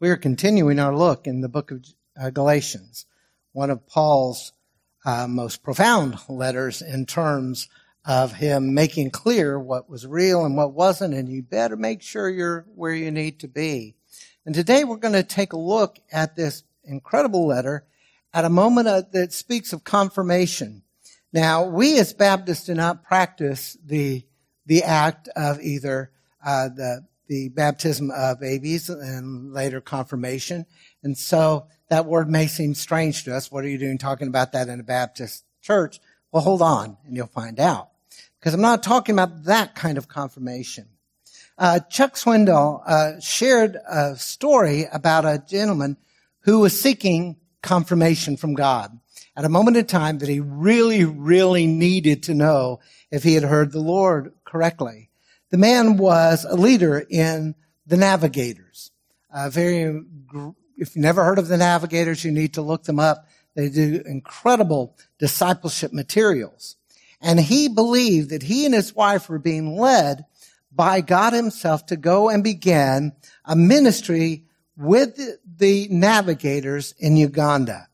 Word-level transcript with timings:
We 0.00 0.10
are 0.10 0.16
continuing 0.16 0.78
our 0.78 0.94
look 0.94 1.26
in 1.26 1.40
the 1.40 1.48
book 1.48 1.72
of 1.72 1.84
uh, 2.16 2.30
Galatians, 2.30 3.04
one 3.50 3.68
of 3.68 3.84
Paul's 3.88 4.52
uh, 5.04 5.26
most 5.26 5.64
profound 5.64 6.16
letters 6.28 6.80
in 6.80 7.04
terms 7.04 7.68
of 8.04 8.34
him 8.34 8.74
making 8.74 9.10
clear 9.10 9.58
what 9.58 9.90
was 9.90 10.06
real 10.06 10.44
and 10.44 10.56
what 10.56 10.72
wasn't, 10.72 11.14
and 11.14 11.28
you 11.28 11.42
better 11.42 11.76
make 11.76 12.00
sure 12.00 12.30
you're 12.30 12.64
where 12.76 12.94
you 12.94 13.10
need 13.10 13.40
to 13.40 13.48
be. 13.48 13.96
And 14.46 14.54
today 14.54 14.84
we're 14.84 14.98
going 14.98 15.14
to 15.14 15.24
take 15.24 15.52
a 15.52 15.58
look 15.58 15.98
at 16.12 16.36
this 16.36 16.62
incredible 16.84 17.48
letter 17.48 17.84
at 18.32 18.44
a 18.44 18.50
moment 18.50 19.10
that 19.10 19.32
speaks 19.32 19.72
of 19.72 19.82
confirmation. 19.82 20.84
Now, 21.32 21.64
we 21.64 21.98
as 21.98 22.12
Baptists 22.12 22.66
do 22.66 22.74
not 22.74 23.02
practice 23.02 23.76
the 23.84 24.24
the 24.64 24.84
act 24.84 25.28
of 25.34 25.60
either 25.60 26.12
uh, 26.44 26.68
the 26.68 27.04
the 27.28 27.50
baptism 27.50 28.10
of 28.10 28.40
babies 28.40 28.88
and 28.88 29.52
later 29.52 29.80
confirmation. 29.80 30.66
And 31.02 31.16
so 31.16 31.68
that 31.88 32.06
word 32.06 32.28
may 32.28 32.46
seem 32.46 32.74
strange 32.74 33.24
to 33.24 33.36
us. 33.36 33.52
What 33.52 33.64
are 33.64 33.68
you 33.68 33.78
doing 33.78 33.98
talking 33.98 34.28
about 34.28 34.52
that 34.52 34.68
in 34.68 34.80
a 34.80 34.84
Baptist 34.84 35.44
church? 35.62 36.00
Well, 36.32 36.42
hold 36.42 36.62
on 36.62 36.96
and 37.06 37.16
you'll 37.16 37.26
find 37.26 37.60
out. 37.60 37.90
Because 38.38 38.54
I'm 38.54 38.60
not 38.60 38.82
talking 38.82 39.14
about 39.14 39.44
that 39.44 39.74
kind 39.74 39.98
of 39.98 40.08
confirmation. 40.08 40.88
Uh, 41.56 41.80
Chuck 41.80 42.14
Swindoll 42.14 42.82
uh, 42.86 43.20
shared 43.20 43.76
a 43.88 44.16
story 44.16 44.86
about 44.92 45.24
a 45.24 45.42
gentleman 45.46 45.96
who 46.40 46.60
was 46.60 46.80
seeking 46.80 47.36
confirmation 47.62 48.36
from 48.36 48.54
God 48.54 48.98
at 49.36 49.44
a 49.44 49.48
moment 49.48 49.76
in 49.76 49.86
time 49.86 50.18
that 50.18 50.28
he 50.28 50.40
really, 50.40 51.04
really 51.04 51.66
needed 51.66 52.24
to 52.24 52.34
know 52.34 52.80
if 53.10 53.22
he 53.22 53.34
had 53.34 53.42
heard 53.42 53.72
the 53.72 53.80
Lord 53.80 54.32
correctly. 54.44 55.07
The 55.50 55.58
man 55.58 55.96
was 55.96 56.44
a 56.44 56.56
leader 56.56 57.04
in 57.08 57.54
the 57.86 57.96
Navigators. 57.96 58.90
Uh, 59.32 59.48
very, 59.50 59.82
if 60.76 60.94
you've 60.94 60.96
never 60.96 61.24
heard 61.24 61.38
of 61.38 61.48
the 61.48 61.56
Navigators, 61.56 62.24
you 62.24 62.32
need 62.32 62.54
to 62.54 62.62
look 62.62 62.84
them 62.84 63.00
up. 63.00 63.26
They 63.54 63.68
do 63.68 64.02
incredible 64.04 64.96
discipleship 65.18 65.92
materials. 65.92 66.76
And 67.20 67.40
he 67.40 67.68
believed 67.68 68.30
that 68.30 68.44
he 68.44 68.64
and 68.64 68.74
his 68.74 68.94
wife 68.94 69.28
were 69.28 69.38
being 69.38 69.76
led 69.76 70.24
by 70.70 71.00
God 71.00 71.32
himself 71.32 71.86
to 71.86 71.96
go 71.96 72.28
and 72.28 72.44
begin 72.44 73.12
a 73.44 73.56
ministry 73.56 74.44
with 74.76 75.18
the 75.44 75.88
navigators 75.90 76.94
in 76.98 77.16
Uganda. 77.16 77.88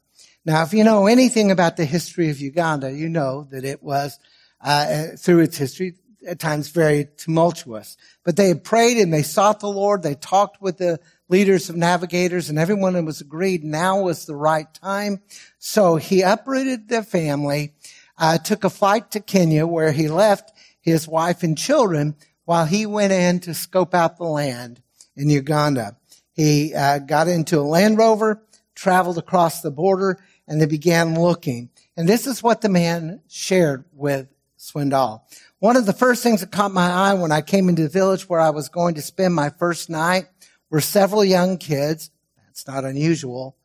Now, 0.45 0.63
if 0.63 0.75
you 0.75 0.85
know 0.85 1.07
anything 1.07 1.51
about 1.51 1.79
the 1.79 1.87
history 1.87 2.29
of 2.29 2.39
Uganda, 2.39 2.93
you 2.93 3.09
know 3.09 3.49
that 3.51 3.65
it 3.65 3.83
was, 3.83 4.19
uh, 4.61 5.07
through 5.17 5.41
its 5.41 5.57
history, 5.57 5.95
at 6.27 6.39
times 6.39 6.69
very 6.69 7.09
tumultuous. 7.17 7.97
But 8.25 8.37
they 8.37 8.49
had 8.49 8.65
prayed 8.65 8.99
and 8.99 9.13
they 9.13 9.23
sought 9.23 9.61
the 9.61 9.69
Lord. 9.69 10.03
They 10.03 10.15
talked 10.15 10.61
with 10.61 10.79
the 10.79 11.01
leaders 11.29 11.69
of 11.69 11.77
navigators 11.77 12.51
and 12.51 12.59
everyone 12.59 13.03
was 13.05 13.21
agreed 13.21 13.65
now 13.65 14.03
was 14.03 14.27
the 14.27 14.37
right 14.37 14.73
time. 14.75 15.21
So 15.59 15.97
he 15.97 16.23
uprooted 16.23 16.89
their 16.89 17.03
family, 17.03 17.73
uh, 18.19 18.39
took 18.39 18.65
a 18.65 18.71
flight 18.71 19.11
to 19.13 19.21
Kenya 19.21 19.67
where 19.67 19.93
he 19.93 20.09
left 20.09 20.53
his 20.81 21.09
wife 21.09 21.43
and 21.43 21.57
children 21.57 22.15
while 22.45 22.67
he 22.67 22.87
went 22.87 23.13
in 23.13 23.41
to 23.41 23.55
scope 23.55 23.95
out 23.95 24.19
the 24.19 24.25
land 24.25 24.83
in 25.17 25.31
Uganda. 25.31 25.97
He 26.33 26.75
uh, 26.75 26.99
got 26.99 27.29
into 27.29 27.59
a 27.59 27.63
Land 27.63 27.97
Rover, 27.97 28.43
traveled 28.75 29.19
across 29.19 29.63
the 29.63 29.71
border, 29.71 30.19
and 30.47 30.61
they 30.61 30.67
began 30.67 31.19
looking. 31.19 31.71
And 31.97 32.09
this 32.09 32.27
is 32.27 32.43
what 32.43 32.61
the 32.61 32.69
man 32.69 33.21
shared 33.29 33.85
with 33.93 34.29
Swindoll. 34.59 35.23
One 35.65 35.79
of 35.79 35.87
the 35.87 35.95
first 35.95 36.23
things 36.23 36.43
that 36.43 36.53
caught 36.53 36.73
my 36.73 36.91
eye 36.91 37.15
when 37.15 37.33
I 37.33 37.41
came 37.41 37.71
into 37.71 37.85
the 37.85 37.89
village 37.89 38.29
where 38.29 38.39
I 38.39 38.51
was 38.51 38.69
going 38.69 38.97
to 38.97 39.01
spend 39.01 39.35
my 39.35 39.49
first 39.49 39.89
night 39.89 40.27
were 40.69 40.83
several 40.83 41.25
young 41.25 41.57
kids. 41.57 42.11
That's 42.37 42.67
not 42.67 42.85
unusual. 42.85 43.57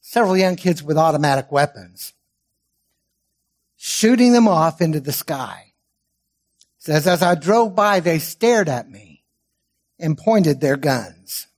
Several 0.00 0.36
young 0.36 0.54
kids 0.54 0.80
with 0.80 0.96
automatic 0.96 1.50
weapons 1.50 2.12
shooting 3.76 4.32
them 4.32 4.46
off 4.46 4.80
into 4.80 5.00
the 5.00 5.10
sky. 5.10 5.72
It 6.60 6.84
says, 6.84 7.08
as 7.08 7.20
I 7.20 7.34
drove 7.34 7.74
by, 7.74 7.98
they 7.98 8.20
stared 8.20 8.68
at 8.68 8.88
me 8.88 9.24
and 9.98 10.16
pointed 10.16 10.60
their 10.60 10.76
guns. 10.76 11.48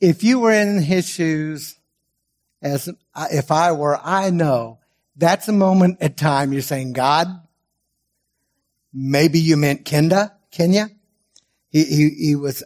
If 0.00 0.22
you 0.22 0.38
were 0.38 0.52
in 0.52 0.80
his 0.80 1.08
shoes, 1.08 1.74
as 2.62 2.88
if 3.32 3.50
I 3.50 3.72
were, 3.72 3.98
I 4.00 4.30
know 4.30 4.78
that's 5.16 5.48
a 5.48 5.52
moment 5.52 5.98
at 6.00 6.16
time 6.16 6.52
you're 6.52 6.62
saying, 6.62 6.92
God, 6.92 7.28
maybe 8.92 9.38
you 9.38 9.56
meant 9.56 9.84
Kenda, 9.84 10.32
Kenya. 10.50 10.90
He, 11.68 11.84
he, 11.84 12.10
he 12.10 12.36
was 12.36 12.64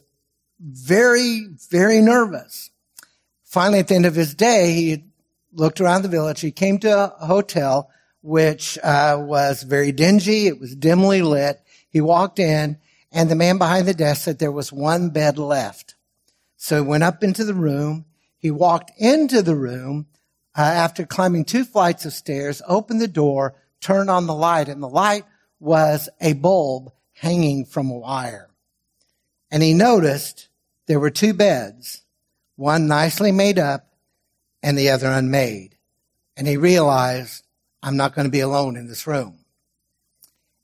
very, 0.60 1.46
very 1.70 2.00
nervous. 2.00 2.70
Finally, 3.44 3.80
at 3.80 3.88
the 3.88 3.94
end 3.94 4.06
of 4.06 4.14
his 4.14 4.34
day, 4.34 4.72
he 4.72 5.04
looked 5.52 5.80
around 5.80 6.02
the 6.02 6.08
village. 6.08 6.40
He 6.40 6.50
came 6.50 6.78
to 6.80 7.14
a 7.20 7.26
hotel, 7.26 7.90
which 8.22 8.78
uh, 8.82 9.16
was 9.18 9.62
very 9.62 9.92
dingy. 9.92 10.46
It 10.46 10.60
was 10.60 10.74
dimly 10.74 11.22
lit. 11.22 11.60
He 11.88 12.00
walked 12.00 12.38
in, 12.38 12.78
and 13.10 13.30
the 13.30 13.34
man 13.34 13.58
behind 13.58 13.88
the 13.88 13.94
desk 13.94 14.24
said 14.24 14.38
there 14.38 14.52
was 14.52 14.72
one 14.72 15.10
bed 15.10 15.38
left. 15.38 15.94
So 16.56 16.82
he 16.82 16.88
went 16.88 17.04
up 17.04 17.22
into 17.22 17.44
the 17.44 17.54
room. 17.54 18.04
He 18.36 18.50
walked 18.50 18.92
into 18.98 19.42
the 19.42 19.56
room 19.56 20.06
uh, 20.58 20.62
after 20.62 21.06
climbing 21.06 21.44
two 21.44 21.64
flights 21.64 22.04
of 22.04 22.12
stairs, 22.12 22.60
opened 22.66 23.00
the 23.00 23.06
door, 23.06 23.54
turned 23.80 24.10
on 24.10 24.26
the 24.26 24.34
light, 24.34 24.68
and 24.68 24.82
the 24.82 24.88
light 24.88 25.24
was 25.60 26.08
a 26.20 26.32
bulb 26.32 26.90
hanging 27.12 27.64
from 27.64 27.88
a 27.90 27.96
wire. 27.96 28.50
And 29.52 29.62
he 29.62 29.72
noticed 29.72 30.48
there 30.86 30.98
were 30.98 31.10
two 31.10 31.32
beds, 31.32 32.02
one 32.56 32.88
nicely 32.88 33.30
made 33.30 33.60
up 33.60 33.94
and 34.60 34.76
the 34.76 34.90
other 34.90 35.08
unmade. 35.08 35.76
And 36.36 36.48
he 36.48 36.56
realized, 36.56 37.44
I'm 37.80 37.96
not 37.96 38.16
going 38.16 38.26
to 38.26 38.32
be 38.32 38.40
alone 38.40 38.76
in 38.76 38.88
this 38.88 39.06
room. 39.06 39.38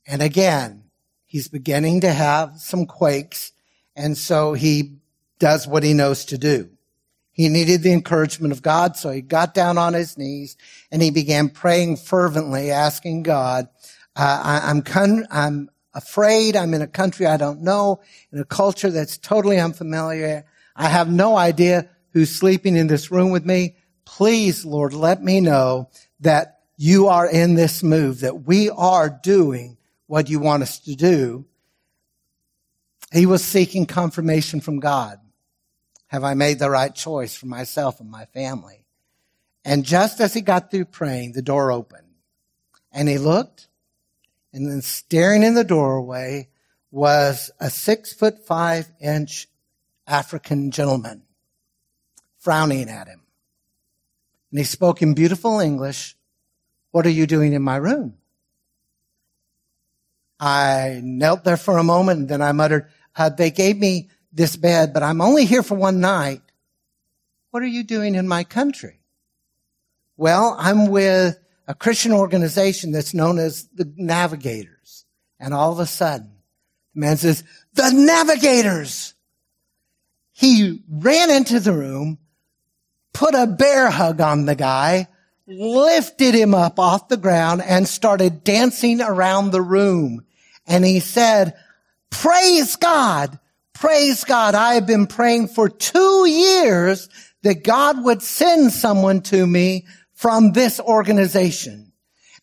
And 0.09 0.23
again, 0.23 0.85
he's 1.25 1.47
beginning 1.47 2.01
to 2.01 2.13
have 2.13 2.59
some 2.59 2.87
quakes. 2.87 3.53
And 3.95 4.19
so 4.19 4.55
he 4.55 4.97
does 5.39 5.69
what 5.69 5.85
he 5.85 5.95
knows 5.95 6.25
to 6.27 6.39
do. 6.39 6.74
He 7.35 7.49
needed 7.49 7.83
the 7.83 7.93
encouragement 7.93 8.53
of 8.53 8.63
God, 8.63 8.97
so 8.97 9.11
he 9.11 9.21
got 9.21 9.55
down 9.55 9.77
on 9.77 9.93
his 9.93 10.17
knees 10.17 10.57
and 10.93 11.03
he 11.03 11.11
began 11.11 11.49
praying 11.49 11.97
fervently, 11.97 12.71
asking 12.71 13.25
God, 13.25 13.69
uh, 14.15 14.41
I, 14.65 14.71
am 14.71 14.83
con- 14.83 15.27
I'm 15.33 15.69
afraid. 15.93 16.55
I'm 16.55 16.75
in 16.75 16.81
a 16.81 16.87
country 16.87 17.27
I 17.27 17.37
don't 17.37 17.63
know, 17.63 18.01
in 18.33 18.39
a 18.39 18.45
culture 18.45 18.91
that's 18.91 19.19
totally 19.19 19.59
unfamiliar. 19.59 20.45
I 20.77 20.89
have 20.89 21.11
no 21.11 21.37
idea 21.37 21.91
who's 22.13 22.31
sleeping 22.31 22.77
in 22.77 22.87
this 22.87 23.11
room 23.11 23.33
with 23.33 23.45
me. 23.45 23.75
Please, 24.05 24.65
Lord, 24.65 24.93
let 24.93 25.21
me 25.21 25.41
know 25.41 25.91
that 26.21 26.61
you 26.77 27.09
are 27.09 27.29
in 27.29 27.57
this 27.57 27.83
move, 27.83 28.21
that 28.21 28.47
we 28.47 28.71
are 28.71 29.11
doing 29.11 29.77
what 30.07 30.31
you 30.31 30.39
want 30.39 30.63
us 30.63 30.79
to 30.81 30.95
do. 30.95 31.47
He 33.13 33.27
was 33.27 33.45
seeking 33.45 33.87
confirmation 33.87 34.61
from 34.61 34.79
God. 34.79 35.19
Have 36.15 36.23
I 36.23 36.35
made 36.35 36.61
the 36.61 36.71
right 36.71 36.95
choice 36.95 37.35
for 37.35 37.47
myself 37.47 37.99
and 37.99 38.09
my 38.09 38.27
family? 38.27 38.87
And 39.65 39.85
just 39.85 40.21
as 40.21 40.33
he 40.33 40.43
got 40.43 40.71
through 40.71 40.85
praying, 40.85 41.33
the 41.33 41.43
door 41.43 41.73
opened. 41.73 42.07
And 42.93 43.09
he 43.09 43.19
looked, 43.19 43.67
and 44.53 44.71
then 44.71 44.81
staring 44.81 45.43
in 45.43 45.55
the 45.55 45.65
doorway 45.65 46.51
was 46.93 47.51
a 47.59 47.69
six 47.69 48.13
foot 48.13 48.47
five 48.47 48.93
inch 49.01 49.49
African 50.07 50.71
gentleman 50.71 51.23
frowning 52.39 52.89
at 52.89 53.09
him. 53.09 53.23
And 54.53 54.61
he 54.61 54.65
spoke 54.65 55.03
in 55.03 55.15
beautiful 55.15 55.59
English. 55.59 56.17
What 56.93 57.07
are 57.07 57.11
you 57.11 57.27
doing 57.27 57.55
in 57.55 57.63
my 57.63 57.75
room? 57.75 58.19
I 60.39 61.01
knelt 61.03 61.43
there 61.43 61.57
for 61.57 61.77
a 61.77 61.83
moment 61.83 62.21
and 62.21 62.29
then 62.29 62.41
I 62.41 62.53
muttered, 62.53 62.87
uh, 63.17 63.31
they 63.31 63.51
gave 63.51 63.79
me 63.79 64.11
this 64.35 64.57
bed, 64.57 64.93
but 64.93 65.03
I'm 65.03 65.21
only 65.21 65.45
here 65.45 65.63
for 65.63 65.77
one 65.77 66.01
night. 66.01 66.43
What 67.51 67.63
are 67.63 67.67
you 67.67 67.85
doing 67.85 68.15
in 68.15 68.27
my 68.27 68.45
country? 68.45 69.01
Well, 70.17 70.57
I'm 70.59 70.89
with 70.89 71.39
a 71.67 71.75
Christian 71.75 72.13
organization 72.13 72.93
that's 72.93 73.15
known 73.15 73.39
as 73.39 73.69
the 73.75 73.91
Navigators. 73.97 75.05
And 75.41 75.55
all 75.55 75.73
of 75.73 75.79
a 75.79 75.87
sudden, 75.87 76.33
the 76.95 77.01
man 77.01 77.17
says, 77.17 77.45
the 77.75 77.91
Navigators! 77.91 79.15
He 80.33 80.83
ran 80.89 81.31
into 81.31 81.61
the 81.61 81.73
room, 81.73 82.19
put 83.13 83.35
a 83.35 83.47
bear 83.47 83.89
hug 83.89 84.21
on 84.21 84.47
the 84.47 84.57
guy, 84.57 85.07
lifted 85.47 86.35
him 86.35 86.55
up 86.55 86.81
off 86.81 87.09
the 87.09 87.17
ground 87.17 87.63
and 87.63 87.87
started 87.87 88.43
dancing 88.43 89.01
around 89.01 89.51
the 89.51 89.63
room. 89.63 90.25
And 90.67 90.85
he 90.85 90.99
said, 90.99 91.55
praise 92.11 92.77
God. 92.77 93.39
Praise 93.75 94.25
God. 94.25 94.55
I 94.55 94.75
have 94.75 94.87
been 94.87 95.07
praying 95.07 95.49
for 95.49 95.69
two 95.69 96.27
years 96.29 97.09
that 97.43 97.65
God 97.65 98.03
would 98.05 98.23
send 98.23 98.73
someone 98.73 99.21
to 99.23 99.47
me 99.47 99.87
from 100.15 100.53
this 100.53 100.81
organization. 100.81 101.93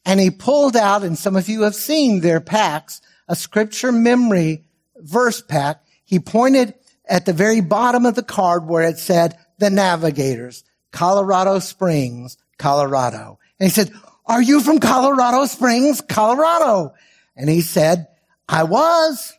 And 0.05 0.19
he 0.19 0.29
pulled 0.29 0.75
out, 0.75 1.03
and 1.03 1.17
some 1.17 1.35
of 1.35 1.49
you 1.49 1.63
have 1.63 1.75
seen 1.75 2.21
their 2.21 2.41
packs, 2.41 3.01
a 3.27 3.35
scripture 3.35 3.91
memory 3.91 4.65
verse 4.97 5.41
pack. 5.41 5.83
he 6.03 6.19
pointed 6.19 6.73
at 7.07 7.25
the 7.25 7.33
very 7.33 7.61
bottom 7.61 8.05
of 8.05 8.15
the 8.15 8.23
card 8.23 8.67
where 8.67 8.87
it 8.87 8.97
said 8.97 9.37
the 9.57 9.69
navigators, 9.69 10.63
Colorado 10.91 11.59
Springs, 11.59 12.37
Colorado. 12.57 13.39
And 13.59 13.67
he 13.67 13.73
said, 13.73 13.91
are 14.25 14.41
you 14.41 14.61
from 14.61 14.79
Colorado 14.79 15.45
Springs, 15.45 16.01
Colorado? 16.01 16.93
And 17.35 17.49
he 17.49 17.61
said, 17.61 18.07
I 18.47 18.63
was, 18.63 19.33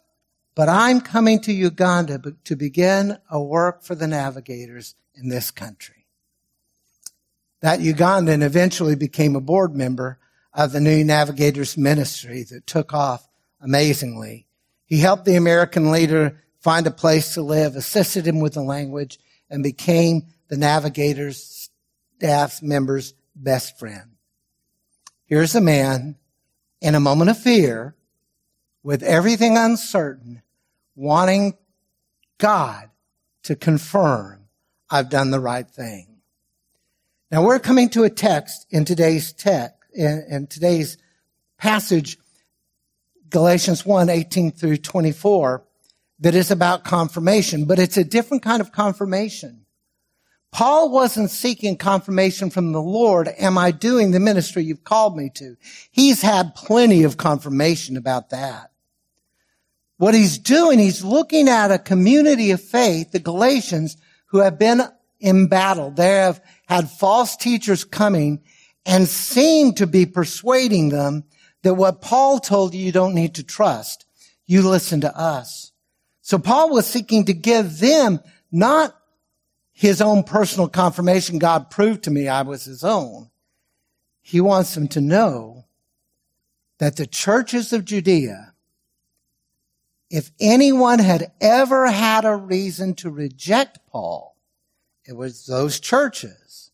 but 0.55 0.69
I'm 0.69 1.01
coming 1.01 1.41
to 1.43 1.53
Uganda 1.53 2.21
to 2.45 2.57
begin 2.57 3.19
a 3.31 3.43
work 3.43 3.83
for 3.83 3.95
the 3.95 4.07
navigators 4.07 4.95
in 5.15 5.29
this 5.29 5.51
country. 5.51 6.07
That 7.61 7.81
Ugandan 7.81 8.43
eventually 8.43 8.97
became 8.97 9.37
a 9.37 9.41
board 9.41 9.75
member 9.75 10.19
of 10.53 10.73
the 10.73 10.81
New 10.81 11.05
Navigators 11.05 11.77
Ministry 11.77 12.43
that 12.45 12.67
took 12.67 12.93
off 12.93 13.29
amazingly. 13.61 14.47
He 14.85 14.99
helped 14.99 15.25
the 15.25 15.37
American 15.37 15.91
leader 15.91 16.43
find 16.61 16.87
a 16.87 16.91
place 16.91 17.35
to 17.35 17.43
live, 17.43 17.77
assisted 17.77 18.27
him 18.27 18.41
with 18.41 18.55
the 18.55 18.63
language, 18.63 19.19
and 19.49 19.63
became 19.63 20.27
the 20.49 20.57
Navigators 20.57 21.71
staff 22.17 22.63
member's 22.63 23.15
best 23.35 23.79
friend. 23.79 24.17
Here's 25.25 25.55
a 25.55 25.61
man 25.61 26.17
in 26.81 26.95
a 26.95 27.01
moment 27.01 27.31
of 27.31 27.39
fear 27.39 27.95
with 28.83 29.03
everything 29.03 29.57
uncertain, 29.57 30.42
wanting 30.95 31.57
God 32.39 32.91
to 33.45 33.57
confirm 33.57 34.49
I've 34.91 35.09
done 35.09 35.31
the 35.31 35.41
right 35.41 35.69
thing. 35.69 36.19
Now 37.31 37.43
we're 37.43 37.59
coming 37.59 37.89
to 37.91 38.05
a 38.05 38.11
text 38.11 38.67
in 38.71 38.85
today's 38.85 39.33
text, 39.33 39.77
in, 39.95 40.25
in 40.29 40.47
today's 40.47 40.99
passage, 41.57 42.19
Galatians 43.31 43.87
1, 43.87 44.11
18 44.11 44.53
through 44.53 44.77
24, 44.77 45.65
that 46.21 46.35
is 46.35 46.51
about 46.51 46.85
confirmation, 46.85 47.65
but 47.65 47.79
it's 47.79 47.97
a 47.97 48.05
different 48.05 48.43
kind 48.43 48.61
of 48.61 48.71
confirmation. 48.71 49.65
Paul 50.53 50.91
wasn't 50.91 51.31
seeking 51.31 51.79
confirmation 51.79 52.51
from 52.51 52.73
the 52.73 52.83
Lord. 52.83 53.29
Am 53.39 53.57
I 53.57 53.71
doing 53.71 54.11
the 54.11 54.21
ministry 54.21 54.65
you've 54.65 54.85
called 54.85 55.17
me 55.17 55.31
to? 55.37 55.57
He's 55.91 56.21
had 56.21 56.55
plenty 56.55 57.05
of 57.05 57.17
confirmation 57.17 57.97
about 57.97 58.31
that. 58.31 58.72
What 60.03 60.15
he's 60.15 60.37
doing, 60.37 60.81
he's 60.81 61.05
looking 61.05 61.49
at 61.49 61.71
a 61.71 61.79
community 61.79 62.51
of 62.51 62.61
faith, 62.61 63.13
the 63.13 63.21
Galatians, 63.21 63.97
who 64.27 64.39
have 64.39 64.59
been 64.59 64.83
embattled. 65.21 65.95
They 65.95 66.09
have 66.09 66.43
had 66.67 66.91
false 66.91 67.37
teachers 67.37 67.85
coming 67.85 68.43
and 68.85 69.07
seem 69.07 69.75
to 69.75 69.87
be 69.87 70.07
persuading 70.07 70.89
them 70.89 71.23
that 71.63 71.75
what 71.75 72.01
Paul 72.01 72.41
told 72.41 72.75
you, 72.75 72.85
you 72.85 72.91
don't 72.91 73.15
need 73.15 73.37
to 73.37 73.45
trust. 73.45 74.05
You 74.45 74.69
listen 74.69 75.03
to 75.03 75.17
us. 75.17 75.71
So 76.21 76.37
Paul 76.37 76.71
was 76.71 76.85
seeking 76.85 77.27
to 77.27 77.33
give 77.33 77.79
them 77.79 78.19
not 78.51 78.97
his 79.71 80.03
own 80.03 80.25
personal 80.25 80.69
confirmation. 80.69 81.39
God 81.39 81.71
proved 81.71 82.03
to 82.03 82.11
me 82.11 82.27
I 82.27 82.43
was 82.43 82.65
his 82.65 82.83
own. 82.83 83.31
He 84.21 84.41
wants 84.41 84.75
them 84.75 84.89
to 84.89 85.01
know 85.01 85.67
that 86.81 86.97
the 86.97 87.07
churches 87.07 87.73
of 87.73 87.85
Judea 87.85 88.52
if 90.13 90.31
anyone 90.39 90.99
had 90.99 91.33
ever 91.41 91.91
had 91.91 92.27
a 92.27 92.37
reason 92.37 92.95
to 92.97 93.11
reject 93.11 93.79
Paul, 93.91 94.37
it 95.07 95.17
was 95.17 95.47
those 95.47 95.81
churches. 95.81 96.71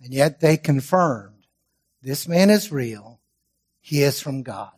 And 0.00 0.14
yet 0.14 0.38
they 0.38 0.56
confirmed 0.56 1.48
this 2.00 2.28
man 2.28 2.50
is 2.50 2.70
real. 2.70 3.20
He 3.80 4.02
is 4.02 4.20
from 4.20 4.44
God. 4.44 4.70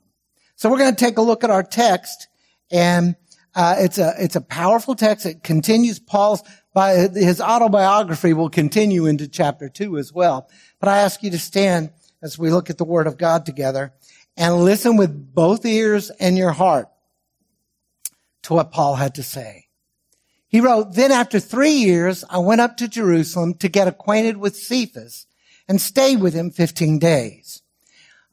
So 0.54 0.70
we're 0.70 0.78
going 0.78 0.94
to 0.94 1.04
take 1.04 1.18
a 1.18 1.22
look 1.22 1.44
at 1.44 1.50
our 1.50 1.62
text 1.62 2.28
and 2.70 3.14
uh, 3.54 3.76
it's 3.78 3.98
a 3.98 4.14
it's 4.18 4.36
a 4.36 4.40
powerful 4.40 4.94
text. 4.94 5.26
It 5.26 5.42
continues 5.42 5.98
Paul's 5.98 6.42
by 6.72 7.08
his 7.08 7.40
autobiography 7.40 8.32
will 8.32 8.50
continue 8.50 9.06
into 9.06 9.28
chapter 9.28 9.68
two 9.68 9.98
as 9.98 10.12
well. 10.12 10.48
But 10.78 10.88
I 10.88 10.98
ask 10.98 11.22
you 11.22 11.30
to 11.30 11.38
stand 11.38 11.90
as 12.22 12.38
we 12.38 12.50
look 12.50 12.70
at 12.70 12.78
the 12.78 12.84
Word 12.84 13.06
of 13.06 13.18
God 13.18 13.44
together 13.46 13.92
and 14.36 14.64
listen 14.64 14.96
with 14.96 15.34
both 15.34 15.64
ears 15.64 16.10
and 16.10 16.36
your 16.38 16.52
heart 16.52 16.88
to 18.46 18.54
what 18.54 18.70
Paul 18.70 18.94
had 18.94 19.16
to 19.16 19.24
say. 19.24 19.66
He 20.46 20.60
wrote, 20.60 20.94
Then 20.94 21.10
after 21.10 21.40
three 21.40 21.72
years, 21.72 22.24
I 22.30 22.38
went 22.38 22.60
up 22.60 22.76
to 22.76 22.86
Jerusalem 22.86 23.54
to 23.54 23.68
get 23.68 23.88
acquainted 23.88 24.36
with 24.36 24.56
Cephas 24.56 25.26
and 25.66 25.80
stayed 25.80 26.20
with 26.20 26.32
him 26.32 26.52
15 26.52 27.00
days. 27.00 27.62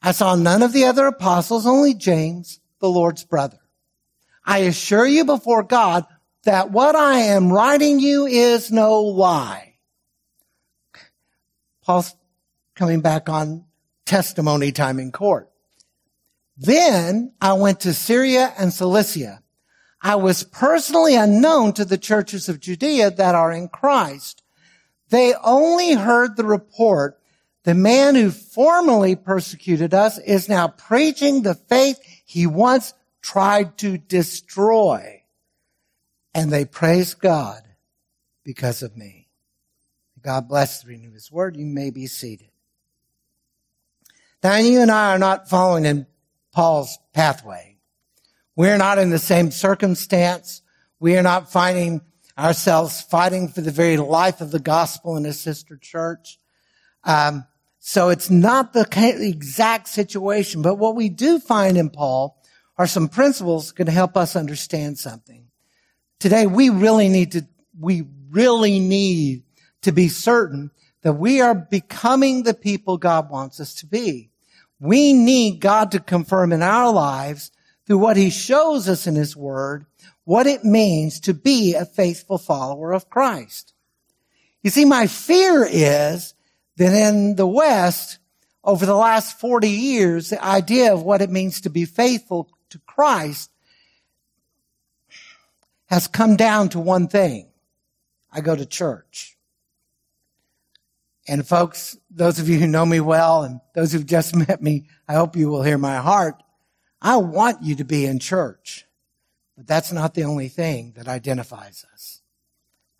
I 0.00 0.12
saw 0.12 0.36
none 0.36 0.62
of 0.62 0.72
the 0.72 0.84
other 0.84 1.08
apostles, 1.08 1.66
only 1.66 1.94
James, 1.94 2.60
the 2.78 2.88
Lord's 2.88 3.24
brother. 3.24 3.58
I 4.44 4.58
assure 4.58 5.04
you 5.04 5.24
before 5.24 5.64
God 5.64 6.06
that 6.44 6.70
what 6.70 6.94
I 6.94 7.18
am 7.18 7.52
writing 7.52 7.98
you 7.98 8.26
is 8.26 8.70
no 8.70 9.00
lie. 9.00 9.74
Paul's 11.82 12.14
coming 12.76 13.00
back 13.00 13.28
on 13.28 13.64
testimony 14.06 14.70
time 14.70 15.00
in 15.00 15.10
court. 15.10 15.50
Then 16.56 17.32
I 17.40 17.54
went 17.54 17.80
to 17.80 17.92
Syria 17.92 18.54
and 18.56 18.72
Cilicia 18.72 19.40
I 20.04 20.16
was 20.16 20.44
personally 20.44 21.16
unknown 21.16 21.72
to 21.72 21.84
the 21.86 21.96
churches 21.96 22.50
of 22.50 22.60
Judea 22.60 23.10
that 23.12 23.34
are 23.34 23.50
in 23.50 23.68
Christ. 23.68 24.42
They 25.08 25.32
only 25.42 25.94
heard 25.94 26.36
the 26.36 26.44
report. 26.44 27.18
The 27.62 27.74
man 27.74 28.14
who 28.14 28.30
formerly 28.30 29.16
persecuted 29.16 29.94
us 29.94 30.18
is 30.18 30.46
now 30.46 30.68
preaching 30.68 31.40
the 31.40 31.54
faith 31.54 31.98
he 32.26 32.46
once 32.46 32.92
tried 33.22 33.78
to 33.78 33.96
destroy. 33.96 35.22
And 36.34 36.50
they 36.50 36.66
praise 36.66 37.14
God 37.14 37.62
because 38.44 38.82
of 38.82 38.98
me. 38.98 39.28
God 40.20 40.48
bless 40.48 40.82
the 40.82 40.88
reading 40.88 41.06
of 41.06 41.14
his 41.14 41.32
word. 41.32 41.56
You 41.56 41.64
may 41.64 41.88
be 41.88 42.06
seated. 42.08 42.50
Now 44.42 44.56
you 44.56 44.82
and 44.82 44.90
I 44.90 45.14
are 45.14 45.18
not 45.18 45.48
following 45.48 45.86
in 45.86 46.06
Paul's 46.52 46.98
pathway. 47.14 47.73
We're 48.56 48.78
not 48.78 48.98
in 48.98 49.10
the 49.10 49.18
same 49.18 49.50
circumstance. 49.50 50.62
We 51.00 51.16
are 51.16 51.22
not 51.22 51.50
finding 51.50 52.02
ourselves 52.38 53.02
fighting 53.02 53.48
for 53.48 53.60
the 53.60 53.70
very 53.70 53.96
life 53.96 54.40
of 54.40 54.50
the 54.50 54.60
gospel 54.60 55.16
in 55.16 55.26
a 55.26 55.32
sister 55.32 55.76
church. 55.76 56.38
Um, 57.02 57.46
so 57.78 58.08
it's 58.08 58.30
not 58.30 58.72
the 58.72 58.86
exact 59.20 59.88
situation, 59.88 60.62
but 60.62 60.76
what 60.76 60.96
we 60.96 61.08
do 61.08 61.38
find 61.38 61.76
in 61.76 61.90
Paul 61.90 62.40
are 62.78 62.86
some 62.86 63.08
principles 63.08 63.72
going 63.72 63.86
to 63.86 63.92
help 63.92 64.16
us 64.16 64.36
understand 64.36 64.98
something. 64.98 65.46
Today, 66.18 66.46
we 66.46 66.70
really 66.70 67.08
need 67.08 67.32
to, 67.32 67.46
we 67.78 68.04
really 68.30 68.80
need 68.80 69.42
to 69.82 69.92
be 69.92 70.08
certain 70.08 70.70
that 71.02 71.12
we 71.12 71.40
are 71.40 71.54
becoming 71.54 72.42
the 72.42 72.54
people 72.54 72.96
God 72.96 73.30
wants 73.30 73.60
us 73.60 73.74
to 73.76 73.86
be. 73.86 74.30
We 74.80 75.12
need 75.12 75.60
God 75.60 75.90
to 75.92 76.00
confirm 76.00 76.52
in 76.52 76.62
our 76.62 76.92
lives 76.92 77.50
through 77.86 77.98
what 77.98 78.16
he 78.16 78.30
shows 78.30 78.88
us 78.88 79.06
in 79.06 79.14
his 79.14 79.36
word, 79.36 79.86
what 80.24 80.46
it 80.46 80.64
means 80.64 81.20
to 81.20 81.34
be 81.34 81.74
a 81.74 81.84
faithful 81.84 82.38
follower 82.38 82.92
of 82.92 83.10
Christ. 83.10 83.74
You 84.62 84.70
see, 84.70 84.84
my 84.84 85.06
fear 85.06 85.66
is 85.70 86.34
that 86.76 86.92
in 86.92 87.36
the 87.36 87.46
West, 87.46 88.18
over 88.64 88.86
the 88.86 88.96
last 88.96 89.38
40 89.38 89.68
years, 89.68 90.30
the 90.30 90.42
idea 90.42 90.92
of 90.92 91.02
what 91.02 91.20
it 91.20 91.30
means 91.30 91.60
to 91.62 91.70
be 91.70 91.84
faithful 91.84 92.48
to 92.70 92.78
Christ 92.86 93.50
has 95.86 96.08
come 96.08 96.36
down 96.36 96.70
to 96.70 96.80
one 96.80 97.08
thing. 97.08 97.48
I 98.32 98.40
go 98.40 98.56
to 98.56 98.64
church. 98.64 99.36
And 101.28 101.46
folks, 101.46 101.96
those 102.10 102.38
of 102.38 102.48
you 102.48 102.58
who 102.58 102.66
know 102.66 102.84
me 102.84 103.00
well 103.00 103.44
and 103.44 103.60
those 103.74 103.92
who've 103.92 104.04
just 104.04 104.34
met 104.48 104.62
me, 104.62 104.86
I 105.06 105.14
hope 105.14 105.36
you 105.36 105.48
will 105.48 105.62
hear 105.62 105.78
my 105.78 105.96
heart. 105.96 106.42
I 107.04 107.16
want 107.16 107.62
you 107.62 107.74
to 107.76 107.84
be 107.84 108.06
in 108.06 108.18
church, 108.18 108.86
but 109.58 109.66
that's 109.66 109.92
not 109.92 110.14
the 110.14 110.24
only 110.24 110.48
thing 110.48 110.94
that 110.96 111.06
identifies 111.06 111.84
us. 111.92 112.22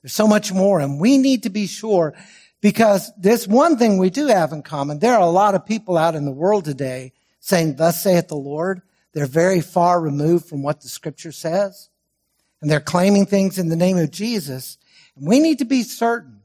There's 0.02 0.12
so 0.12 0.28
much 0.28 0.52
more, 0.52 0.78
and 0.80 1.00
we 1.00 1.16
need 1.16 1.44
to 1.44 1.50
be 1.50 1.66
sure 1.66 2.14
because 2.60 3.10
this 3.16 3.48
one 3.48 3.78
thing 3.78 3.96
we 3.96 4.10
do 4.10 4.26
have 4.26 4.52
in 4.52 4.62
common. 4.62 4.98
There 4.98 5.14
are 5.14 5.22
a 5.22 5.30
lot 5.30 5.54
of 5.54 5.64
people 5.64 5.96
out 5.96 6.14
in 6.14 6.26
the 6.26 6.30
world 6.30 6.66
today 6.66 7.14
saying, 7.40 7.76
Thus 7.76 8.02
saith 8.02 8.28
the 8.28 8.36
Lord. 8.36 8.82
They're 9.14 9.24
very 9.24 9.62
far 9.62 9.98
removed 9.98 10.46
from 10.46 10.62
what 10.62 10.82
the 10.82 10.88
scripture 10.88 11.32
says, 11.32 11.88
and 12.60 12.70
they're 12.70 12.80
claiming 12.80 13.24
things 13.24 13.58
in 13.58 13.70
the 13.70 13.76
name 13.76 13.96
of 13.96 14.10
Jesus. 14.10 14.76
And 15.16 15.26
we 15.26 15.40
need 15.40 15.60
to 15.60 15.64
be 15.64 15.82
certain. 15.82 16.42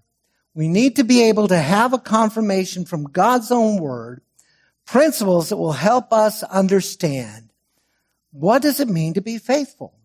We 0.53 0.69
need 0.69 0.95
to 0.95 1.03
be 1.03 1.23
able 1.23 1.49
to 1.49 1.57
have 1.57 1.91
a 1.91 1.99
confirmation 1.99 2.85
from 2.85 3.11
God's 3.11 3.51
own 3.51 3.81
word, 3.81 4.21
principles 4.85 5.49
that 5.49 5.57
will 5.57 5.73
help 5.73 6.13
us 6.13 6.41
understand 6.43 7.48
what 8.31 8.61
does 8.61 8.79
it 8.79 8.87
mean 8.87 9.13
to 9.15 9.21
be 9.21 9.37
faithful? 9.37 9.97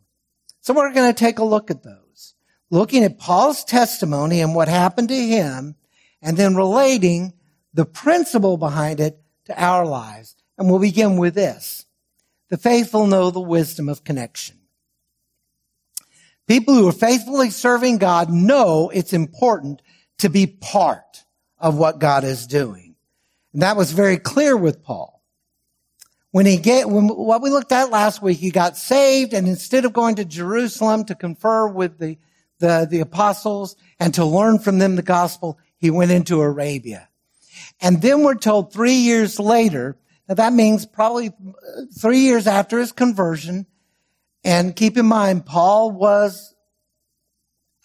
So 0.60 0.72
we're 0.74 0.92
going 0.92 1.12
to 1.12 1.18
take 1.18 1.38
a 1.38 1.44
look 1.44 1.70
at 1.70 1.82
those. 1.82 2.34
Looking 2.70 3.04
at 3.04 3.18
Paul's 3.18 3.64
testimony 3.64 4.40
and 4.40 4.54
what 4.54 4.68
happened 4.68 5.08
to 5.08 5.14
him, 5.14 5.76
and 6.22 6.36
then 6.36 6.56
relating 6.56 7.34
the 7.74 7.84
principle 7.84 8.56
behind 8.56 8.98
it 8.98 9.20
to 9.44 9.62
our 9.62 9.84
lives. 9.84 10.34
And 10.56 10.70
we'll 10.70 10.78
begin 10.78 11.18
with 11.18 11.34
this. 11.34 11.84
The 12.48 12.56
faithful 12.56 13.06
know 13.06 13.30
the 13.30 13.40
wisdom 13.40 13.88
of 13.88 14.04
connection. 14.04 14.56
People 16.46 16.74
who 16.74 16.88
are 16.88 16.92
faithfully 16.92 17.50
serving 17.50 17.98
God 17.98 18.30
know 18.30 18.90
it's 18.90 19.12
important 19.12 19.82
to 20.18 20.28
be 20.28 20.46
part 20.46 21.24
of 21.58 21.76
what 21.76 21.98
God 21.98 22.24
is 22.24 22.46
doing. 22.46 22.96
And 23.52 23.62
that 23.62 23.76
was 23.76 23.92
very 23.92 24.18
clear 24.18 24.56
with 24.56 24.82
Paul. 24.82 25.13
When 26.34 26.46
he 26.46 26.56
get, 26.56 26.90
when, 26.90 27.06
what 27.06 27.42
we 27.42 27.50
looked 27.50 27.70
at 27.70 27.92
last 27.92 28.20
week, 28.20 28.38
he 28.38 28.50
got 28.50 28.76
saved 28.76 29.32
and 29.34 29.46
instead 29.46 29.84
of 29.84 29.92
going 29.92 30.16
to 30.16 30.24
Jerusalem 30.24 31.04
to 31.04 31.14
confer 31.14 31.68
with 31.68 32.00
the, 32.00 32.18
the, 32.58 32.88
the 32.90 32.98
apostles 32.98 33.76
and 34.00 34.12
to 34.14 34.24
learn 34.24 34.58
from 34.58 34.80
them 34.80 34.96
the 34.96 35.02
gospel, 35.02 35.60
he 35.76 35.90
went 35.90 36.10
into 36.10 36.40
Arabia. 36.40 37.08
And 37.80 38.02
then 38.02 38.24
we're 38.24 38.34
told 38.34 38.72
three 38.72 38.96
years 38.96 39.38
later, 39.38 39.96
now 40.28 40.34
that 40.34 40.52
means 40.52 40.86
probably 40.86 41.28
uh, 41.28 41.82
three 41.96 42.22
years 42.22 42.48
after 42.48 42.80
his 42.80 42.90
conversion, 42.90 43.66
and 44.42 44.74
keep 44.74 44.96
in 44.96 45.06
mind, 45.06 45.46
Paul 45.46 45.92
was 45.92 46.52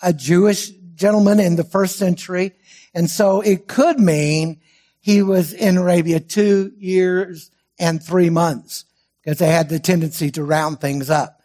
a 0.02 0.12
Jewish 0.12 0.72
gentleman 0.96 1.40
in 1.40 1.56
the 1.56 1.64
first 1.64 1.98
century. 1.98 2.54
And 2.96 3.12
so 3.12 3.42
it 3.42 3.68
could 3.68 4.00
mean 4.00 4.60
he 5.02 5.22
was 5.22 5.54
in 5.54 5.78
Arabia 5.78 6.20
two 6.20 6.74
years 6.80 7.52
and 7.80 8.04
three 8.04 8.30
months 8.30 8.86
because 9.24 9.40
they 9.40 9.50
had 9.50 9.70
the 9.70 9.80
tendency 9.80 10.32
to 10.32 10.44
round 10.44 10.80
things 10.80 11.10
up. 11.10 11.42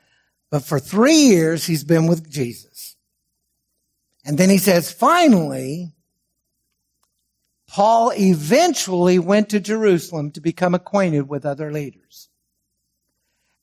But 0.50 0.64
for 0.64 0.79
three 0.79 1.17
years, 1.17 1.67
he's 1.67 1.85
been 1.85 2.07
with 2.07 2.31
Jesus. 2.31 2.97
And 4.25 4.38
then 4.38 4.50
he 4.50 4.59
says, 4.59 4.93
finally, 4.93 5.93
Paul 7.69 8.12
eventually 8.12 9.19
went 9.19 9.49
to 9.50 9.61
Jerusalem 9.61 10.31
to 10.33 10.41
become 10.41 10.75
acquainted 10.75 11.29
with 11.29 11.45
other 11.45 11.73
leaders. 11.73 12.29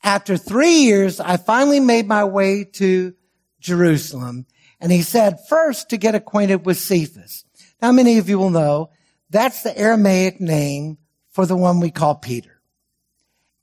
After 0.03 0.35
three 0.37 0.79
years, 0.79 1.19
I 1.19 1.37
finally 1.37 1.79
made 1.79 2.07
my 2.07 2.25
way 2.25 2.63
to 2.73 3.13
Jerusalem. 3.59 4.47
And 4.79 4.91
he 4.91 5.01
said, 5.01 5.39
first 5.47 5.89
to 5.89 5.97
get 5.97 6.15
acquainted 6.15 6.65
with 6.65 6.77
Cephas. 6.77 7.45
Now, 7.81 7.91
many 7.91 8.17
of 8.17 8.27
you 8.27 8.37
will 8.37 8.49
know 8.49 8.89
that's 9.29 9.63
the 9.63 9.77
Aramaic 9.77 10.41
name 10.41 10.97
for 11.29 11.45
the 11.45 11.55
one 11.55 11.79
we 11.79 11.91
call 11.91 12.15
Peter. 12.15 12.60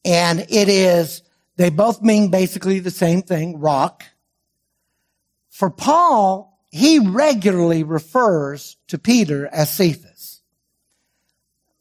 And 0.04 0.40
it 0.48 0.68
is, 0.68 1.22
they 1.56 1.70
both 1.70 2.02
mean 2.02 2.30
basically 2.30 2.78
the 2.78 2.90
same 2.90 3.22
thing, 3.22 3.58
rock. 3.58 4.04
For 5.50 5.70
Paul, 5.70 6.58
he 6.70 6.98
regularly 6.98 7.82
refers 7.82 8.76
to 8.88 8.98
Peter 8.98 9.46
as 9.48 9.70
Cephas. 9.70 10.40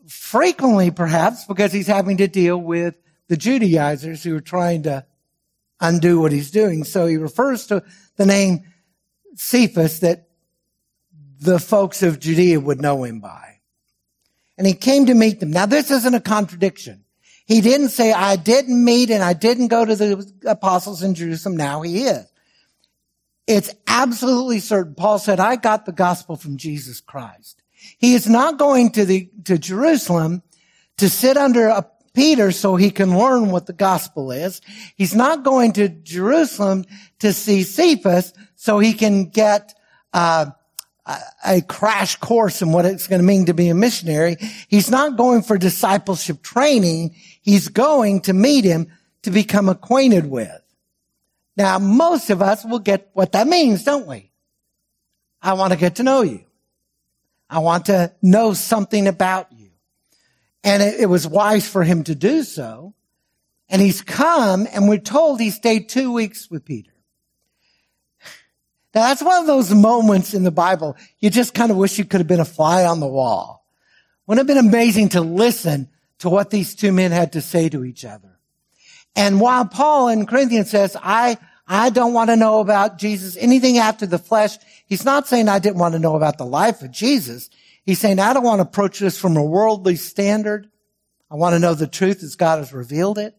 Frequently, 0.07 0.91
perhaps, 0.91 1.45
because 1.45 1.71
he's 1.71 1.87
having 1.87 2.17
to 2.17 2.27
deal 2.27 2.57
with 2.57 2.97
the 3.27 3.37
Judaizers 3.37 4.23
who 4.23 4.35
are 4.35 4.41
trying 4.41 4.83
to 4.83 5.05
undo 5.79 6.19
what 6.19 6.31
he's 6.31 6.51
doing. 6.51 6.83
So 6.83 7.05
he 7.05 7.17
refers 7.17 7.67
to 7.67 7.83
the 8.15 8.25
name 8.25 8.63
Cephas 9.35 9.99
that 9.99 10.27
the 11.39 11.59
folks 11.59 12.01
of 12.01 12.19
Judea 12.19 12.59
would 12.59 12.81
know 12.81 13.03
him 13.03 13.19
by. 13.19 13.59
And 14.57 14.65
he 14.65 14.73
came 14.73 15.05
to 15.05 15.13
meet 15.13 15.39
them. 15.39 15.51
Now 15.51 15.67
this 15.67 15.91
isn't 15.91 16.15
a 16.15 16.19
contradiction. 16.19 17.03
He 17.47 17.61
didn't 17.61 17.89
say, 17.89 18.11
I 18.11 18.35
didn't 18.35 18.83
meet 18.83 19.09
and 19.09 19.23
I 19.23 19.31
didn't 19.31 19.69
go 19.69 19.85
to 19.85 19.95
the 19.95 20.31
apostles 20.45 21.01
in 21.01 21.15
Jerusalem. 21.15 21.55
Now 21.55 21.81
he 21.81 22.03
is. 22.03 22.25
It's 23.47 23.73
absolutely 23.87 24.59
certain. 24.59 24.95
Paul 24.95 25.17
said, 25.17 25.39
I 25.39 25.55
got 25.55 25.85
the 25.85 25.93
gospel 25.93 26.35
from 26.35 26.57
Jesus 26.57 26.99
Christ. 26.99 27.63
He 27.97 28.15
is 28.15 28.27
not 28.27 28.59
going 28.59 28.91
to 28.91 29.05
the, 29.05 29.29
to 29.45 29.57
Jerusalem 29.57 30.43
to 30.97 31.09
sit 31.09 31.37
under 31.37 31.69
a 31.69 31.87
Peter 32.13 32.51
so 32.51 32.75
he 32.75 32.91
can 32.91 33.17
learn 33.17 33.49
what 33.49 33.65
the 33.65 33.73
gospel 33.73 34.31
is. 34.31 34.59
He's 34.97 35.15
not 35.15 35.43
going 35.43 35.71
to 35.73 35.87
Jerusalem 35.87 36.83
to 37.19 37.31
see 37.31 37.63
Cephas 37.63 38.33
so 38.55 38.79
he 38.79 38.91
can 38.91 39.29
get 39.29 39.73
uh, 40.11 40.47
a 41.45 41.61
crash 41.61 42.17
course 42.17 42.61
in 42.61 42.71
what 42.71 42.85
it's 42.85 43.07
going 43.07 43.21
to 43.21 43.25
mean 43.25 43.45
to 43.45 43.53
be 43.53 43.69
a 43.69 43.75
missionary. 43.75 44.37
He's 44.67 44.91
not 44.91 45.17
going 45.17 45.41
for 45.41 45.57
discipleship 45.57 46.41
training. 46.41 47.15
He's 47.41 47.69
going 47.69 48.21
to 48.21 48.33
meet 48.33 48.65
him 48.65 48.87
to 49.23 49.31
become 49.31 49.69
acquainted 49.69 50.29
with. 50.29 50.61
Now, 51.55 51.79
most 51.79 52.29
of 52.29 52.41
us 52.41 52.63
will 52.65 52.79
get 52.79 53.09
what 53.13 53.31
that 53.31 53.47
means, 53.47 53.83
don't 53.83 54.05
we? 54.05 54.31
I 55.41 55.53
want 55.53 55.73
to 55.73 55.79
get 55.79 55.95
to 55.95 56.03
know 56.03 56.21
you. 56.21 56.43
I 57.49 57.59
want 57.59 57.85
to 57.85 58.13
know 58.21 58.53
something 58.53 59.07
about 59.07 59.51
you. 59.51 59.69
And 60.63 60.83
it, 60.83 60.99
it 60.99 61.05
was 61.05 61.27
wise 61.27 61.67
for 61.67 61.83
him 61.83 62.03
to 62.03 62.15
do 62.15 62.43
so. 62.43 62.93
And 63.69 63.81
he's 63.81 64.01
come 64.01 64.67
and 64.71 64.87
we're 64.89 64.97
told 64.97 65.39
he 65.39 65.49
stayed 65.51 65.89
two 65.89 66.11
weeks 66.11 66.49
with 66.49 66.65
Peter. 66.65 66.91
Now 68.97 69.09
that's 69.09 69.21
one 69.21 69.39
of 69.39 69.45
those 69.45 69.71
moments 69.71 70.33
in 70.33 70.41
the 70.41 70.49
Bible 70.49 70.97
you 71.19 71.29
just 71.29 71.53
kind 71.53 71.69
of 71.69 71.77
wish 71.77 71.99
you 71.99 72.03
could 72.03 72.19
have 72.19 72.27
been 72.27 72.39
a 72.39 72.45
fly 72.45 72.83
on 72.83 72.99
the 72.99 73.05
wall. 73.05 73.63
Wouldn't 74.25 74.49
it 74.49 74.55
have 74.55 74.63
been 74.63 74.67
amazing 74.67 75.09
to 75.09 75.21
listen 75.21 75.89
to 76.17 76.29
what 76.29 76.49
these 76.49 76.73
two 76.73 76.91
men 76.91 77.11
had 77.11 77.33
to 77.33 77.41
say 77.41 77.69
to 77.69 77.85
each 77.85 78.03
other? 78.03 78.39
And 79.15 79.39
while 79.39 79.67
Paul 79.67 80.07
in 80.07 80.25
Corinthians 80.25 80.71
says, 80.71 80.97
I, 80.99 81.37
I 81.67 81.91
don't 81.91 82.13
want 82.13 82.31
to 82.31 82.35
know 82.35 82.59
about 82.59 82.97
Jesus, 82.97 83.37
anything 83.37 83.77
after 83.77 84.07
the 84.07 84.17
flesh, 84.17 84.57
he's 84.87 85.05
not 85.05 85.27
saying 85.27 85.47
I 85.47 85.59
didn't 85.59 85.77
want 85.77 85.93
to 85.93 85.99
know 85.99 86.15
about 86.15 86.39
the 86.39 86.47
life 86.47 86.81
of 86.81 86.89
Jesus. 86.89 87.51
He's 87.85 87.99
saying, 87.99 88.17
I 88.17 88.33
don't 88.33 88.41
want 88.41 88.61
to 88.61 88.67
approach 88.67 88.97
this 88.97 89.19
from 89.19 89.37
a 89.37 89.45
worldly 89.45 89.95
standard. 89.95 90.71
I 91.29 91.35
want 91.35 91.53
to 91.53 91.59
know 91.59 91.75
the 91.75 91.85
truth 91.85 92.23
as 92.23 92.35
God 92.35 92.57
has 92.57 92.73
revealed 92.73 93.19
it. 93.19 93.37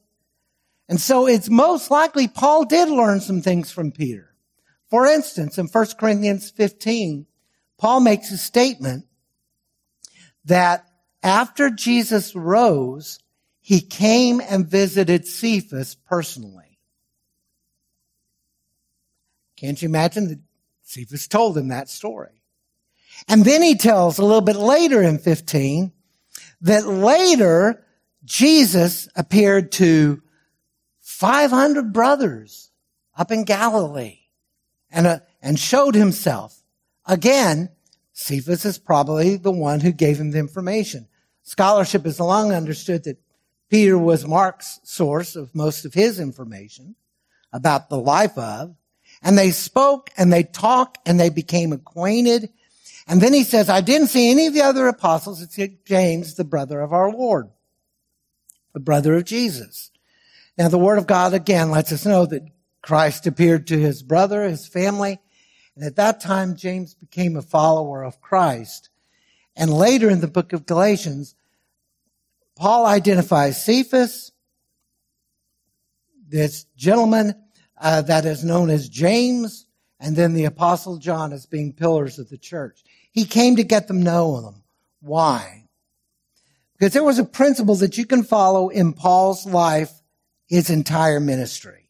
And 0.88 1.00
so 1.00 1.26
it's 1.26 1.48
most 1.48 1.90
likely 1.90 2.28
Paul 2.28 2.64
did 2.64 2.88
learn 2.88 3.20
some 3.20 3.42
things 3.42 3.72
from 3.72 3.90
Peter. 3.90 4.27
For 4.90 5.06
instance, 5.06 5.58
in 5.58 5.66
1 5.66 5.86
Corinthians 5.98 6.50
15, 6.50 7.26
Paul 7.76 8.00
makes 8.00 8.30
a 8.32 8.38
statement 8.38 9.06
that 10.44 10.86
after 11.22 11.70
Jesus 11.70 12.34
rose, 12.34 13.18
he 13.60 13.80
came 13.80 14.40
and 14.40 14.66
visited 14.66 15.26
Cephas 15.26 15.94
personally. 15.94 16.78
Can't 19.56 19.80
you 19.82 19.88
imagine 19.88 20.28
that 20.28 20.38
Cephas 20.84 21.28
told 21.28 21.58
him 21.58 21.68
that 21.68 21.88
story? 21.90 22.42
And 23.26 23.44
then 23.44 23.62
he 23.62 23.74
tells 23.74 24.18
a 24.18 24.24
little 24.24 24.40
bit 24.40 24.56
later 24.56 25.02
in 25.02 25.18
15 25.18 25.92
that 26.62 26.86
later 26.86 27.84
Jesus 28.24 29.08
appeared 29.16 29.72
to 29.72 30.22
500 31.00 31.92
brothers 31.92 32.70
up 33.16 33.32
in 33.32 33.44
Galilee 33.44 34.17
and, 34.90 35.06
uh, 35.06 35.20
and 35.42 35.58
showed 35.58 35.94
himself. 35.94 36.62
Again, 37.06 37.70
Cephas 38.12 38.64
is 38.64 38.78
probably 38.78 39.36
the 39.36 39.50
one 39.50 39.80
who 39.80 39.92
gave 39.92 40.18
him 40.18 40.30
the 40.30 40.38
information. 40.38 41.06
Scholarship 41.42 42.04
has 42.04 42.20
long 42.20 42.52
understood 42.52 43.04
that 43.04 43.18
Peter 43.70 43.96
was 43.96 44.26
Mark's 44.26 44.80
source 44.82 45.36
of 45.36 45.54
most 45.54 45.84
of 45.84 45.94
his 45.94 46.18
information 46.18 46.94
about 47.52 47.88
the 47.88 47.98
life 47.98 48.36
of, 48.36 48.74
and 49.22 49.36
they 49.36 49.50
spoke 49.50 50.10
and 50.16 50.32
they 50.32 50.42
talked 50.42 50.98
and 51.06 51.18
they 51.18 51.30
became 51.30 51.72
acquainted 51.72 52.50
and 53.08 53.22
then 53.22 53.32
he 53.32 53.42
says, 53.42 53.70
I 53.70 53.80
didn't 53.80 54.08
see 54.08 54.30
any 54.30 54.46
of 54.46 54.54
the 54.54 54.60
other 54.60 54.86
apostles 54.86 55.42
except 55.42 55.86
James, 55.86 56.34
the 56.34 56.44
brother 56.44 56.80
of 56.82 56.92
our 56.92 57.10
Lord, 57.10 57.48
the 58.74 58.80
brother 58.80 59.14
of 59.14 59.24
Jesus. 59.24 59.90
Now 60.58 60.68
the 60.68 60.78
word 60.78 60.98
of 60.98 61.06
God 61.06 61.32
again 61.32 61.70
lets 61.70 61.90
us 61.90 62.04
know 62.04 62.26
that 62.26 62.42
Christ 62.82 63.26
appeared 63.26 63.66
to 63.66 63.78
his 63.78 64.02
brother, 64.02 64.44
his 64.44 64.66
family, 64.66 65.18
and 65.74 65.84
at 65.84 65.96
that 65.96 66.20
time 66.20 66.56
James 66.56 66.94
became 66.94 67.36
a 67.36 67.42
follower 67.42 68.02
of 68.02 68.20
Christ. 68.20 68.90
And 69.56 69.72
later 69.72 70.08
in 70.08 70.20
the 70.20 70.28
book 70.28 70.52
of 70.52 70.66
Galatians, 70.66 71.34
Paul 72.56 72.86
identifies 72.86 73.62
Cephas, 73.64 74.32
this 76.28 76.64
gentleman 76.76 77.34
uh, 77.80 78.02
that 78.02 78.24
is 78.24 78.44
known 78.44 78.70
as 78.70 78.88
James, 78.88 79.66
and 80.00 80.16
then 80.16 80.34
the 80.34 80.44
apostle 80.44 80.96
John 80.96 81.32
as 81.32 81.46
being 81.46 81.72
pillars 81.72 82.18
of 82.18 82.28
the 82.28 82.38
church. 82.38 82.82
He 83.12 83.24
came 83.24 83.56
to 83.56 83.64
get 83.64 83.88
them 83.88 84.02
know 84.02 84.40
them. 84.40 84.62
Why? 85.00 85.64
Because 86.78 86.92
there 86.92 87.04
was 87.04 87.18
a 87.18 87.24
principle 87.24 87.74
that 87.76 87.98
you 87.98 88.06
can 88.06 88.22
follow 88.22 88.68
in 88.68 88.92
Paul's 88.92 89.46
life, 89.46 89.92
his 90.46 90.70
entire 90.70 91.20
ministry. 91.20 91.87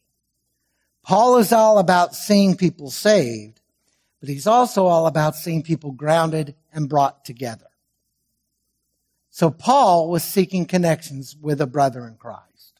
Paul 1.09 1.39
is 1.39 1.51
all 1.51 1.79
about 1.79 2.13
seeing 2.13 2.55
people 2.55 2.91
saved, 2.91 3.59
but 4.19 4.29
he's 4.29 4.45
also 4.45 4.85
all 4.85 5.07
about 5.07 5.35
seeing 5.35 5.63
people 5.63 5.91
grounded 5.91 6.53
and 6.71 6.87
brought 6.87 7.25
together. 7.25 7.65
So 9.31 9.49
Paul 9.49 10.11
was 10.11 10.23
seeking 10.23 10.67
connections 10.67 11.35
with 11.41 11.61
a 11.61 11.65
brother 11.65 12.05
in 12.05 12.13
Christ. 12.13 12.79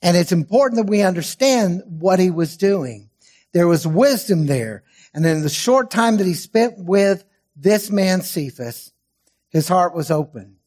And 0.00 0.16
it's 0.16 0.30
important 0.30 0.76
that 0.76 0.88
we 0.88 1.02
understand 1.02 1.82
what 1.84 2.20
he 2.20 2.30
was 2.30 2.56
doing. 2.56 3.10
There 3.52 3.66
was 3.66 3.88
wisdom 3.88 4.46
there. 4.46 4.84
And 5.12 5.26
in 5.26 5.42
the 5.42 5.48
short 5.48 5.90
time 5.90 6.18
that 6.18 6.28
he 6.28 6.34
spent 6.34 6.78
with 6.78 7.24
this 7.56 7.90
man 7.90 8.22
Cephas, 8.22 8.92
his 9.48 9.66
heart 9.66 9.96
was 9.96 10.12
open. 10.12 10.58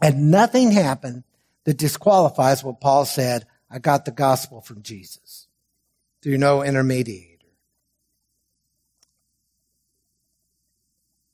And 0.00 0.30
nothing 0.30 0.70
happened 0.70 1.24
that 1.64 1.76
disqualifies 1.76 2.64
what 2.64 2.80
Paul 2.80 3.04
said, 3.04 3.44
I 3.74 3.80
got 3.80 4.04
the 4.04 4.12
gospel 4.12 4.60
from 4.60 4.82
Jesus. 4.82 5.48
through 6.22 6.38
no 6.38 6.60
intermediator. 6.60 7.38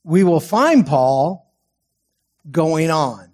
We 0.03 0.23
will 0.23 0.39
find 0.39 0.85
Paul 0.85 1.53
going 2.49 2.89
on. 2.89 3.29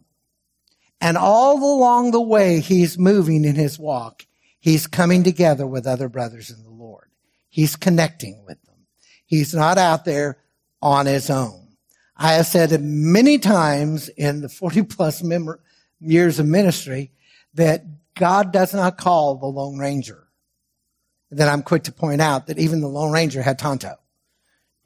And 1.00 1.18
all 1.18 1.58
along 1.58 2.12
the 2.12 2.22
way 2.22 2.60
he's 2.60 3.00
moving 3.00 3.46
in 3.46 3.56
his 3.56 3.80
walk, 3.80 4.28
he's 4.60 4.86
coming 4.86 5.24
together 5.24 5.66
with 5.66 5.88
other 5.88 6.10
brothers 6.10 6.52
in 6.52 6.62
the 6.64 6.70
Lord. 6.70 7.08
He's 7.48 7.76
connecting 7.78 8.44
with 8.46 8.62
them. 8.66 8.86
He's 9.26 9.54
not 9.54 9.78
out 9.78 10.04
there 10.04 10.38
on 10.82 11.06
his 11.06 11.30
own. 11.30 11.70
I 12.18 12.34
have 12.34 12.46
said 12.46 12.74
it 12.74 12.82
many 12.82 13.38
times 13.40 14.10
in 14.10 14.42
the 14.42 14.50
40 14.50 14.84
plus 14.84 15.24
years 16.02 16.40
of 16.40 16.46
ministry 16.46 17.12
that 17.54 17.86
God 18.18 18.52
does 18.52 18.74
not 18.74 18.98
call 18.98 19.36
the 19.36 19.46
Lone 19.46 19.78
Ranger. 19.78 20.28
Then 21.30 21.50
I'm 21.50 21.64
quick 21.64 21.84
to 21.84 21.92
point 21.92 22.22
out 22.22 22.48
that 22.48 22.60
even 22.60 22.82
the 22.82 22.88
Lone 22.88 23.12
Ranger 23.12 23.42
had 23.42 23.60
Tonto. 23.60 23.96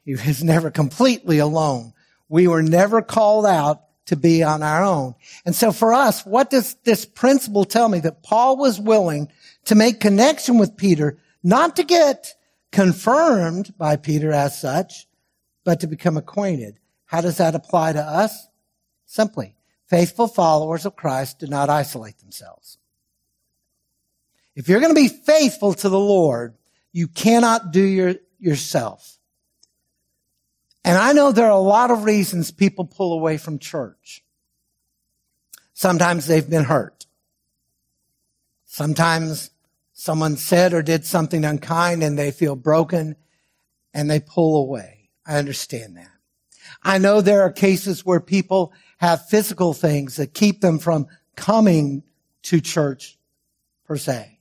He 0.04 0.14
was 0.14 0.44
never 0.44 0.72
completely 0.72 1.40
alone. 1.40 1.94
We 2.30 2.48
were 2.48 2.64
never 2.64 3.02
called 3.02 3.46
out 3.46 3.84
to 4.08 4.16
be 4.16 4.44
on 4.44 4.64
our 4.64 4.84
own. 4.84 5.16
And 5.46 5.56
so 5.56 5.72
for 5.72 5.94
us, 5.94 6.26
what 6.26 6.50
does 6.50 6.76
this 6.84 7.06
principle 7.06 7.66
tell 7.66 7.88
me? 7.88 8.00
That 8.00 8.24
Paul 8.24 8.58
was 8.58 8.80
willing 8.80 9.30
to 9.66 9.76
make 9.76 10.00
connection 10.00 10.58
with 10.58 10.78
Peter, 10.78 11.18
not 11.44 11.76
to 11.76 11.84
get 11.84 12.34
confirmed 12.72 13.74
by 13.78 13.96
Peter 13.96 14.32
as 14.32 14.60
such, 14.60 15.08
but 15.64 15.82
to 15.82 15.88
become 15.88 16.18
acquainted. 16.18 16.80
How 17.06 17.22
does 17.22 17.38
that 17.38 17.56
apply 17.56 17.94
to 17.94 18.02
us? 18.02 18.48
Simply, 19.06 19.56
faithful 19.88 20.28
followers 20.28 20.86
of 20.86 20.96
Christ 20.96 21.40
do 21.40 21.48
not 21.48 21.70
isolate 21.70 22.18
themselves. 22.20 22.78
If 24.56 24.68
you're 24.68 24.80
going 24.80 24.94
to 24.94 25.02
be 25.02 25.08
faithful 25.08 25.74
to 25.76 25.90
the 25.90 26.00
Lord, 26.00 26.56
you 26.92 27.08
cannot 27.08 27.72
do 27.72 27.82
your, 27.82 28.16
yourself. 28.40 29.18
And 30.84 30.98
I 30.98 31.14
know 31.14 31.32
there 31.32 31.46
are 31.46 31.52
a 31.52 31.60
lot 31.60 31.92
of 31.92 32.04
reasons 32.04 32.52
people 32.52 32.86
pull 32.86 33.14
away 33.14 33.38
from 33.38 33.60
church. 33.60 34.24
Sometimes 35.74 36.28
they've 36.28 36.50
been 36.50 36.66
hurt. 36.66 37.06
Sometimes 38.66 39.52
someone 39.94 40.38
said 40.38 40.74
or 40.74 40.82
did 40.82 41.06
something 41.06 41.46
unkind 41.46 42.04
and 42.04 42.18
they 42.18 42.32
feel 42.32 42.56
broken 42.56 43.16
and 43.94 44.10
they 44.10 44.20
pull 44.20 44.64
away. 44.64 45.10
I 45.26 45.38
understand 45.38 45.98
that. 45.98 46.08
I 46.84 46.98
know 46.98 47.22
there 47.22 47.42
are 47.42 47.52
cases 47.52 48.06
where 48.06 48.20
people 48.20 48.74
have 48.98 49.28
physical 49.28 49.74
things 49.74 50.16
that 50.16 50.34
keep 50.34 50.62
them 50.62 50.80
from 50.80 51.08
coming 51.36 52.04
to 52.44 52.60
church 52.62 53.18
per 53.86 53.98
se. 53.98 54.40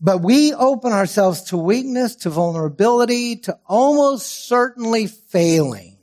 But 0.00 0.22
we 0.22 0.54
open 0.54 0.92
ourselves 0.92 1.42
to 1.44 1.56
weakness, 1.56 2.14
to 2.16 2.30
vulnerability, 2.30 3.36
to 3.36 3.58
almost 3.66 4.46
certainly 4.46 5.06
failing 5.06 5.98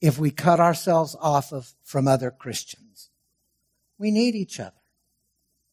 if 0.00 0.18
we 0.18 0.30
cut 0.30 0.60
ourselves 0.60 1.16
off 1.18 1.52
of, 1.52 1.72
from 1.84 2.06
other 2.06 2.30
Christians. 2.30 3.10
We 3.98 4.10
need 4.10 4.34
each 4.34 4.60
other. 4.60 4.72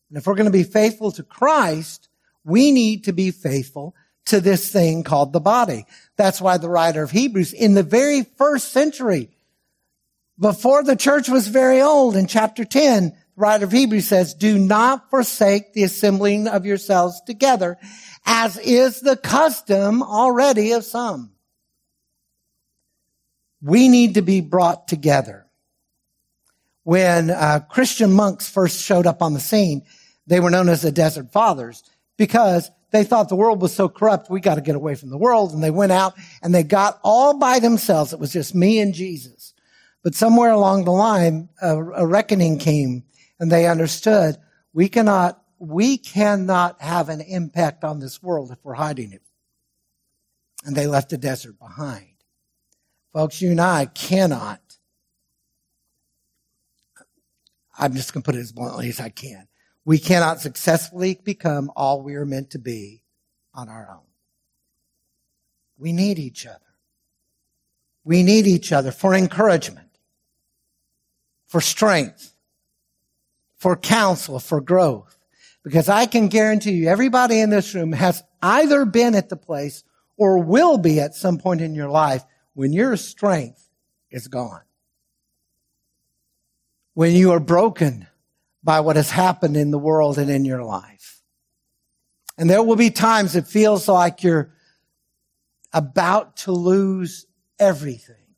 And 0.09 0.17
if 0.17 0.25
we're 0.25 0.35
going 0.35 0.45
to 0.45 0.51
be 0.51 0.63
faithful 0.63 1.11
to 1.13 1.23
Christ, 1.23 2.07
we 2.45 2.71
need 2.71 3.05
to 3.05 3.13
be 3.13 3.31
faithful 3.31 3.95
to 4.25 4.39
this 4.39 4.71
thing 4.71 5.03
called 5.03 5.33
the 5.33 5.41
body. 5.41 5.85
That's 6.15 6.39
why 6.39 6.57
the 6.57 6.69
writer 6.69 7.03
of 7.03 7.11
Hebrews 7.11 7.51
in 7.51 7.73
the 7.73 7.83
very 7.83 8.23
first 8.23 8.71
century, 8.71 9.29
before 10.39 10.83
the 10.83 10.95
church 10.95 11.27
was 11.27 11.47
very 11.47 11.81
old 11.81 12.15
in 12.15 12.27
chapter 12.27 12.63
10, 12.63 13.15
writer 13.35 13.65
of 13.65 13.71
Hebrews 13.71 14.07
says, 14.07 14.33
do 14.33 14.57
not 14.57 15.09
forsake 15.09 15.73
the 15.73 15.83
assembling 15.83 16.47
of 16.47 16.65
yourselves 16.65 17.21
together, 17.25 17.77
as 18.25 18.57
is 18.57 19.01
the 19.01 19.17
custom 19.17 20.03
already 20.03 20.73
of 20.73 20.83
some. 20.83 21.31
We 23.61 23.87
need 23.87 24.15
to 24.15 24.21
be 24.21 24.41
brought 24.41 24.87
together. 24.87 25.47
When 26.83 27.29
uh, 27.29 27.61
Christian 27.69 28.11
monks 28.11 28.49
first 28.49 28.83
showed 28.83 29.07
up 29.07 29.21
on 29.21 29.33
the 29.33 29.39
scene, 29.39 29.83
they 30.27 30.39
were 30.39 30.49
known 30.49 30.69
as 30.69 30.81
the 30.81 30.91
Desert 30.91 31.31
Fathers 31.31 31.83
because 32.17 32.69
they 32.91 33.03
thought 33.03 33.29
the 33.29 33.35
world 33.35 33.61
was 33.61 33.73
so 33.73 33.89
corrupt, 33.89 34.29
we 34.29 34.39
got 34.39 34.55
to 34.55 34.61
get 34.61 34.75
away 34.75 34.95
from 34.95 35.09
the 35.09 35.17
world. 35.17 35.53
And 35.53 35.63
they 35.63 35.71
went 35.71 35.91
out 35.91 36.13
and 36.41 36.53
they 36.53 36.63
got 36.63 36.99
all 37.03 37.37
by 37.37 37.59
themselves. 37.59 38.13
It 38.13 38.19
was 38.19 38.33
just 38.33 38.53
me 38.53 38.79
and 38.79 38.93
Jesus. 38.93 39.53
But 40.03 40.13
somewhere 40.13 40.51
along 40.51 40.83
the 40.83 40.91
line, 40.91 41.49
a, 41.61 41.77
a 41.77 42.05
reckoning 42.05 42.59
came 42.59 43.03
and 43.39 43.51
they 43.51 43.67
understood 43.67 44.37
we 44.73 44.89
cannot, 44.89 45.41
we 45.59 45.97
cannot 45.97 46.81
have 46.81 47.09
an 47.09 47.21
impact 47.21 47.83
on 47.83 47.99
this 47.99 48.21
world 48.21 48.51
if 48.51 48.57
we're 48.63 48.73
hiding 48.73 49.13
it. 49.13 49.21
And 50.65 50.75
they 50.75 50.87
left 50.87 51.09
the 51.09 51.17
desert 51.17 51.59
behind. 51.59 52.07
Folks, 53.11 53.41
you 53.41 53.51
and 53.51 53.61
I 53.61 53.85
cannot, 53.85 54.61
I'm 57.77 57.93
just 57.93 58.13
going 58.13 58.23
to 58.23 58.25
put 58.25 58.35
it 58.35 58.41
as 58.41 58.51
bluntly 58.51 58.89
as 58.89 58.99
I 58.99 59.09
can. 59.09 59.47
We 59.85 59.99
cannot 59.99 60.39
successfully 60.39 61.19
become 61.23 61.71
all 61.75 62.01
we 62.01 62.15
are 62.15 62.25
meant 62.25 62.51
to 62.51 62.59
be 62.59 63.03
on 63.53 63.69
our 63.69 63.89
own. 63.91 64.07
We 65.77 65.91
need 65.91 66.17
each 66.17 66.45
other. 66.45 66.59
We 68.03 68.23
need 68.23 68.47
each 68.47 68.71
other 68.71 68.91
for 68.91 69.13
encouragement, 69.13 69.99
for 71.45 71.61
strength, 71.61 72.32
for 73.63 73.77
counsel, 73.77 74.39
for 74.39 74.59
growth. 74.59 75.17
Because 75.63 75.87
I 75.87 76.05
can 76.05 76.27
guarantee 76.27 76.73
you, 76.73 76.89
everybody 76.89 77.39
in 77.39 77.49
this 77.49 77.73
room 77.73 77.93
has 77.93 78.21
either 78.41 78.83
been 78.83 79.15
at 79.15 79.29
the 79.29 79.37
place 79.37 79.85
or 80.17 80.39
will 80.39 80.77
be 80.77 80.99
at 80.99 81.15
some 81.15 81.37
point 81.37 81.61
in 81.61 81.73
your 81.73 81.87
life 81.87 82.25
when 82.55 82.73
your 82.73 82.97
strength 82.97 83.69
is 84.11 84.27
gone. 84.27 84.63
When 86.93 87.13
you 87.13 87.31
are 87.31 87.39
broken 87.39 88.05
by 88.61 88.81
what 88.81 88.97
has 88.97 89.09
happened 89.09 89.55
in 89.55 89.71
the 89.71 89.79
world 89.79 90.17
and 90.17 90.29
in 90.29 90.43
your 90.43 90.65
life. 90.65 91.21
And 92.37 92.49
there 92.49 92.63
will 92.63 92.75
be 92.75 92.89
times 92.89 93.37
it 93.37 93.47
feels 93.47 93.87
like 93.87 94.23
you're 94.23 94.53
about 95.71 96.35
to 96.37 96.51
lose 96.51 97.27
everything. 97.59 98.35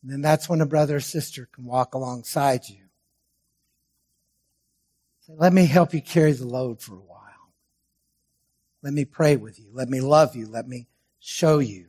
And 0.00 0.10
then 0.10 0.22
that's 0.22 0.48
when 0.48 0.62
a 0.62 0.66
brother 0.66 0.96
or 0.96 1.00
sister 1.00 1.46
can 1.52 1.66
walk 1.66 1.92
alongside 1.92 2.66
you 2.70 2.87
let 5.28 5.52
me 5.52 5.66
help 5.66 5.92
you 5.92 6.00
carry 6.00 6.32
the 6.32 6.46
load 6.46 6.80
for 6.80 6.94
a 6.94 7.00
while. 7.00 7.18
Let 8.82 8.94
me 8.94 9.04
pray 9.04 9.36
with 9.36 9.58
you. 9.58 9.66
Let 9.72 9.88
me 9.88 10.00
love 10.00 10.34
you. 10.34 10.46
Let 10.46 10.66
me 10.66 10.86
show 11.18 11.58
you 11.58 11.86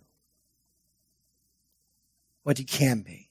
what 2.44 2.60
you 2.60 2.66
can 2.66 3.02
be. 3.02 3.30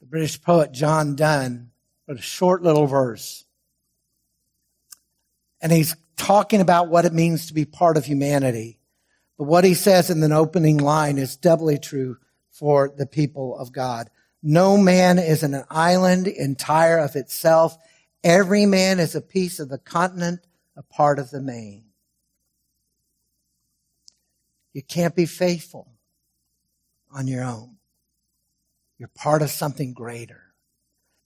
The 0.00 0.06
British 0.06 0.40
poet 0.40 0.72
John 0.72 1.14
Donne 1.16 1.70
wrote 2.06 2.18
a 2.18 2.22
short 2.22 2.62
little 2.62 2.86
verse. 2.86 3.44
And 5.60 5.70
he's 5.70 5.96
talking 6.16 6.60
about 6.60 6.88
what 6.88 7.04
it 7.04 7.12
means 7.12 7.46
to 7.46 7.54
be 7.54 7.64
part 7.64 7.96
of 7.96 8.04
humanity. 8.04 8.78
But 9.38 9.44
what 9.44 9.64
he 9.64 9.74
says 9.74 10.10
in 10.10 10.20
the 10.20 10.34
opening 10.34 10.78
line 10.78 11.18
is 11.18 11.36
doubly 11.36 11.78
true 11.78 12.16
for 12.50 12.92
the 12.96 13.06
people 13.06 13.56
of 13.58 13.72
God. 13.72 14.10
No 14.48 14.76
man 14.76 15.18
is 15.18 15.42
an 15.42 15.64
island 15.68 16.28
entire 16.28 16.98
of 16.98 17.16
itself. 17.16 17.76
Every 18.22 18.64
man 18.64 19.00
is 19.00 19.16
a 19.16 19.20
piece 19.20 19.58
of 19.58 19.68
the 19.68 19.76
continent, 19.76 20.46
a 20.76 20.84
part 20.84 21.18
of 21.18 21.30
the 21.30 21.40
main. 21.40 21.86
You 24.72 24.84
can't 24.84 25.16
be 25.16 25.26
faithful 25.26 25.88
on 27.10 27.26
your 27.26 27.42
own. 27.42 27.78
You're 28.98 29.08
part 29.08 29.42
of 29.42 29.50
something 29.50 29.92
greater. 29.92 30.54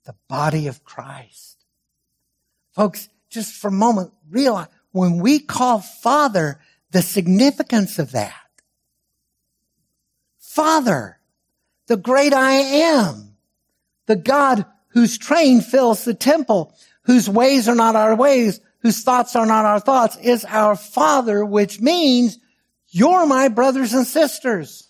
The 0.06 0.14
body 0.26 0.66
of 0.66 0.82
Christ. 0.82 1.62
Folks, 2.72 3.10
just 3.28 3.52
for 3.52 3.68
a 3.68 3.70
moment, 3.70 4.14
realize 4.30 4.68
when 4.92 5.18
we 5.18 5.40
call 5.40 5.80
Father, 5.80 6.58
the 6.90 7.02
significance 7.02 7.98
of 7.98 8.12
that. 8.12 8.48
Father 10.38 11.19
the 11.90 11.96
great 11.96 12.32
I 12.32 12.52
am, 12.52 13.34
the 14.06 14.14
God 14.14 14.64
whose 14.90 15.18
train 15.18 15.60
fills 15.60 16.04
the 16.04 16.14
temple, 16.14 16.72
whose 17.02 17.28
ways 17.28 17.68
are 17.68 17.74
not 17.74 17.96
our 17.96 18.14
ways, 18.14 18.60
whose 18.78 19.02
thoughts 19.02 19.34
are 19.34 19.44
not 19.44 19.64
our 19.64 19.80
thoughts, 19.80 20.16
is 20.18 20.44
our 20.44 20.76
Father, 20.76 21.44
which 21.44 21.80
means 21.80 22.38
you're 22.90 23.26
my 23.26 23.48
brothers 23.48 23.92
and 23.92 24.06
sisters. 24.06 24.88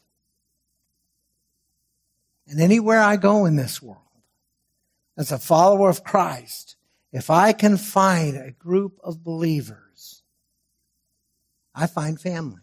And 2.47 2.61
anywhere 2.61 3.01
I 3.01 3.17
go 3.17 3.47
in 3.47 3.57
this 3.57 3.81
world, 3.81 3.97
as 5.17 5.33
a 5.33 5.39
follower 5.39 5.89
of 5.89 6.05
Christ, 6.05 6.77
if 7.13 7.31
I 7.31 7.55
can 7.55 7.79
find 7.79 8.37
a 8.37 8.51
group 8.51 9.01
of 9.03 9.25
believers, 9.25 10.23
I 11.75 11.87
find 11.87 12.21
family 12.21 12.61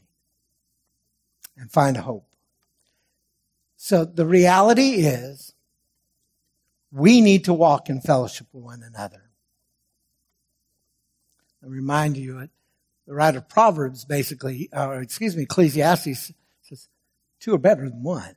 and 1.58 1.72
find 1.72 1.98
hope. 1.98 2.27
So 3.78 4.06
the 4.06 4.26
reality 4.26 4.96
is 4.96 5.54
we 6.92 7.22
need 7.22 7.46
to 7.46 7.54
walk 7.54 7.90
in 7.90 8.02
fellowship 8.02 8.48
with 8.52 8.64
one 8.64 8.82
another. 8.84 9.22
I 11.64 11.68
remind 11.68 12.18
you, 12.18 12.50
the 13.06 13.14
writer 13.14 13.38
of 13.38 13.48
Proverbs 13.50 14.04
basically, 14.04 14.70
or 14.74 15.02
excuse 15.02 15.36
me, 15.36 15.44
Ecclesiastes 15.44 16.34
says, 16.64 16.90
two 17.40 17.54
are 17.54 17.60
better 17.60 17.88
than 17.88 18.04
one. 18.04 18.36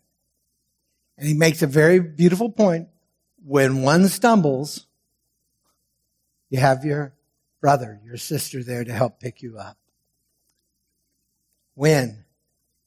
And 1.16 1.26
he 1.26 1.34
makes 1.34 1.62
a 1.62 1.66
very 1.66 2.00
beautiful 2.00 2.50
point. 2.50 2.88
When 3.44 3.82
one 3.82 4.08
stumbles, 4.08 4.86
you 6.50 6.60
have 6.60 6.84
your 6.84 7.14
brother, 7.60 8.00
your 8.04 8.16
sister 8.16 8.62
there 8.62 8.84
to 8.84 8.92
help 8.92 9.20
pick 9.20 9.42
you 9.42 9.58
up. 9.58 9.78
When 11.74 12.24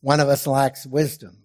one 0.01 0.19
of 0.19 0.29
us 0.29 0.45
lacks 0.45 0.85
wisdom, 0.85 1.42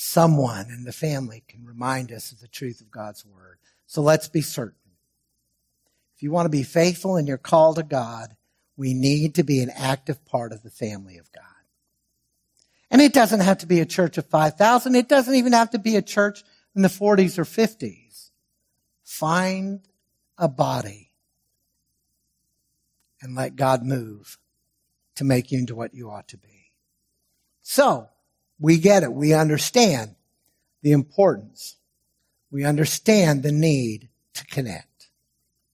someone 0.00 0.70
in 0.70 0.84
the 0.84 0.92
family 0.92 1.42
can 1.48 1.64
remind 1.64 2.12
us 2.12 2.30
of 2.30 2.38
the 2.38 2.46
truth 2.46 2.80
of 2.80 2.88
God's 2.88 3.26
word. 3.26 3.58
So 3.88 4.00
let's 4.00 4.28
be 4.28 4.42
certain. 4.42 4.92
If 6.14 6.22
you 6.22 6.30
want 6.30 6.46
to 6.46 6.56
be 6.56 6.62
faithful 6.62 7.16
in 7.16 7.26
your 7.26 7.36
call 7.36 7.74
to 7.74 7.82
God, 7.82 8.36
we 8.76 8.94
need 8.94 9.34
to 9.34 9.42
be 9.42 9.60
an 9.60 9.70
active 9.74 10.24
part 10.24 10.52
of 10.52 10.62
the 10.62 10.70
family 10.70 11.18
of 11.18 11.32
God. 11.32 11.42
And 12.92 13.02
it 13.02 13.12
doesn't 13.12 13.40
have 13.40 13.58
to 13.58 13.66
be 13.66 13.80
a 13.80 13.86
church 13.86 14.18
of 14.18 14.26
5,000. 14.26 14.94
It 14.94 15.08
doesn't 15.08 15.34
even 15.34 15.52
have 15.52 15.70
to 15.70 15.80
be 15.80 15.96
a 15.96 16.02
church 16.02 16.44
in 16.76 16.82
the 16.82 16.88
40s 16.88 17.36
or 17.36 17.44
50s. 17.44 18.30
Find 19.02 19.80
a 20.38 20.46
body 20.46 21.10
and 23.20 23.34
let 23.34 23.56
God 23.56 23.82
move 23.82 24.38
to 25.16 25.24
make 25.24 25.50
you 25.50 25.58
into 25.58 25.74
what 25.74 25.92
you 25.92 26.08
ought 26.08 26.28
to 26.28 26.36
be. 26.36 26.70
So, 27.62 28.10
we 28.58 28.78
get 28.78 29.02
it. 29.02 29.12
We 29.12 29.34
understand 29.34 30.14
the 30.82 30.92
importance. 30.92 31.76
We 32.50 32.64
understand 32.64 33.42
the 33.42 33.52
need 33.52 34.08
to 34.34 34.44
connect. 34.46 35.08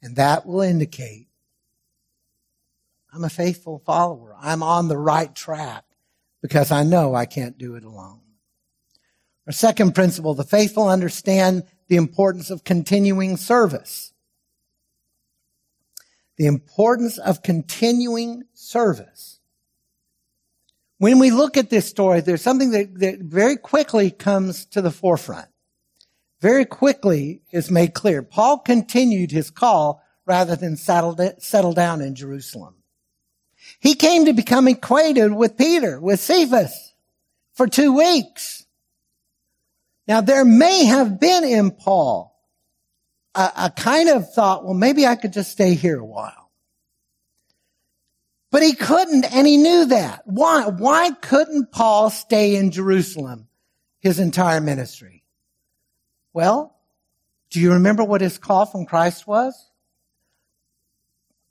And 0.02 0.16
that 0.16 0.46
will 0.46 0.60
indicate 0.60 1.28
I'm 3.14 3.22
a 3.22 3.30
faithful 3.30 3.80
follower. 3.86 4.34
I'm 4.40 4.62
on 4.62 4.88
the 4.88 4.98
right 4.98 5.32
track 5.32 5.84
because 6.42 6.72
I 6.72 6.82
know 6.82 7.14
I 7.14 7.26
can't 7.26 7.56
do 7.56 7.76
it 7.76 7.84
alone. 7.84 8.20
Our 9.46 9.52
second 9.52 9.94
principle, 9.94 10.34
the 10.34 10.42
faithful 10.42 10.88
understand 10.88 11.62
the 11.86 11.96
importance 11.96 12.50
of 12.50 12.64
continuing 12.64 13.36
service. 13.36 14.12
The 16.38 16.46
importance 16.46 17.18
of 17.18 17.42
continuing 17.42 18.44
service. 18.52 19.33
When 20.98 21.18
we 21.18 21.30
look 21.30 21.56
at 21.56 21.70
this 21.70 21.88
story, 21.88 22.20
there's 22.20 22.42
something 22.42 22.70
that, 22.70 22.98
that 23.00 23.18
very 23.20 23.56
quickly 23.56 24.10
comes 24.10 24.64
to 24.66 24.80
the 24.80 24.90
forefront. 24.90 25.48
Very 26.40 26.64
quickly 26.64 27.42
is 27.52 27.70
made 27.70 27.94
clear. 27.94 28.22
Paul 28.22 28.58
continued 28.58 29.30
his 29.30 29.50
call 29.50 30.02
rather 30.26 30.56
than 30.56 30.76
settle, 30.76 31.16
settle 31.38 31.72
down 31.72 32.00
in 32.00 32.14
Jerusalem. 32.14 32.74
He 33.80 33.94
came 33.94 34.26
to 34.26 34.32
become 34.32 34.68
acquainted 34.68 35.34
with 35.34 35.56
Peter, 35.56 36.00
with 36.00 36.20
Cephas, 36.20 36.92
for 37.54 37.66
two 37.66 37.96
weeks. 37.96 38.66
Now 40.06 40.20
there 40.20 40.44
may 40.44 40.84
have 40.84 41.18
been 41.18 41.44
in 41.44 41.70
Paul 41.70 42.34
a, 43.34 43.50
a 43.56 43.70
kind 43.70 44.08
of 44.08 44.32
thought, 44.32 44.64
well, 44.64 44.74
maybe 44.74 45.06
I 45.06 45.16
could 45.16 45.32
just 45.32 45.50
stay 45.50 45.74
here 45.74 45.98
a 45.98 46.04
while. 46.04 46.43
But 48.54 48.62
he 48.62 48.74
couldn't, 48.74 49.24
and 49.34 49.48
he 49.48 49.56
knew 49.56 49.86
that. 49.86 50.22
Why? 50.26 50.68
Why 50.68 51.10
couldn't 51.10 51.72
Paul 51.72 52.08
stay 52.08 52.54
in 52.54 52.70
Jerusalem 52.70 53.48
his 53.98 54.20
entire 54.20 54.60
ministry? 54.60 55.24
Well, 56.32 56.72
do 57.50 57.58
you 57.58 57.72
remember 57.72 58.04
what 58.04 58.20
his 58.20 58.38
call 58.38 58.64
from 58.64 58.86
Christ 58.86 59.26
was? 59.26 59.72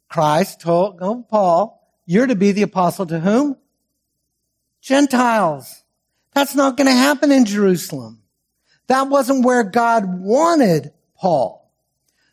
Christ 0.07 0.61
told 0.61 0.99
oh, 1.01 1.25
Paul, 1.29 1.85
you're 2.05 2.25
to 2.25 2.35
be 2.35 2.53
the 2.53 2.61
apostle 2.61 3.05
to 3.07 3.19
whom? 3.19 3.57
Gentiles. 4.79 5.83
That's 6.31 6.55
not 6.55 6.77
going 6.77 6.87
to 6.87 6.93
happen 6.93 7.33
in 7.33 7.43
Jerusalem. 7.43 8.21
That 8.87 9.09
wasn't 9.09 9.43
where 9.43 9.65
God 9.65 10.05
wanted 10.21 10.93
Paul. 11.17 11.69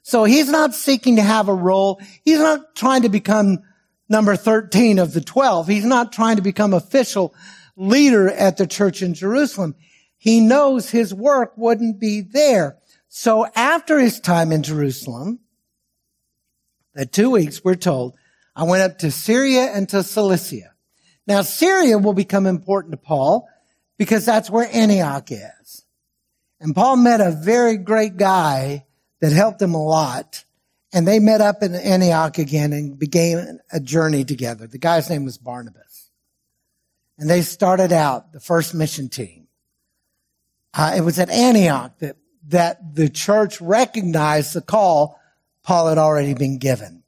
So 0.02 0.22
he's 0.22 0.48
not 0.48 0.74
seeking 0.74 1.16
to 1.16 1.22
have 1.22 1.48
a 1.48 1.54
role. 1.54 2.00
He's 2.24 2.38
not 2.38 2.76
trying 2.76 3.02
to 3.02 3.08
become 3.08 3.64
number 4.10 4.36
13 4.36 4.98
of 4.98 5.14
the 5.14 5.20
12. 5.20 5.68
He's 5.68 5.84
not 5.86 6.12
trying 6.12 6.36
to 6.36 6.42
become 6.42 6.74
official 6.74 7.34
leader 7.76 8.28
at 8.28 8.58
the 8.58 8.66
church 8.66 9.00
in 9.00 9.14
Jerusalem. 9.14 9.74
He 10.18 10.40
knows 10.40 10.90
his 10.90 11.14
work 11.14 11.54
wouldn't 11.56 11.98
be 11.98 12.20
there. 12.20 12.76
So 13.08 13.46
after 13.56 13.98
his 13.98 14.20
time 14.20 14.52
in 14.52 14.62
Jerusalem, 14.62 15.40
that 16.94 17.12
two 17.12 17.30
weeks, 17.30 17.64
we're 17.64 17.76
told, 17.76 18.16
I 18.54 18.64
went 18.64 18.82
up 18.82 18.98
to 18.98 19.10
Syria 19.10 19.70
and 19.72 19.88
to 19.88 20.02
Cilicia. 20.02 20.74
Now 21.26 21.42
Syria 21.42 21.96
will 21.96 22.12
become 22.12 22.46
important 22.46 22.92
to 22.92 22.98
Paul 22.98 23.48
because 23.96 24.26
that's 24.26 24.50
where 24.50 24.68
Antioch 24.72 25.30
is. 25.30 25.84
And 26.60 26.74
Paul 26.74 26.96
met 26.96 27.20
a 27.20 27.30
very 27.30 27.76
great 27.76 28.16
guy 28.16 28.84
that 29.20 29.32
helped 29.32 29.62
him 29.62 29.74
a 29.74 29.82
lot 29.82 30.44
and 30.92 31.06
they 31.06 31.18
met 31.18 31.40
up 31.40 31.62
in 31.62 31.74
Antioch 31.74 32.38
again 32.38 32.72
and 32.72 32.98
began 32.98 33.60
a 33.72 33.80
journey 33.80 34.24
together. 34.24 34.66
The 34.66 34.78
guy's 34.78 35.08
name 35.08 35.24
was 35.24 35.38
Barnabas. 35.38 36.10
And 37.18 37.28
they 37.28 37.42
started 37.42 37.92
out 37.92 38.32
the 38.32 38.40
first 38.40 38.74
mission 38.74 39.08
team. 39.08 39.46
Uh, 40.72 40.94
it 40.96 41.02
was 41.02 41.18
at 41.18 41.30
Antioch 41.30 41.98
that, 41.98 42.16
that 42.48 42.94
the 42.94 43.08
church 43.08 43.60
recognized 43.60 44.54
the 44.54 44.62
call 44.62 45.20
Paul 45.62 45.88
had 45.88 45.98
already 45.98 46.34
been 46.34 46.58
given. 46.58 47.02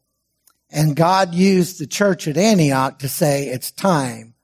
And 0.70 0.96
God 0.96 1.34
used 1.34 1.78
the 1.78 1.86
church 1.86 2.28
at 2.28 2.36
Antioch 2.36 2.98
to 3.00 3.08
say 3.08 3.48
it's 3.48 3.70
time 3.70 4.34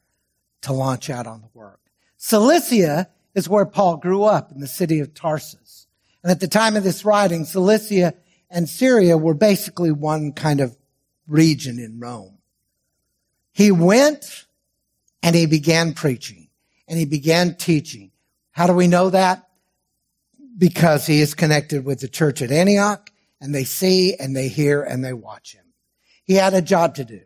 to 0.63 0.73
launch 0.73 1.11
out 1.11 1.27
on 1.27 1.41
the 1.41 1.49
work. 1.55 1.81
Cilicia 2.17 3.09
is 3.35 3.49
where 3.49 3.65
Paul 3.65 3.97
grew 3.97 4.25
up 4.25 4.51
in 4.51 4.61
the 4.61 4.67
city 4.67 5.01
of 5.01 5.15
Tarsus. 5.15 5.87
And 6.23 6.31
at 6.31 6.41
the 6.41 6.49
time 6.49 6.77
of 6.77 6.85
this 6.85 7.05
writing, 7.05 7.45
Cilicia 7.45 8.15
and 8.51 8.69
Syria 8.69 9.17
were 9.17 9.35
basically 9.35 9.93
one 9.93 10.33
kind 10.33 10.61
of 10.61 10.77
region 11.27 11.79
in 11.79 12.01
Rome. 12.01 12.39
He 13.53 13.71
went 13.71 14.47
and 15.23 15.35
he 15.35 15.47
began 15.47 15.93
preaching 15.93 16.49
and 16.87 16.99
he 16.99 17.05
began 17.05 17.55
teaching. 17.55 18.11
How 18.53 18.67
do 18.67 18.73
we 18.73 18.87
know 18.87 19.11
that? 19.11 19.49
Because 20.57 21.07
he 21.07 21.21
is 21.21 21.35
connected 21.35 21.85
with 21.85 22.01
the 22.01 22.09
church 22.09 22.43
at 22.43 22.51
Antioch 22.51 23.11
and 23.41 23.55
they 23.55 23.65
see 23.65 24.15
and 24.15 24.35
they 24.35 24.49
hear 24.49 24.83
and 24.83 25.05
they 25.05 25.13
watch 25.13 25.55
him. 25.55 25.65
He 26.25 26.35
had 26.35 26.55
a 26.55 26.63
job 26.63 26.97
to 26.97 27.05
do 27.05 27.21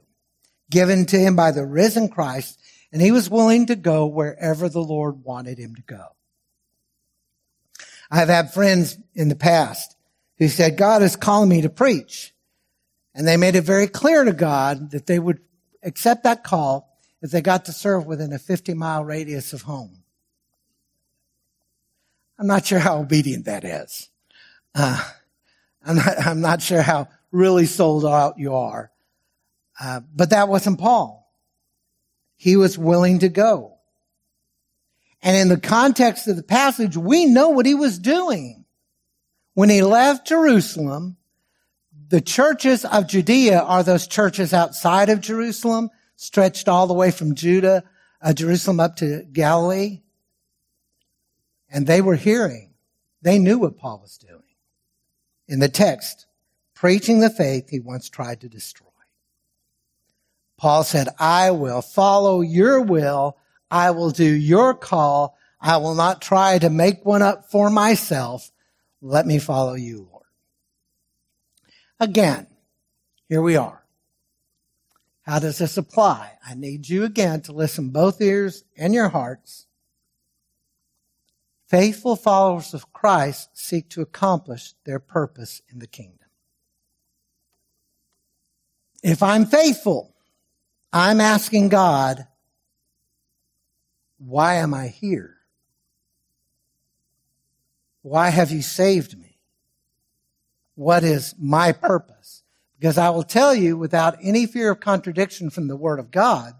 given 0.71 1.05
to 1.05 1.19
him 1.19 1.37
by 1.37 1.51
the 1.51 1.67
risen 1.67 2.09
Christ 2.09 2.59
and 2.93 3.01
he 3.01 3.11
was 3.13 3.31
willing 3.31 3.67
to 3.67 3.77
go 3.77 4.07
wherever 4.07 4.69
the 4.69 4.81
Lord 4.81 5.23
wanted 5.23 5.59
him 5.59 5.75
to 5.75 5.83
go. 5.83 6.05
I've 8.11 8.29
had 8.29 8.53
friends 8.53 8.99
in 9.15 9.29
the 9.29 9.37
past 9.37 9.91
who 10.42 10.48
said, 10.48 10.76
God 10.76 11.02
is 11.02 11.14
calling 11.14 11.48
me 11.48 11.62
to 11.62 11.68
preach. 11.68 12.35
And 13.14 13.28
they 13.28 13.37
made 13.37 13.55
it 13.55 13.62
very 13.62 13.87
clear 13.87 14.24
to 14.24 14.33
God 14.33 14.90
that 14.90 15.07
they 15.07 15.20
would 15.20 15.38
accept 15.85 16.24
that 16.24 16.42
call 16.42 16.98
if 17.20 17.31
they 17.31 17.40
got 17.40 17.66
to 17.66 17.72
serve 17.72 18.07
within 18.07 18.33
a 18.33 18.40
50 18.40 18.74
mile 18.74 19.05
radius 19.05 19.52
of 19.52 19.62
home. 19.62 20.02
I'm 22.40 22.48
not 22.48 22.66
sure 22.66 22.81
how 22.81 22.98
obedient 22.98 23.44
that 23.44 23.62
is. 23.64 24.09
Uh, 24.74 25.09
I'm 25.85 25.96
not, 25.96 26.26
I'm 26.26 26.40
not 26.40 26.61
sure 26.61 26.83
how 26.83 27.07
really 27.31 27.66
sold 27.66 28.05
out 28.05 28.38
you 28.38 28.57
are. 28.57 28.90
Uh, 29.81 30.00
but 30.12 30.31
that 30.31 30.48
wasn't 30.48 30.81
Paul. 30.81 31.33
He 32.37 32.57
was 32.57 32.76
willing 32.76 33.20
to 33.20 33.28
go. 33.28 33.76
And 35.22 35.37
in 35.37 35.48
the 35.48 35.61
context 35.61 36.26
of 36.26 36.35
the 36.35 36.42
passage, 36.42 36.96
we 36.96 37.26
know 37.26 37.50
what 37.50 37.64
he 37.64 37.74
was 37.74 38.00
doing. 38.00 38.62
When 39.55 39.69
he 39.69 39.83
left 39.83 40.27
Jerusalem, 40.27 41.17
the 42.09 42.21
churches 42.21 42.85
of 42.85 43.07
Judea 43.07 43.61
are 43.61 43.83
those 43.83 44.07
churches 44.07 44.53
outside 44.53 45.09
of 45.09 45.21
Jerusalem, 45.21 45.91
stretched 46.17 46.69
all 46.69 46.87
the 46.87 46.95
way 46.95 47.11
from 47.11 47.35
Judah, 47.35 47.85
uh, 48.21 48.33
Jerusalem 48.33 48.81
up 48.81 48.97
to 48.97 49.25
Galilee. 49.33 50.03
And 51.71 51.87
they 51.87 52.01
were 52.01 52.17
hearing. 52.17 52.75
They 53.23 53.38
knew 53.38 53.59
what 53.59 53.79
Paul 53.79 54.01
was 54.01 54.19
doing. 54.19 54.43
In 55.49 55.59
the 55.59 55.69
text, 55.69 56.27
preaching 56.75 57.21
the 57.21 57.31
faith 57.31 57.71
he 57.71 57.81
once 57.81 58.09
tried 58.09 58.41
to 58.43 58.49
destroy. 58.49 58.88
Paul 60.57 60.85
said, 60.85 61.09
I 61.19 61.51
will 61.51 61.83
follow 61.83 62.41
your 62.41 62.81
will. 62.81 63.37
I 63.69 63.91
will 63.91 64.11
do 64.11 64.25
your 64.25 64.75
call. 64.75 65.37
I 65.61 65.79
will 65.79 65.97
not 65.97 66.23
try 66.23 66.59
to 66.59 66.71
make 66.71 67.05
one 67.05 67.23
up 67.23 67.51
for 67.51 67.69
myself. 67.69 68.52
Let 69.05 69.27
me 69.27 69.41
follow 69.41 69.75
you, 69.75 70.09
Lord. 70.11 70.23
Again, 71.99 72.47
here 73.29 73.43
we 73.43 73.57
are. 73.57 73.85
How 75.23 75.41
does 75.41 75.59
this 75.59 75.77
apply? 75.77 76.38
I 76.47 76.55
need 76.55 76.88
you 76.88 77.05
again 77.05 77.41
to 77.43 77.53
listen 77.53 77.91
both 77.91 78.21
ears 78.21 78.65
and 78.77 78.95
your 78.95 79.09
hearts. 79.09 79.67
Faithful 81.67 82.15
followers 82.15 82.75
of 82.75 82.93
Christ 82.93 83.51
seek 83.55 83.88
to 83.91 84.03
accomplish 84.03 84.75
their 84.85 85.01
purpose 85.01 85.62
in 85.69 85.81
the 85.81 85.87
kingdom. 85.87 86.29
If 89.03 89.23
I'm 89.23 89.47
faithful, 89.47 90.15
I'm 90.93 91.21
asking 91.21 91.71
God, 91.71 92.29
why 94.19 94.55
am 94.57 94.75
I 94.75 94.88
here? 94.88 95.38
Why 98.03 98.31
have 98.31 98.51
you 98.51 98.62
saved 98.62 99.19
me? 99.19 99.38
What 100.75 101.05
is 101.05 101.35
my 101.38 101.73
purpose? 101.73 102.43
Because 102.79 102.99
I 102.99 103.11
will 103.11 103.23
tell 103.23 103.55
you 103.55 103.77
without 103.77 104.17
any 104.21 104.47
fear 104.47 104.73
of 104.73 104.81
contradiction 104.81 105.51
from 105.51 105.69
the 105.69 105.77
word 105.77 106.01
of 106.01 106.11
God, 106.11 106.55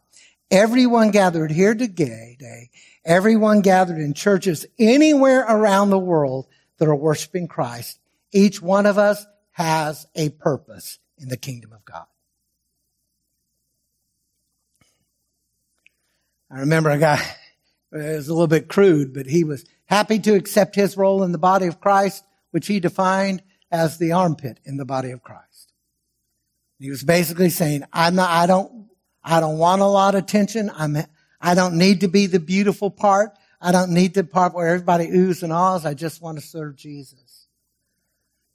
everyone 0.51 1.11
gathered 1.11 1.51
here 1.51 1.75
today, 1.75 2.71
everyone 3.05 3.61
gathered 3.61 3.99
in 3.99 4.15
churches 4.15 4.67
anywhere 4.79 5.41
around 5.41 5.91
the 5.91 5.99
world 5.99 6.47
that 6.79 6.89
are 6.89 6.95
worshiping 6.95 7.49
Christ, 7.49 7.99
each 8.33 8.63
one 8.63 8.87
of 8.87 8.99
us 8.99 9.27
has 9.53 10.07
a 10.15 10.31
purpose 10.31 10.99
in 11.19 11.29
the 11.29 11.37
kingdom 11.37 11.73
of 11.73 11.85
God. 11.85 12.07
I 16.51 16.61
remember 16.61 16.91
a 16.91 16.99
guy, 16.99 17.23
it 17.93 18.17
was 18.17 18.29
a 18.29 18.33
little 18.33 18.47
bit 18.47 18.69
crude, 18.69 19.15
but 19.15 19.27
he 19.27 19.43
was 19.43 19.65
happy 19.93 20.19
to 20.19 20.35
accept 20.35 20.75
his 20.75 20.97
role 20.97 21.23
in 21.23 21.33
the 21.33 21.39
body 21.39 21.67
of 21.67 21.79
Christ, 21.79 22.25
which 22.51 22.67
he 22.67 22.81
defined 22.81 23.43
as 23.71 23.99
the 23.99 24.13
armpit 24.13 24.59
in 24.65 24.79
the 24.79 24.87
body 24.87 25.11
of 25.11 25.23
Christ. 25.23 25.71
He 26.79 26.89
was 26.89 27.05
basically 27.05 27.51
saying, 27.51 27.85
I'm 27.93 28.15
not, 28.15 28.31
I 28.31 28.47
don't, 28.47 28.89
I 29.23 29.39
don't 29.39 29.59
want 29.59 29.83
a 29.83 29.87
lot 29.87 30.15
of 30.15 30.23
attention. 30.23 30.71
I'm, 30.75 30.97
I 31.43 31.55
don't 31.55 31.77
need 31.77 32.01
to 32.01 32.09
be 32.09 32.25
the 32.25 32.41
beautiful 32.41 32.91
part. 32.91 33.33
I 33.61 33.71
don't 33.71 33.91
need 33.91 34.15
the 34.15 34.25
part 34.25 34.55
where 34.55 34.69
everybody 34.69 35.09
oohs 35.09 35.43
and 35.43 35.53
ahs. 35.53 35.85
I 35.85 35.93
just 35.93 36.23
want 36.23 36.39
to 36.39 36.45
serve 36.45 36.75
Jesus. 36.75 37.47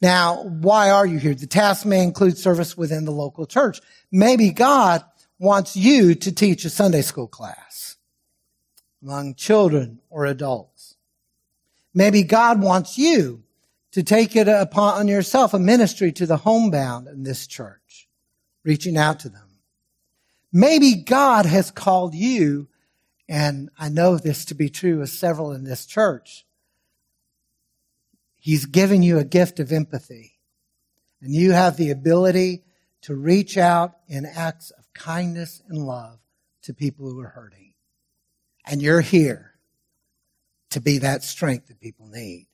Now, 0.01 0.41
why 0.41 0.89
are 0.89 1.05
you 1.05 1.19
here? 1.19 1.35
The 1.35 1.45
task 1.45 1.85
may 1.85 2.01
include 2.01 2.39
service 2.39 2.75
within 2.75 3.05
the 3.05 3.11
local 3.11 3.45
church. 3.45 3.79
Maybe 4.11 4.49
God 4.49 5.03
wants 5.37 5.75
you 5.75 6.15
to 6.15 6.31
teach 6.31 6.65
a 6.65 6.71
Sunday 6.71 7.03
school 7.03 7.27
class 7.27 7.97
among 9.03 9.35
children 9.35 9.99
or 10.09 10.25
adults. 10.25 10.96
Maybe 11.97 12.21
God 12.21 12.61
wants 12.61 12.99
you 12.99 13.41
to 13.93 14.03
take 14.03 14.35
it 14.35 14.47
upon 14.47 15.07
yourself 15.07 15.55
a 15.55 15.59
ministry 15.59 16.11
to 16.11 16.27
the 16.27 16.37
homebound 16.37 17.07
in 17.07 17.23
this 17.23 17.47
church, 17.47 18.07
reaching 18.63 18.95
out 18.95 19.21
to 19.21 19.29
them. 19.29 19.57
Maybe 20.53 20.93
God 20.93 21.47
has 21.47 21.71
called 21.71 22.13
you, 22.13 22.67
and 23.27 23.71
I 23.79 23.89
know 23.89 24.15
this 24.15 24.45
to 24.45 24.53
be 24.53 24.69
true 24.69 25.01
of 25.01 25.09
several 25.09 25.51
in 25.53 25.63
this 25.63 25.87
church. 25.87 26.45
He's 28.35 28.67
given 28.67 29.01
you 29.01 29.17
a 29.17 29.23
gift 29.23 29.59
of 29.59 29.71
empathy, 29.71 30.33
and 31.19 31.33
you 31.33 31.53
have 31.53 31.77
the 31.77 31.89
ability 31.89 32.63
to 33.01 33.15
reach 33.15 33.57
out 33.57 33.97
in 34.07 34.27
acts 34.27 34.69
of 34.69 34.85
kindness 34.93 35.63
and 35.67 35.79
love 35.79 36.19
to 36.61 36.75
people 36.75 37.09
who 37.09 37.19
are 37.21 37.29
hurting. 37.29 37.73
And 38.67 38.83
you're 38.83 39.01
here 39.01 39.56
to 40.77 40.81
be 40.83 40.99
that 40.99 41.23
strength 41.23 41.69
that 41.69 41.81
people 41.81 42.05
need. 42.05 42.45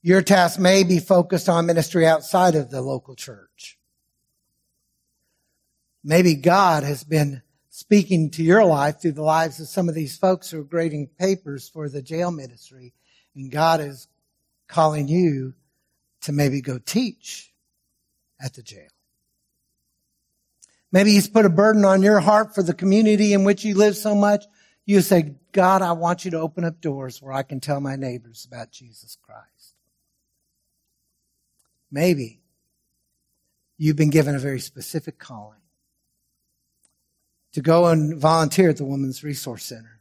Your 0.00 0.22
task 0.22 0.60
may 0.60 0.84
be 0.84 1.00
focused 1.00 1.48
on 1.48 1.66
ministry 1.66 2.06
outside 2.06 2.54
of 2.54 2.70
the 2.70 2.80
local 2.80 3.16
church. 3.16 3.78
Maybe 6.04 6.36
God 6.36 6.84
has 6.84 7.02
been 7.02 7.42
speaking 7.68 8.30
to 8.30 8.44
your 8.44 8.64
life 8.64 9.00
through 9.00 9.12
the 9.12 9.24
lives 9.24 9.58
of 9.58 9.66
some 9.66 9.88
of 9.88 9.96
these 9.96 10.16
folks 10.16 10.50
who 10.50 10.60
are 10.60 10.64
grading 10.64 11.08
papers 11.18 11.68
for 11.68 11.88
the 11.88 12.00
jail 12.00 12.30
ministry, 12.30 12.92
and 13.34 13.50
God 13.50 13.80
is 13.80 14.06
calling 14.68 15.08
you 15.08 15.54
to 16.20 16.30
maybe 16.30 16.60
go 16.60 16.78
teach 16.78 17.52
at 18.40 18.54
the 18.54 18.62
jail. 18.62 18.86
Maybe 20.92 21.10
He's 21.10 21.28
put 21.28 21.44
a 21.44 21.50
burden 21.50 21.84
on 21.84 22.02
your 22.02 22.20
heart 22.20 22.54
for 22.54 22.62
the 22.62 22.74
community 22.74 23.32
in 23.32 23.42
which 23.42 23.64
you 23.64 23.74
live 23.74 23.96
so 23.96 24.14
much. 24.14 24.44
You 24.86 25.00
say, 25.00 25.34
God, 25.52 25.82
I 25.82 25.92
want 25.92 26.24
you 26.24 26.30
to 26.32 26.40
open 26.40 26.64
up 26.64 26.80
doors 26.80 27.20
where 27.20 27.32
I 27.32 27.42
can 27.42 27.60
tell 27.60 27.80
my 27.80 27.94
neighbors 27.94 28.46
about 28.50 28.72
Jesus 28.72 29.16
Christ. 29.22 29.76
Maybe 31.90 32.40
you've 33.76 33.96
been 33.96 34.10
given 34.10 34.34
a 34.34 34.38
very 34.38 34.60
specific 34.60 35.18
calling 35.18 35.60
to 37.52 37.60
go 37.60 37.86
and 37.86 38.16
volunteer 38.16 38.70
at 38.70 38.78
the 38.78 38.84
Women's 38.84 39.22
Resource 39.22 39.64
Center, 39.64 40.00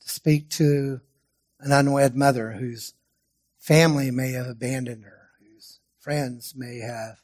to 0.00 0.08
speak 0.08 0.48
to 0.50 1.02
an 1.60 1.72
unwed 1.72 2.16
mother 2.16 2.52
whose 2.52 2.94
family 3.58 4.10
may 4.10 4.32
have 4.32 4.46
abandoned 4.46 5.04
her, 5.04 5.28
whose 5.40 5.80
friends 5.98 6.54
may 6.56 6.78
have 6.78 7.20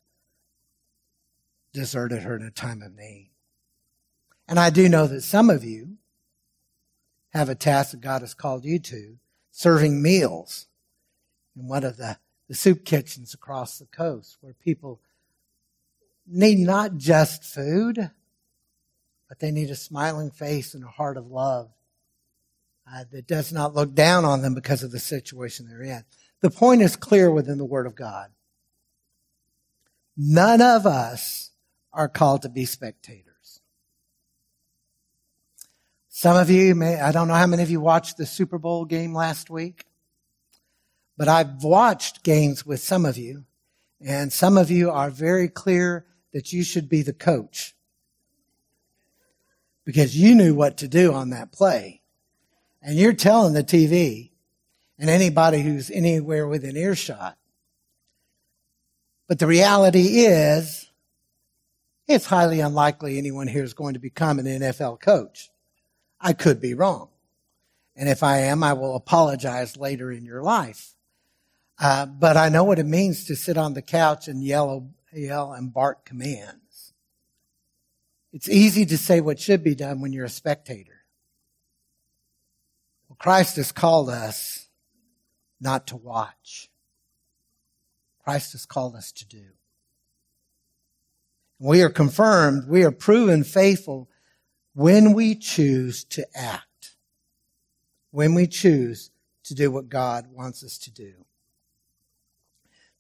deserted 1.73 2.23
her 2.23 2.37
in 2.37 2.43
a 2.43 2.51
time 2.51 2.83
of 2.83 2.95
need. 2.95 3.31
And 4.47 4.59
I 4.61 4.69
do 4.69 4.91
know 4.91 5.07
that 5.07 5.23
some 5.23 5.49
of 5.49 5.65
you 5.65 5.97
have 7.33 7.49
a 7.49 7.55
task 7.55 7.93
that 7.93 8.01
God 8.01 8.21
has 8.21 8.35
called 8.35 8.65
you 8.65 8.79
to, 8.79 9.17
serving 9.51 10.03
meals 10.03 10.67
in 11.57 11.69
one 11.69 11.85
of 11.85 11.97
the 11.97 12.19
the 12.53 12.59
soup 12.59 12.85
kitchens 12.85 13.33
across 13.33 13.79
the 13.79 13.87
coast 13.87 14.37
where 14.43 14.53
people 14.53 15.01
need 16.27 16.59
not 16.59 16.99
just 16.99 17.45
food, 17.45 18.11
but 19.27 19.39
they 19.39 19.51
need 19.51 19.71
a 19.71 19.75
smiling 19.75 20.31
face 20.31 20.75
and 20.75 20.85
a 20.85 20.89
heart 20.89 21.17
of 21.17 21.29
love 21.29 21.71
uh, 22.87 23.05
that 23.11 23.27
does 23.27 23.55
not 23.55 23.75
look 23.75 23.95
down 23.95 24.27
on 24.27 24.43
them 24.43 24.55
because 24.55 24.83
of 24.83 24.91
the 24.91 24.99
situation 24.99 25.67
they're 25.67 25.83
in. 25.83 26.05
The 26.43 26.51
point 26.51 26.83
is 26.83 26.95
clear 26.95 27.31
within 27.31 27.57
the 27.57 27.65
Word 27.65 27.87
of 27.87 27.95
God. 27.95 28.29
None 30.15 30.61
of 30.61 30.85
us 30.85 31.53
are 31.91 32.07
called 32.07 32.43
to 32.43 32.51
be 32.51 32.67
spectators. 32.67 33.32
Some 36.23 36.37
of 36.37 36.51
you 36.51 36.77
may, 36.77 37.01
I 37.01 37.11
don't 37.11 37.27
know 37.27 37.35
how 37.35 37.49
many 37.49 37.65
of 37.65 37.71
you 37.71 37.81
watched 37.81 38.17
the 38.17 38.27
Super 38.27 38.57
Bowl 38.57 38.85
game 38.85 39.13
last 39.13 39.51
week. 39.51 39.87
But 41.17 41.27
I've 41.27 41.65
watched 41.65 42.23
games 42.23 42.65
with 42.65 42.79
some 42.79 43.05
of 43.05 43.19
you, 43.19 43.45
and 44.01 44.33
some 44.33 44.57
of 44.57 44.71
you 44.71 44.93
are 44.93 45.11
very 45.11 45.49
clear 45.49 46.07
that 46.33 46.53
you 46.53 46.63
should 46.63 46.89
be 46.89 47.03
the 47.03 47.13
coach 47.13 47.75
because 49.85 50.17
you 50.17 50.37
knew 50.37 50.55
what 50.55 50.77
to 50.77 50.87
do 50.87 51.13
on 51.13 51.31
that 51.31 51.51
play. 51.51 52.03
And 52.81 52.97
you're 52.97 53.15
telling 53.15 53.55
the 53.55 53.65
TV 53.65 54.31
and 55.01 55.11
anybody 55.11 55.61
who's 55.61 55.91
anywhere 55.91 56.47
within 56.47 56.77
earshot. 56.77 57.37
But 59.27 59.41
the 59.41 59.49
reality 59.49 60.21
is, 60.21 60.89
it's 62.07 62.27
highly 62.27 62.61
unlikely 62.61 63.19
anyone 63.19 63.49
here 63.49 63.65
is 63.65 63.75
going 63.75 63.95
to 63.95 64.01
become 64.01 64.39
an 64.39 64.47
NFL 64.47 65.01
coach. 65.01 65.49
I 66.23 66.33
could 66.33 66.61
be 66.61 66.75
wrong. 66.75 67.09
And 67.97 68.09
if 68.09 68.23
I 68.23 68.39
am, 68.39 68.63
I 68.63 68.73
will 68.73 68.97
apologize 68.97 69.77
later 69.77 70.11
in 70.11 70.25
your 70.25 70.43
life. 70.43 70.95
Uh, 71.79 72.07
but 72.07 72.37
I 72.37 72.49
know 72.49 72.65
what 72.65 72.79
it 72.79 72.87
means 72.87 73.27
to 73.27 73.37
sit 73.37 73.57
on 73.57 73.75
the 73.75 73.83
couch 73.83 74.29
and 74.29 74.43
yell, 74.43 74.91
yell 75.13 75.53
and 75.53 75.73
bark 75.73 76.05
commands. 76.05 76.95
It's 78.33 78.49
easy 78.49 78.87
to 78.87 78.97
say 78.97 79.21
what 79.21 79.41
should 79.41 79.63
be 79.63 79.75
done 79.75 80.01
when 80.01 80.13
you're 80.13 80.25
a 80.25 80.31
spectator. 80.31 81.05
Well, 83.09 83.17
Christ 83.19 83.57
has 83.57 83.73
called 83.73 84.09
us 84.09 84.69
not 85.61 85.89
to 85.89 85.97
watch. 85.97 86.71
Christ 88.25 88.53
has 88.53 88.65
called 88.65 88.95
us 88.95 89.13
to 89.13 89.27
do. 89.27 89.45
We 91.59 91.83
are 91.83 91.91
confirmed, 91.91 92.69
we 92.69 92.85
are 92.85 92.91
proven 92.91 93.45
faithful 93.45 94.09
when 94.75 95.13
we 95.13 95.35
choose 95.35 96.05
to 96.05 96.27
act. 96.35 96.67
When 98.11 98.35
we 98.35 98.47
choose 98.47 99.11
to 99.45 99.55
do 99.55 99.71
what 99.71 99.89
God 99.89 100.27
wants 100.31 100.63
us 100.63 100.77
to 100.79 100.91
do 100.91 101.25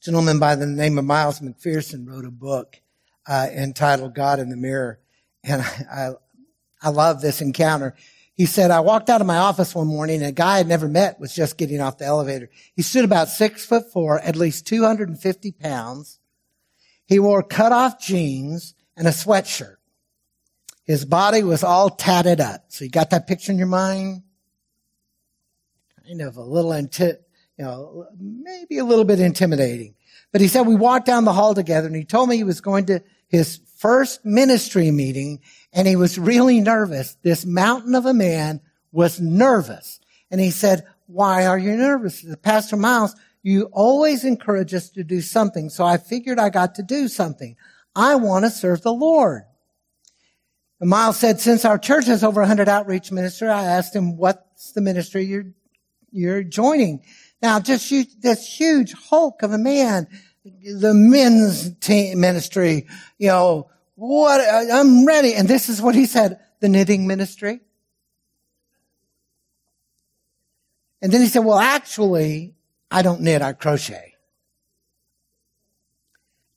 gentleman 0.02 0.40
by 0.40 0.56
the 0.56 0.66
name 0.66 0.98
of 0.98 1.04
Miles 1.04 1.38
McPherson 1.38 2.08
wrote 2.08 2.24
a 2.24 2.30
book 2.30 2.80
uh, 3.28 3.46
entitled 3.52 4.16
God 4.16 4.40
in 4.40 4.48
the 4.48 4.56
Mirror. 4.56 4.98
And 5.44 5.62
I, 5.62 5.86
I, 5.92 6.10
I 6.82 6.88
love 6.88 7.20
this 7.20 7.40
encounter. 7.40 7.94
He 8.34 8.46
said, 8.46 8.72
I 8.72 8.80
walked 8.80 9.08
out 9.08 9.20
of 9.20 9.28
my 9.28 9.36
office 9.36 9.74
one 9.74 9.86
morning 9.86 10.16
and 10.16 10.26
a 10.26 10.32
guy 10.32 10.58
I'd 10.58 10.66
never 10.66 10.88
met 10.88 11.20
was 11.20 11.32
just 11.32 11.56
getting 11.56 11.80
off 11.80 11.98
the 11.98 12.06
elevator. 12.06 12.50
He 12.74 12.82
stood 12.82 13.04
about 13.04 13.28
six 13.28 13.64
foot 13.64 13.92
four, 13.92 14.18
at 14.18 14.34
least 14.34 14.66
250 14.66 15.52
pounds. 15.52 16.18
He 17.06 17.20
wore 17.20 17.44
cut 17.44 17.70
off 17.70 18.00
jeans 18.00 18.74
and 18.96 19.06
a 19.06 19.10
sweatshirt. 19.10 19.76
His 20.84 21.04
body 21.04 21.42
was 21.42 21.62
all 21.62 21.90
tatted 21.90 22.40
up. 22.40 22.64
So 22.68 22.84
you 22.84 22.90
got 22.90 23.10
that 23.10 23.26
picture 23.26 23.52
in 23.52 23.58
your 23.58 23.66
mind? 23.66 24.22
Kind 26.06 26.20
of 26.22 26.36
a 26.36 26.42
little 26.42 26.72
anti- 26.72 27.18
you 27.58 27.64
know, 27.64 28.06
maybe 28.18 28.78
a 28.78 28.84
little 28.84 29.04
bit 29.04 29.20
intimidating. 29.20 29.94
But 30.32 30.40
he 30.40 30.48
said 30.48 30.62
we 30.62 30.74
walked 30.74 31.06
down 31.06 31.24
the 31.24 31.32
hall 31.32 31.54
together 31.54 31.86
and 31.86 31.94
he 31.94 32.04
told 32.04 32.28
me 32.28 32.36
he 32.36 32.44
was 32.44 32.60
going 32.60 32.86
to 32.86 33.02
his 33.28 33.60
first 33.78 34.24
ministry 34.24 34.90
meeting 34.90 35.40
and 35.72 35.86
he 35.86 35.96
was 35.96 36.18
really 36.18 36.60
nervous. 36.60 37.16
This 37.22 37.44
mountain 37.44 37.94
of 37.94 38.06
a 38.06 38.14
man 38.14 38.60
was 38.90 39.20
nervous. 39.20 40.00
And 40.30 40.40
he 40.40 40.50
said, 40.50 40.86
why 41.06 41.46
are 41.46 41.58
you 41.58 41.76
nervous? 41.76 42.24
Pastor 42.42 42.76
Miles, 42.76 43.14
you 43.42 43.68
always 43.72 44.24
encourage 44.24 44.72
us 44.74 44.90
to 44.90 45.04
do 45.04 45.20
something. 45.20 45.68
So 45.68 45.84
I 45.84 45.98
figured 45.98 46.38
I 46.38 46.48
got 46.48 46.76
to 46.76 46.82
do 46.82 47.08
something. 47.08 47.56
I 47.94 48.14
want 48.14 48.44
to 48.44 48.50
serve 48.50 48.82
the 48.82 48.92
Lord. 48.92 49.42
And 50.82 50.90
Miles 50.90 51.16
said, 51.16 51.38
since 51.38 51.64
our 51.64 51.78
church 51.78 52.06
has 52.06 52.24
over 52.24 52.40
100 52.40 52.68
outreach 52.68 53.12
ministers, 53.12 53.48
I 53.48 53.62
asked 53.62 53.94
him, 53.94 54.16
what's 54.16 54.72
the 54.72 54.80
ministry 54.80 55.22
you're, 55.22 55.46
you're 56.10 56.42
joining? 56.42 57.04
Now, 57.40 57.60
just 57.60 57.88
this 58.20 58.44
huge 58.44 58.92
hulk 58.92 59.44
of 59.44 59.52
a 59.52 59.58
man, 59.58 60.08
the 60.44 60.92
men's 60.92 61.72
team 61.78 62.18
ministry, 62.18 62.88
you 63.16 63.28
know, 63.28 63.70
what, 63.94 64.40
uh, 64.40 64.74
I'm 64.76 65.06
ready. 65.06 65.34
And 65.34 65.46
this 65.46 65.68
is 65.68 65.80
what 65.80 65.94
he 65.94 66.04
said, 66.04 66.40
the 66.58 66.68
knitting 66.68 67.06
ministry. 67.06 67.60
And 71.00 71.12
then 71.12 71.20
he 71.20 71.28
said, 71.28 71.44
well, 71.44 71.60
actually, 71.60 72.56
I 72.90 73.02
don't 73.02 73.20
knit, 73.20 73.40
I 73.40 73.52
crochet. 73.52 74.14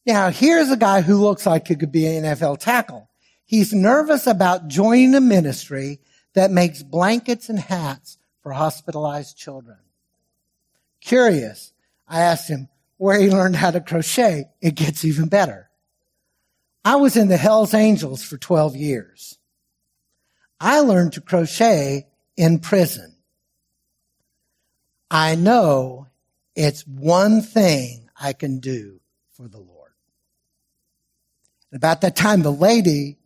Now, 0.04 0.32
here's 0.32 0.72
a 0.72 0.78
guy 0.78 1.02
who 1.02 1.18
looks 1.18 1.46
like 1.46 1.68
he 1.68 1.76
could 1.76 1.92
be 1.92 2.08
an 2.08 2.24
NFL 2.24 2.58
tackle. 2.58 3.08
He's 3.46 3.74
nervous 3.74 4.26
about 4.28 4.68
joining 4.68 5.14
a 5.16 5.22
ministry 5.22 6.00
that 6.34 6.52
makes 6.52 6.84
blankets 6.84 7.48
and 7.48 7.60
hats 7.60 8.18
for 8.42 8.52
hospitalized 8.52 9.38
children. 9.38 9.78
Curious, 11.00 11.72
I 12.08 12.22
asked 12.22 12.50
him 12.50 12.70
where 12.98 13.20
he 13.20 13.30
learned 13.30 13.56
how 13.56 13.72
to 13.72 13.82
crochet. 13.82 14.50
It 14.62 14.76
gets 14.76 15.06
even 15.06 15.28
better. 15.28 15.70
I 16.84 16.98
was 16.98 17.16
in 17.16 17.28
the 17.28 17.38
Hells 17.38 17.74
Angels 17.74 18.24
for 18.24 18.38
12 18.38 18.76
years. 18.76 19.38
I 20.60 20.80
learned 20.80 21.14
to 21.14 21.22
crochet 21.22 22.08
in 22.38 22.60
prison. 22.60 23.16
I 25.12 25.36
know 25.36 26.08
it's 26.56 26.86
one 26.88 27.42
thing 27.42 28.10
I 28.20 28.34
can 28.34 28.60
do 28.60 29.00
for 29.32 29.48
the 29.48 29.60
Lord. 29.60 29.92
About 31.74 32.02
that 32.02 32.16
time, 32.16 32.42
the 32.42 32.52
lady 32.52 33.18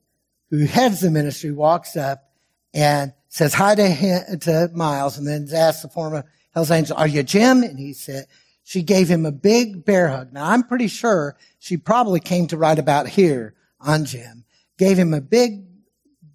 who 0.50 0.66
heads 0.66 1.02
the 1.02 1.12
ministry 1.12 1.52
walks 1.52 1.96
up 1.96 2.32
and 2.74 3.14
says 3.28 3.54
hi 3.54 3.76
to, 3.76 3.88
him, 3.88 4.40
to 4.40 4.70
Miles 4.74 5.18
and 5.18 5.28
then 5.28 5.48
asks 5.54 5.84
the 5.84 5.90
former 5.90 6.26
Hell's 6.54 6.72
Angel, 6.72 6.98
are 6.98 7.08
you 7.08 7.24
Jim? 7.24 7.64
And 7.64 7.78
he 7.78 7.94
said, 7.94 8.26
she 8.64 8.84
gave 8.84 9.08
him 9.08 9.26
a 9.26 9.32
big 9.32 9.86
bear 9.86 10.10
hug. 10.10 10.34
Now 10.34 10.50
I'm 10.50 10.64
pretty 10.64 10.88
sure 10.88 11.36
she 11.60 11.78
probably 11.78 12.20
came 12.20 12.48
to 12.48 12.58
right 12.58 12.78
about 12.78 13.08
here 13.08 13.56
on 13.80 14.06
Jim, 14.06 14.46
gave 14.78 14.98
him 14.98 15.14
a 15.14 15.22
big 15.22 15.66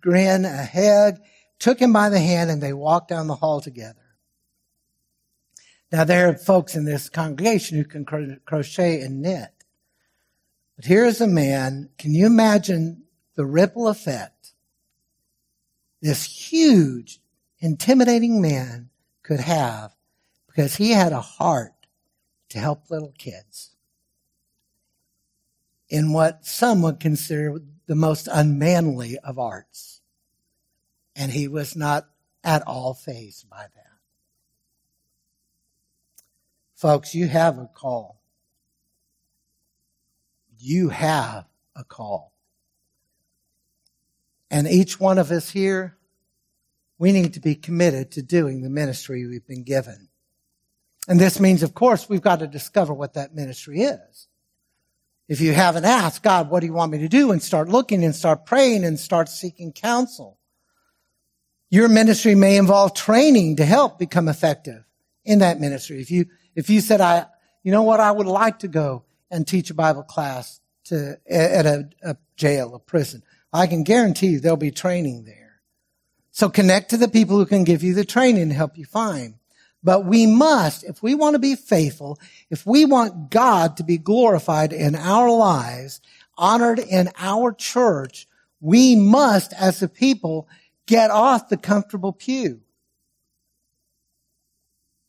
grin, 0.00 0.44
a 0.44 0.64
hug, 0.64 1.18
took 1.59 1.79
him 1.79 1.92
by 1.92 2.09
the 2.09 2.18
hand 2.18 2.50
and 2.50 2.62
they 2.62 2.72
walked 2.72 3.09
down 3.09 3.27
the 3.27 3.37
hall 3.37 3.61
together. 3.61 4.00
Now 5.92 6.05
there 6.05 6.29
are 6.29 6.35
folks 6.35 6.74
in 6.74 6.85
this 6.85 7.09
congregation 7.09 7.79
who 7.79 7.85
can 7.85 8.05
crochet 8.05 9.00
and 9.00 9.22
knit. 9.22 9.50
But 10.74 10.87
here's 10.87 11.20
a 11.20 11.29
man, 11.29 11.90
can 11.98 12.14
you 12.14 12.27
imagine 12.27 13.04
the 13.35 13.44
ripple 13.44 13.88
effect 13.88 14.35
this 16.05 16.25
huge, 16.25 17.18
intimidating 17.61 18.42
man 18.42 18.90
could 19.23 19.40
have 19.40 19.94
because 20.47 20.77
he 20.77 20.90
had 20.90 21.12
a 21.12 21.20
heart 21.23 21.73
to 22.51 22.59
help 22.59 22.90
little 22.90 23.14
kids 23.16 23.70
in 25.88 26.12
what 26.12 26.44
some 26.44 26.83
would 26.83 27.01
consider 27.01 27.59
the 27.87 27.94
most 27.94 28.29
unmanly 28.31 29.18
of 29.20 29.38
arts. 29.38 30.03
And 31.16 31.33
he 31.33 31.49
was 31.49 31.75
not 31.75 32.07
at 32.44 32.61
all 32.66 32.92
fazed 32.92 33.49
by 33.49 33.62
that. 33.62 33.85
Folks, 36.75 37.14
you 37.14 37.29
have 37.29 37.57
a 37.57 37.70
call. 37.73 38.20
You 40.59 40.90
have 40.90 41.47
a 41.75 41.83
call. 41.83 42.34
And 44.55 44.69
each 44.69 45.01
one 45.01 45.19
of 45.19 45.33
us 45.33 45.51
here, 45.51 45.97
we 46.97 47.11
need 47.11 47.35
to 47.35 47.40
be 47.40 47.57
committed 47.57 48.12
to 48.12 48.23
doing 48.23 48.62
the 48.62 48.71
ministry 48.71 49.27
we've 49.27 49.45
been 49.45 49.64
given. 49.64 50.09
And 51.09 51.19
this 51.19 51.40
means, 51.40 51.64
of 51.64 51.75
course, 51.75 52.09
we've 52.09 52.23
got 52.23 52.38
to 52.38 52.47
discover 52.47 52.95
what 52.95 53.14
that 53.14 53.35
ministry 53.35 53.81
is. 53.81 54.29
If 55.27 55.40
you 55.40 55.55
haven't 55.55 55.87
asked 55.87 56.23
God, 56.23 56.51
what 56.51 56.61
do 56.61 56.67
you 56.67 56.73
want 56.73 56.93
me 56.93 56.99
to 56.99 57.09
do? 57.09 57.33
And 57.33 57.43
start 57.43 57.69
looking 57.69 58.05
and 58.05 58.14
start 58.14 58.47
praying 58.47 58.85
and 58.85 58.97
start 58.97 59.29
seeking 59.29 59.73
counsel. 59.73 60.38
Your 61.69 61.88
ministry 61.88 62.37
may 62.37 62.57
involve 62.57 62.95
training 62.95 63.57
to 63.57 63.64
help 63.64 63.99
become 63.99 64.29
effective 64.29 64.85
in 65.25 65.40
that 65.40 65.59
ministry. 65.59 66.01
If 66.01 66.12
you, 66.12 66.27
if 66.55 66.71
you 66.71 66.81
said, 66.81 67.01
I, 67.01 67.27
you 67.64 67.73
know 67.73 67.83
what, 67.83 67.99
I 67.99 68.12
would 68.12 68.29
like 68.29 68.61
to 68.61 68.69
go 68.69 69.03
and 69.33 69.49
teach 69.49 69.71
a 69.71 69.75
Bible 69.75 70.05
class 70.05 70.61
to, 70.85 71.19
at 71.29 71.67
a, 71.67 71.90
a 72.05 72.17
jail, 72.37 72.73
a 72.77 72.79
prison. 72.79 73.25
I 73.55 73.69
can 73.69 73.85
guarantee 73.85 74.27
you 74.27 74.40
there'll 74.40 74.57
be 74.57 74.73
training 74.73 75.25
there. 75.25 75.61
So 76.33 76.49
connect 76.51 76.90
to 76.90 76.97
the 76.97 77.09
people 77.09 77.37
who 77.37 77.47
can 77.47 77.62
give 77.62 77.85
you 77.85 77.95
the 77.95 78.05
training 78.05 78.49
to 78.49 78.55
help 78.55 78.77
you 78.77 78.85
find. 78.85 79.35
But 79.81 80.05
we 80.05 80.27
must, 80.27 80.83
if 80.83 81.05
we 81.05 81.14
want 81.14 81.35
to 81.35 81.38
be 81.38 81.55
faithful, 81.55 82.19
if 82.51 82.67
we 82.67 82.85
want 82.85 83.31
God 83.31 83.77
to 83.77 83.85
be 83.85 83.97
glorified 83.97 84.73
in 84.73 84.97
our 84.97 85.31
lives, 85.31 86.01
honored 86.37 86.81
in 86.81 87.11
our 87.17 87.53
church, 87.53 88.27
we 88.61 88.97
must, 88.97 89.53
as 89.53 89.81
a 89.83 89.88
people, 89.88 90.49
get 90.87 91.12
off 91.12 91.49
the 91.49 91.57
comfortable 91.57 92.12
pew. 92.12 92.61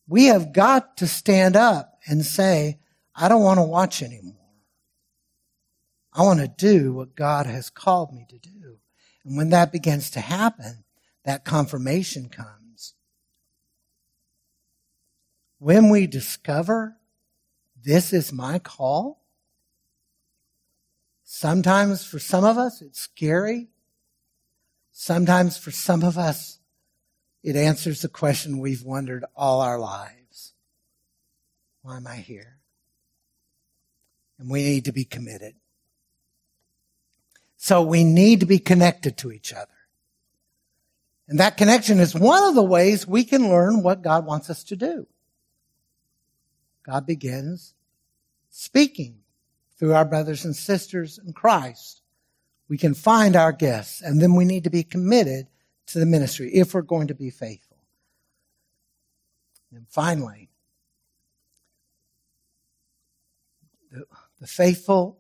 We 0.08 0.26
have 0.26 0.54
got 0.54 0.98
to 0.98 1.08
stand 1.08 1.56
up 1.56 1.98
and 2.08 2.24
say, 2.24 2.78
I 3.16 3.28
don't 3.28 3.44
want 3.44 3.58
to 3.58 3.64
watch 3.64 4.04
anymore. 4.04 4.36
I 6.16 6.24
want 6.24 6.40
to 6.40 6.48
do 6.48 6.94
what 6.94 7.14
God 7.14 7.46
has 7.46 7.70
called 7.70 8.14
me 8.14 8.26
to 8.30 8.38
do. 8.38 8.78
And 9.26 9.36
when 9.36 9.50
that 9.50 9.74
begins 9.74 10.10
to 10.12 10.22
happen, 10.22 10.86
that 11.26 11.44
confirmation 11.44 12.30
comes. 12.30 12.94
When 15.60 15.90
we 15.90 16.08
discover 16.08 16.96
this 17.84 18.14
is 18.14 18.32
my 18.32 18.60
call, 18.60 19.26
sometimes 21.26 22.06
for 22.06 22.20
some 22.20 22.46
of 22.46 22.58
us 22.58 22.82
it's 22.82 23.02
scary. 23.02 23.68
Sometimes 24.92 25.58
for 25.58 25.72
some 25.72 26.02
of 26.02 26.18
us 26.18 26.60
it 27.44 27.58
answers 27.58 28.02
the 28.02 28.08
question 28.08 28.60
we've 28.60 28.84
wondered 28.84 29.26
all 29.36 29.60
our 29.60 29.78
lives. 29.78 30.54
Why 31.82 31.98
am 31.98 32.08
I 32.08 32.18
here? 32.18 32.60
And 34.40 34.50
we 34.50 34.64
need 34.64 34.86
to 34.86 34.94
be 34.94 35.04
committed. 35.04 35.56
So 37.66 37.82
we 37.82 38.04
need 38.04 38.42
to 38.42 38.46
be 38.46 38.60
connected 38.60 39.18
to 39.18 39.32
each 39.32 39.52
other. 39.52 39.74
And 41.28 41.40
that 41.40 41.58
connection 41.58 42.00
is 42.00 42.14
one 42.14 42.44
of 42.44 42.54
the 42.54 42.62
ways 42.62 43.08
we 43.08 43.24
can 43.24 43.50
learn 43.50 43.82
what 43.82 44.04
God 44.04 44.24
wants 44.24 44.52
us 44.52 44.64
to 44.66 44.76
do. 44.76 45.08
God 46.84 47.08
begins 47.08 47.74
speaking 48.52 49.16
through 49.80 49.96
our 49.96 50.06
brothers 50.06 50.46
and 50.46 50.56
sisters 50.56 51.18
in 51.18 51.34
Christ. 51.34 52.04
We 52.70 52.78
can 52.78 52.94
find 52.94 53.36
our 53.36 53.52
guests 53.52 54.00
and 54.00 54.22
then 54.22 54.36
we 54.36 54.46
need 54.46 54.66
to 54.66 54.70
be 54.70 54.84
committed 54.84 55.48
to 55.88 55.98
the 55.98 56.06
ministry 56.06 56.52
if 56.54 56.76
we're 56.76 56.84
going 56.84 57.08
to 57.08 57.16
be 57.16 57.32
faithful. 57.32 57.80
And 59.74 59.88
finally, 59.90 60.50
the, 63.92 64.06
the 64.40 64.46
faithful 64.46 65.18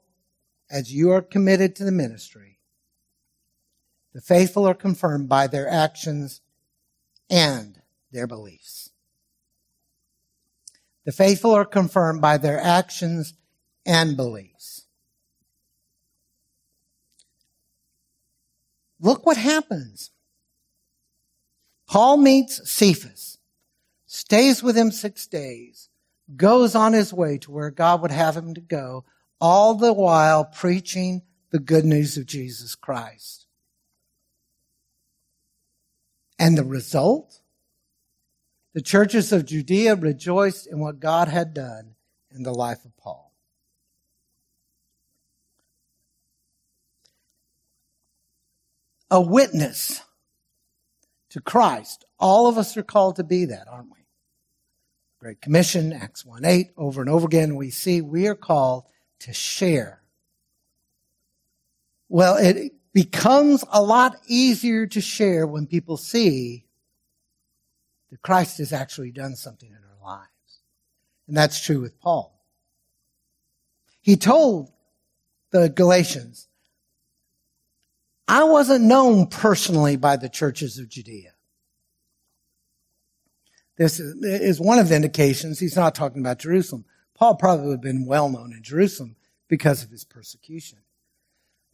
as 0.69 0.93
you 0.93 1.11
are 1.11 1.21
committed 1.21 1.75
to 1.75 1.83
the 1.83 1.91
ministry, 1.91 2.59
the 4.13 4.21
faithful 4.21 4.67
are 4.67 4.73
confirmed 4.73 5.27
by 5.27 5.47
their 5.47 5.69
actions 5.69 6.41
and 7.29 7.81
their 8.11 8.27
beliefs. 8.27 8.91
The 11.05 11.11
faithful 11.11 11.51
are 11.51 11.65
confirmed 11.65 12.21
by 12.21 12.37
their 12.37 12.59
actions 12.59 13.33
and 13.85 14.17
beliefs. 14.17 14.85
Look 18.99 19.25
what 19.25 19.37
happens. 19.37 20.11
Paul 21.87 22.17
meets 22.17 22.67
Cephas, 22.69 23.37
stays 24.07 24.63
with 24.63 24.75
him 24.75 24.91
six 24.91 25.27
days, 25.27 25.89
goes 26.35 26.73
on 26.73 26.93
his 26.93 27.13
way 27.13 27.37
to 27.39 27.51
where 27.51 27.69
God 27.69 28.01
would 28.01 28.11
have 28.11 28.35
him 28.35 28.55
to 28.55 28.61
go, 28.61 29.05
all 29.39 29.75
the 29.75 29.93
while 29.93 30.45
preaching 30.45 31.21
the 31.51 31.59
good 31.59 31.85
news 31.85 32.17
of 32.17 32.25
Jesus 32.25 32.75
Christ. 32.75 33.45
And 36.37 36.57
the 36.57 36.63
result? 36.63 37.39
The 38.73 38.81
churches 38.81 39.31
of 39.31 39.45
Judea 39.45 39.95
rejoiced 39.95 40.67
in 40.67 40.79
what 40.79 40.99
God 40.99 41.29
had 41.29 41.53
done 41.53 41.95
in 42.31 42.43
the 42.43 42.53
life 42.53 42.83
of 42.83 42.95
Paul. 42.97 43.31
A 49.09 49.21
witness 49.21 50.01
to 51.29 51.39
Christ. 51.39 52.03
All 52.19 52.47
of 52.47 52.57
us 52.57 52.75
are 52.75 52.83
called 52.83 53.15
to 53.17 53.23
be 53.23 53.45
that, 53.45 53.67
aren't 53.69 53.91
we? 53.91 54.05
Great 55.19 55.41
Commission, 55.41 55.93
Acts 55.93 56.25
1 56.25 56.43
8, 56.43 56.71
over 56.75 57.01
and 57.01 57.09
over 57.09 57.25
again, 57.25 57.55
we 57.55 57.69
see 57.69 58.01
we 58.01 58.27
are 58.27 58.35
called 58.35 58.83
to 59.25 59.33
share 59.33 60.01
Well, 62.09 62.37
it 62.37 62.73
becomes 62.93 63.63
a 63.71 63.81
lot 63.81 64.17
easier 64.27 64.87
to 64.87 65.01
share 65.01 65.45
when 65.45 65.67
people 65.67 65.97
see 65.97 66.65
that 68.09 68.21
Christ 68.21 68.59
has 68.59 68.71
actually 68.71 69.11
done 69.11 69.35
something 69.35 69.69
in 69.69 69.75
our 69.75 70.15
lives. 70.15 70.29
And 71.27 71.35
that's 71.35 71.59
true 71.63 71.81
with 71.81 71.99
Paul. 71.99 72.39
He 74.01 74.15
told 74.15 74.71
the 75.51 75.67
Galatians, 75.67 76.47
I 78.27 78.43
wasn't 78.43 78.85
known 78.85 79.27
personally 79.27 79.97
by 79.97 80.15
the 80.17 80.29
churches 80.29 80.77
of 80.77 80.89
Judea. 80.89 81.31
This 83.77 83.99
is 83.99 84.59
one 84.59 84.79
of 84.79 84.89
the 84.89 84.95
indications 84.95 85.59
he's 85.59 85.75
not 85.75 85.95
talking 85.95 86.21
about 86.21 86.39
Jerusalem. 86.39 86.85
Paul 87.15 87.35
probably 87.35 87.67
would 87.67 87.73
have 87.73 87.81
been 87.81 88.05
well 88.05 88.29
known 88.29 88.53
in 88.53 88.61
Jerusalem 88.61 89.15
because 89.47 89.83
of 89.83 89.89
his 89.89 90.03
persecution. 90.03 90.79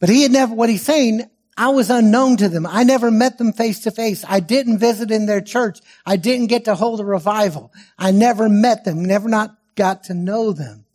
But 0.00 0.08
he 0.08 0.22
had 0.22 0.32
never, 0.32 0.54
what 0.54 0.68
he's 0.68 0.82
saying, 0.82 1.28
I 1.56 1.68
was 1.68 1.90
unknown 1.90 2.38
to 2.38 2.48
them. 2.48 2.66
I 2.66 2.84
never 2.84 3.10
met 3.10 3.38
them 3.38 3.52
face 3.52 3.80
to 3.80 3.90
face. 3.90 4.24
I 4.26 4.40
didn't 4.40 4.78
visit 4.78 5.10
in 5.10 5.26
their 5.26 5.40
church. 5.40 5.80
I 6.06 6.16
didn't 6.16 6.46
get 6.46 6.64
to 6.64 6.74
hold 6.74 7.00
a 7.00 7.04
revival. 7.04 7.72
I 7.98 8.10
never 8.10 8.48
met 8.48 8.84
them, 8.84 9.04
never 9.04 9.28
not 9.28 9.56
got 9.74 10.04
to 10.04 10.14
know 10.14 10.52
them. 10.52 10.86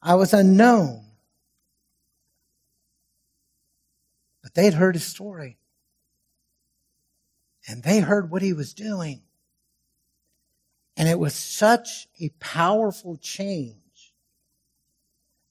I 0.00 0.14
was 0.14 0.32
unknown. 0.32 1.04
But 4.42 4.54
they'd 4.54 4.74
heard 4.74 4.94
his 4.94 5.04
story. 5.04 5.58
And 7.66 7.82
they 7.82 8.00
heard 8.00 8.30
what 8.30 8.42
he 8.42 8.52
was 8.52 8.74
doing. 8.74 9.22
And 10.96 11.08
it 11.08 11.18
was 11.18 11.34
such 11.34 12.06
a 12.20 12.28
powerful 12.38 13.16
change. 13.16 13.76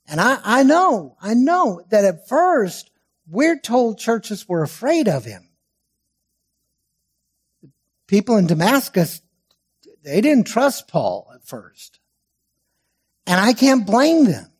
And 0.08 0.20
I, 0.20 0.39
I 0.43 0.64
know, 0.64 1.16
I 1.22 1.34
know 1.34 1.82
that 1.89 2.06
at 2.06 2.28
first 2.28 2.89
we're 3.28 3.58
told 3.58 3.99
churches 3.99 4.47
were 4.47 4.64
afraid 4.64 5.08
of 5.08 5.26
him. 5.26 5.49
People 8.08 8.38
in 8.38 8.47
Damascus, 8.47 9.22
they 10.04 10.22
didn't 10.22 10.47
trust 10.47 10.88
Paul 10.88 11.32
at 11.34 11.45
first. 11.45 11.99
And 13.26 13.39
I 13.39 13.54
can't 13.54 13.86
blame 13.86 14.26
them. 14.26 14.51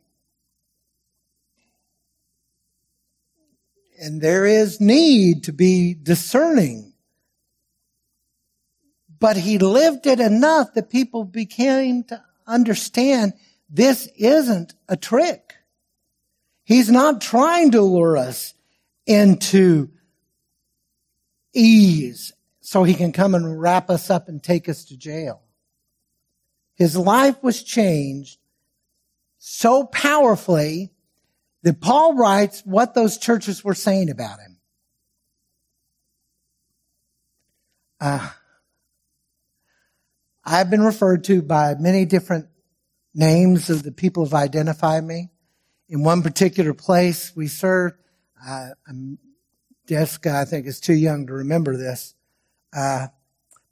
And 4.00 4.22
there 4.22 4.46
is 4.46 4.82
need 4.82 5.44
to 5.46 5.54
be 5.54 5.94
discerning. 5.94 6.94
But 9.20 9.38
he 9.38 9.58
lived 9.58 10.08
it 10.08 10.20
enough 10.20 10.74
that 10.74 10.90
people 10.90 11.24
became 11.26 12.04
to 12.06 12.24
understand 12.48 13.34
this 13.74 14.08
isn't 14.16 14.76
a 14.88 14.96
trick. 14.96 15.56
He's 16.64 16.92
not 16.92 17.22
trying 17.22 17.72
to 17.72 17.82
lure 17.82 18.16
us 18.16 18.54
into 19.08 19.90
ease 21.56 22.32
so 22.62 22.84
he 22.84 22.94
can 22.94 23.12
come 23.12 23.34
and 23.34 23.60
wrap 23.60 23.90
us 23.90 24.12
up 24.12 24.30
and 24.30 24.42
take 24.42 24.70
us 24.70 24.86
to 24.86 24.96
jail. 24.96 25.42
His 26.76 26.96
life 26.96 27.42
was 27.42 27.64
changed 27.64 28.38
so 29.40 29.86
powerfully 29.86 30.92
that 31.64 31.82
Paul 31.82 32.14
writes 32.14 32.62
what 32.66 32.94
those 32.94 33.18
churches 33.18 33.64
were 33.64 33.74
saying 33.74 34.12
about 34.12 34.40
him. 34.40 34.58
Uh, 38.00 38.30
I've 40.46 40.70
been 40.70 40.84
referred 40.84 41.24
to 41.26 41.42
by 41.42 41.74
many 41.76 42.06
different 42.06 42.48
names 43.14 43.70
of 43.70 43.84
the 43.84 43.92
people 43.92 44.24
who've 44.24 44.34
identified 44.34 45.04
me. 45.04 45.30
In 45.90 46.04
one 46.04 46.22
particular 46.22 46.74
place 46.74 47.36
we 47.36 47.48
served, 47.48 47.96
uh, 48.46 48.70
Jessica, 49.88 50.36
I 50.36 50.46
think, 50.46 50.66
is 50.66 50.80
too 50.80 50.94
young 50.94 51.28
to 51.28 51.34
remember 51.34 51.78
this. 51.78 52.16
Uh, 52.76 53.08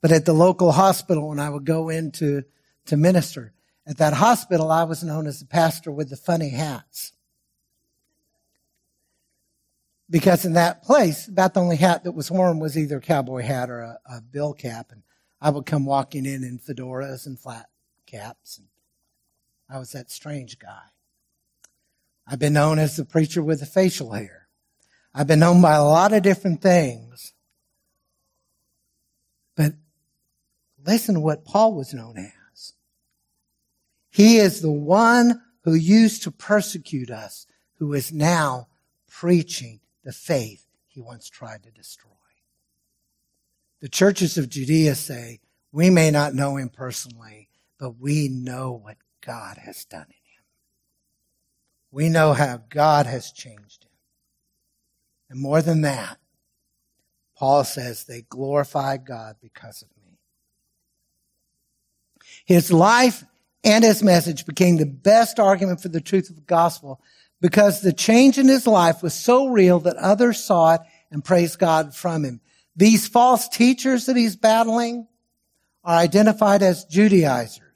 but 0.01 0.11
at 0.11 0.25
the 0.25 0.33
local 0.33 0.71
hospital, 0.71 1.29
when 1.29 1.39
I 1.39 1.49
would 1.49 1.65
go 1.65 1.89
in 1.89 2.11
to, 2.13 2.43
to 2.87 2.97
minister, 2.97 3.53
at 3.87 3.97
that 3.97 4.13
hospital, 4.13 4.71
I 4.71 4.83
was 4.83 5.03
known 5.03 5.27
as 5.27 5.39
the 5.39 5.45
pastor 5.45 5.91
with 5.91 6.09
the 6.09 6.15
funny 6.17 6.49
hats. 6.49 7.13
Because 10.09 10.43
in 10.45 10.53
that 10.53 10.83
place, 10.83 11.27
about 11.27 11.53
the 11.53 11.61
only 11.61 11.77
hat 11.77 12.03
that 12.03 12.11
was 12.11 12.29
worn 12.29 12.59
was 12.59 12.77
either 12.77 12.97
a 12.97 13.01
cowboy 13.01 13.41
hat 13.41 13.69
or 13.69 13.79
a, 13.79 13.99
a 14.05 14.21
bill 14.21 14.53
cap. 14.53 14.91
And 14.91 15.03
I 15.39 15.49
would 15.49 15.65
come 15.65 15.85
walking 15.85 16.25
in 16.25 16.43
in 16.43 16.59
fedoras 16.59 17.25
and 17.25 17.39
flat 17.39 17.69
caps. 18.05 18.57
And 18.57 18.67
I 19.72 19.80
was 19.80 19.93
that 19.93 20.11
strange 20.11 20.59
guy. 20.59 20.84
I've 22.28 22.39
been 22.39 22.53
known 22.53 22.78
as 22.78 22.97
the 22.97 23.05
preacher 23.05 23.41
with 23.41 23.61
the 23.61 23.65
facial 23.65 24.11
hair. 24.11 24.47
I've 25.13 25.28
been 25.28 25.39
known 25.39 25.61
by 25.61 25.76
a 25.76 25.84
lot 25.84 26.13
of 26.13 26.24
different 26.24 26.61
things. 26.61 27.34
But 29.55 29.74
listen 30.86 31.15
to 31.15 31.22
what 31.22 31.45
Paul 31.45 31.74
was 31.74 31.93
known 31.93 32.17
as. 32.17 32.74
He 34.09 34.38
is 34.38 34.61
the 34.61 34.72
one 34.72 35.41
who 35.63 35.74
used 35.74 36.24
to 36.24 36.32
persecute 36.32 37.09
us, 37.09 37.47
who 37.76 37.93
is 37.93 38.11
now 38.11 38.67
preaching 39.09 39.80
the 40.03 40.11
faith 40.11 40.65
he 40.88 40.99
once 40.99 41.30
tried 41.30 41.63
to 41.63 41.72
destroy. 41.72 42.11
The 43.80 43.89
churches 43.89 44.38
of 44.38 44.49
Judea 44.49 44.95
say, 44.95 45.39
we 45.72 45.89
may 45.89 46.11
not 46.11 46.36
know 46.36 46.57
him 46.57 46.69
personally, 46.69 47.47
but 47.80 47.97
we 47.97 48.28
know 48.28 48.74
what 48.84 48.97
God 49.26 49.57
has 49.57 49.86
done 49.86 50.01
in 50.01 50.07
him. 50.07 50.43
We 51.91 52.09
know 52.09 52.34
how 52.34 52.61
God 52.69 53.05
has 53.05 53.32
changed 53.32 53.84
him. 53.84 53.91
And 55.30 55.39
more 55.39 55.61
than 55.61 55.82
that, 55.82 56.17
Paul 57.38 57.63
says 57.63 58.03
they 58.03 58.22
glorify 58.22 58.97
God 58.97 59.38
because 59.41 59.82
of 59.82 59.88
me. 59.97 60.19
His 62.45 62.72
life 62.72 63.24
and 63.63 63.84
his 63.84 64.03
message 64.03 64.45
became 64.45 64.78
the 64.78 64.86
best 64.86 65.39
argument 65.39 65.82
for 65.82 65.89
the 65.89 66.01
truth 66.01 66.30
of 66.30 66.36
the 66.36 66.41
gospel 66.41 67.01
because 67.39 67.82
the 67.82 67.93
change 67.93 68.38
in 68.38 68.47
his 68.47 68.67
life 68.67 69.01
was 69.01 69.13
so 69.13 69.47
real 69.47 69.80
that 69.80 69.95
others 69.97 70.43
saw 70.43 70.76
it 70.76 70.82
and 71.09 71.24
praised 71.24 71.59
God 71.59 71.95
from 71.95 72.24
him. 72.24 72.41
These 72.76 73.07
false 73.07 73.49
teachers 73.49 74.05
that 74.05 74.15
he's 74.15 74.36
battling 74.36 75.07
are 75.84 75.97
identified 75.97 76.61
as 76.61 76.86
Judaizers. 76.86 77.70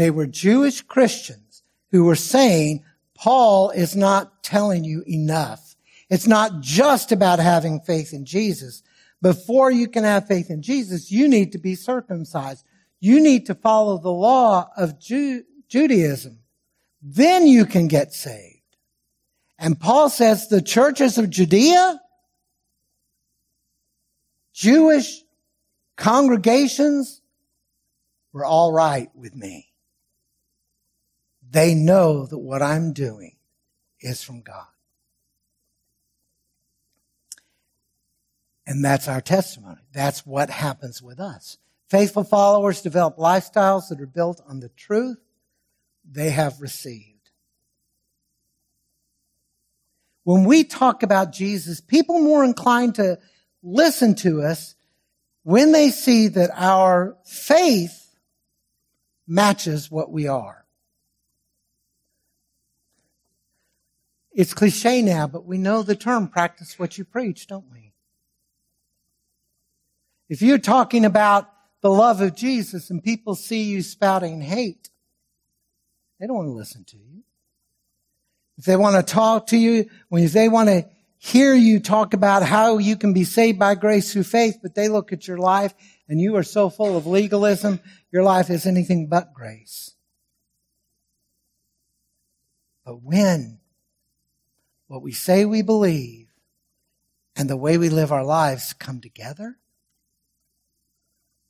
They 0.00 0.10
were 0.10 0.26
Jewish 0.26 0.80
Christians 0.80 1.62
who 1.90 2.04
were 2.04 2.16
saying, 2.16 2.84
Paul 3.14 3.68
is 3.68 3.94
not 3.94 4.42
telling 4.42 4.82
you 4.82 5.04
enough. 5.06 5.76
It's 6.08 6.26
not 6.26 6.62
just 6.62 7.12
about 7.12 7.38
having 7.38 7.80
faith 7.80 8.14
in 8.14 8.24
Jesus. 8.24 8.82
Before 9.20 9.70
you 9.70 9.88
can 9.88 10.04
have 10.04 10.26
faith 10.26 10.48
in 10.48 10.62
Jesus, 10.62 11.10
you 11.10 11.28
need 11.28 11.52
to 11.52 11.58
be 11.58 11.74
circumcised. 11.74 12.64
You 12.98 13.20
need 13.20 13.44
to 13.44 13.54
follow 13.54 13.98
the 13.98 14.10
law 14.10 14.70
of 14.74 14.98
Ju- 14.98 15.44
Judaism. 15.68 16.38
Then 17.02 17.46
you 17.46 17.66
can 17.66 17.86
get 17.86 18.14
saved. 18.14 18.56
And 19.58 19.78
Paul 19.78 20.08
says 20.08 20.48
the 20.48 20.62
churches 20.62 21.18
of 21.18 21.28
Judea, 21.28 22.00
Jewish 24.54 25.20
congregations 25.96 27.20
were 28.32 28.46
all 28.46 28.72
right 28.72 29.10
with 29.14 29.36
me. 29.36 29.69
They 31.50 31.74
know 31.74 32.26
that 32.26 32.38
what 32.38 32.62
I'm 32.62 32.92
doing 32.92 33.36
is 34.00 34.22
from 34.22 34.40
God. 34.40 34.66
And 38.66 38.84
that's 38.84 39.08
our 39.08 39.20
testimony. 39.20 39.80
That's 39.92 40.24
what 40.24 40.48
happens 40.48 41.02
with 41.02 41.18
us. 41.18 41.58
Faithful 41.88 42.22
followers 42.22 42.82
develop 42.82 43.16
lifestyles 43.16 43.88
that 43.88 44.00
are 44.00 44.06
built 44.06 44.40
on 44.48 44.60
the 44.60 44.68
truth 44.68 45.18
they 46.08 46.30
have 46.30 46.60
received. 46.60 47.30
When 50.22 50.44
we 50.44 50.62
talk 50.62 51.02
about 51.02 51.32
Jesus, 51.32 51.80
people 51.80 52.16
are 52.18 52.22
more 52.22 52.44
inclined 52.44 52.94
to 52.96 53.18
listen 53.62 54.14
to 54.16 54.42
us 54.42 54.76
when 55.42 55.72
they 55.72 55.90
see 55.90 56.28
that 56.28 56.50
our 56.54 57.16
faith 57.24 58.14
matches 59.26 59.90
what 59.90 60.12
we 60.12 60.28
are. 60.28 60.59
It's 64.32 64.54
cliche 64.54 65.02
now, 65.02 65.26
but 65.26 65.44
we 65.44 65.58
know 65.58 65.82
the 65.82 65.96
term 65.96 66.28
practice 66.28 66.78
what 66.78 66.96
you 66.96 67.04
preach, 67.04 67.46
don't 67.46 67.70
we? 67.70 67.92
If 70.28 70.42
you're 70.42 70.58
talking 70.58 71.04
about 71.04 71.50
the 71.80 71.90
love 71.90 72.20
of 72.20 72.36
Jesus 72.36 72.90
and 72.90 73.02
people 73.02 73.34
see 73.34 73.62
you 73.64 73.82
spouting 73.82 74.40
hate, 74.40 74.88
they 76.18 76.26
don't 76.26 76.36
want 76.36 76.48
to 76.48 76.52
listen 76.52 76.84
to 76.84 76.96
you. 76.96 77.22
If 78.58 78.64
they 78.64 78.76
want 78.76 78.94
to 78.94 79.12
talk 79.12 79.48
to 79.48 79.56
you, 79.56 79.88
when 80.08 80.26
they 80.28 80.48
want 80.48 80.68
to 80.68 80.86
hear 81.16 81.54
you 81.54 81.80
talk 81.80 82.14
about 82.14 82.42
how 82.42 82.78
you 82.78 82.96
can 82.96 83.12
be 83.12 83.24
saved 83.24 83.58
by 83.58 83.74
grace 83.74 84.12
through 84.12 84.24
faith, 84.24 84.58
but 84.62 84.74
they 84.74 84.88
look 84.88 85.12
at 85.12 85.26
your 85.26 85.38
life 85.38 85.74
and 86.08 86.20
you 86.20 86.36
are 86.36 86.42
so 86.42 86.70
full 86.70 86.96
of 86.96 87.06
legalism, 87.06 87.80
your 88.12 88.22
life 88.22 88.50
is 88.50 88.66
anything 88.66 89.06
but 89.06 89.32
grace. 89.32 89.94
But 92.84 93.02
when 93.02 93.59
what 94.90 95.02
we 95.02 95.12
say 95.12 95.44
we 95.44 95.62
believe 95.62 96.26
and 97.36 97.48
the 97.48 97.56
way 97.56 97.78
we 97.78 97.88
live 97.88 98.10
our 98.10 98.24
lives 98.24 98.72
come 98.72 99.00
together, 99.00 99.56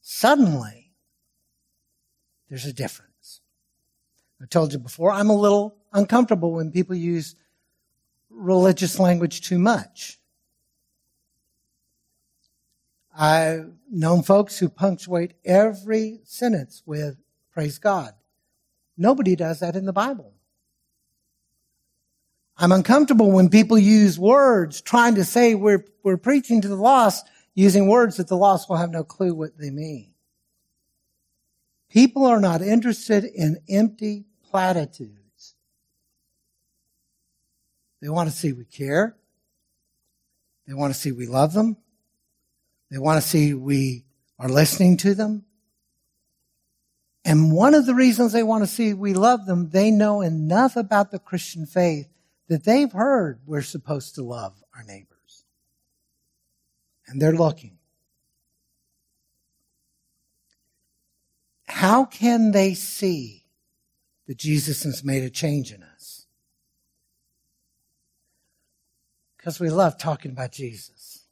suddenly 0.02 0.92
there's 2.50 2.66
a 2.66 2.72
difference. 2.74 3.40
I 4.42 4.44
told 4.44 4.74
you 4.74 4.78
before, 4.78 5.10
I'm 5.10 5.30
a 5.30 5.34
little 5.34 5.74
uncomfortable 5.90 6.52
when 6.52 6.70
people 6.70 6.94
use 6.94 7.34
religious 8.28 8.98
language 8.98 9.40
too 9.40 9.58
much. 9.58 10.20
I've 13.16 13.72
known 13.90 14.22
folks 14.22 14.58
who 14.58 14.68
punctuate 14.68 15.32
every 15.46 16.20
sentence 16.24 16.82
with 16.84 17.16
praise 17.54 17.78
God. 17.78 18.12
Nobody 18.98 19.34
does 19.34 19.60
that 19.60 19.76
in 19.76 19.86
the 19.86 19.94
Bible. 19.94 20.34
I'm 22.62 22.72
uncomfortable 22.72 23.32
when 23.32 23.48
people 23.48 23.78
use 23.78 24.18
words 24.18 24.82
trying 24.82 25.14
to 25.14 25.24
say 25.24 25.54
we're, 25.54 25.86
we're 26.02 26.18
preaching 26.18 26.60
to 26.60 26.68
the 26.68 26.76
lost 26.76 27.26
using 27.54 27.88
words 27.88 28.18
that 28.18 28.28
the 28.28 28.36
lost 28.36 28.68
will 28.68 28.76
have 28.76 28.90
no 28.90 29.02
clue 29.02 29.34
what 29.34 29.56
they 29.56 29.70
mean. 29.70 30.12
People 31.88 32.26
are 32.26 32.38
not 32.38 32.60
interested 32.60 33.24
in 33.24 33.62
empty 33.66 34.26
platitudes. 34.50 35.54
They 38.02 38.10
want 38.10 38.28
to 38.28 38.36
see 38.36 38.52
we 38.52 38.66
care. 38.66 39.16
They 40.68 40.74
want 40.74 40.92
to 40.92 41.00
see 41.00 41.12
we 41.12 41.26
love 41.26 41.54
them. 41.54 41.78
They 42.90 42.98
want 42.98 43.22
to 43.22 43.26
see 43.26 43.54
we 43.54 44.04
are 44.38 44.50
listening 44.50 44.98
to 44.98 45.14
them. 45.14 45.46
And 47.24 47.52
one 47.52 47.72
of 47.74 47.86
the 47.86 47.94
reasons 47.94 48.32
they 48.32 48.42
want 48.42 48.64
to 48.64 48.70
see 48.70 48.92
we 48.92 49.14
love 49.14 49.46
them, 49.46 49.70
they 49.70 49.90
know 49.90 50.20
enough 50.20 50.76
about 50.76 51.10
the 51.10 51.18
Christian 51.18 51.64
faith 51.64 52.08
that 52.50 52.64
they've 52.64 52.90
heard 52.90 53.38
we're 53.46 53.62
supposed 53.62 54.16
to 54.16 54.24
love 54.24 54.60
our 54.74 54.82
neighbors. 54.82 55.44
And 57.06 57.22
they're 57.22 57.32
looking. 57.32 57.78
How 61.68 62.04
can 62.04 62.50
they 62.50 62.74
see 62.74 63.44
that 64.26 64.36
Jesus 64.36 64.82
has 64.82 65.04
made 65.04 65.22
a 65.22 65.30
change 65.30 65.72
in 65.72 65.84
us? 65.84 66.26
Because 69.36 69.60
we 69.60 69.70
love 69.70 69.96
talking 69.96 70.32
about 70.32 70.50
Jesus. 70.50 71.24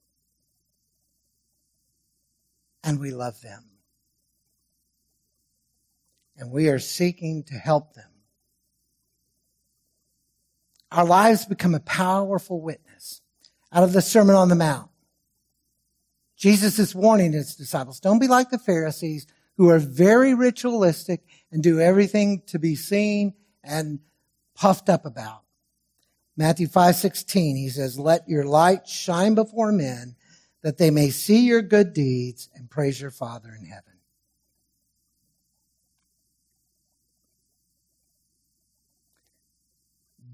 And 2.85 3.01
we 3.01 3.11
love 3.11 3.41
them. 3.43 3.65
And 6.37 6.53
we 6.53 6.69
are 6.69 6.79
seeking 6.79 7.43
to 7.49 7.55
help 7.55 7.95
them. 7.95 8.18
Our 10.91 11.05
lives 11.05 11.47
become 11.47 11.75
a 11.75 11.81
powerful 11.81 12.61
witness. 12.61 13.21
Out 13.73 13.85
of 13.85 13.93
the 13.93 14.01
Sermon 14.01 14.35
on 14.35 14.49
the 14.49 14.55
Mount, 14.55 14.91
Jesus 16.37 16.79
is 16.79 16.95
warning 16.95 17.33
his 17.33 17.57
disciples, 17.57 18.01
don't 18.01 18.21
be 18.21 18.29
like 18.29 18.51
the 18.51 18.59
Pharisees 18.59 19.27
who 19.57 19.69
are 19.69 19.81
very 19.81 20.35
ritualistic 20.35 21.21
and 21.51 21.63
do 21.63 21.81
everything 21.81 22.43
to 22.47 22.59
be 22.59 22.77
seen 22.77 23.35
and 23.63 23.99
puffed 24.55 24.89
up 24.89 25.05
about. 25.05 25.43
Matthew 26.37 26.69
5:16 26.69 27.57
he 27.57 27.69
says, 27.69 27.99
"Let 27.99 28.29
your 28.29 28.45
light 28.45 28.89
shine 28.89 29.35
before 29.35 29.73
men 29.73 30.15
that 30.63 30.79
they 30.79 30.91
may 30.91 31.11
see 31.11 31.41
your 31.41 31.63
good 31.63 31.93
deeds 31.93 32.49
and 32.55 32.71
praise 32.71 33.01
your 33.01 33.11
Father 33.11 33.53
in 33.53 33.67
heaven." 33.67 33.98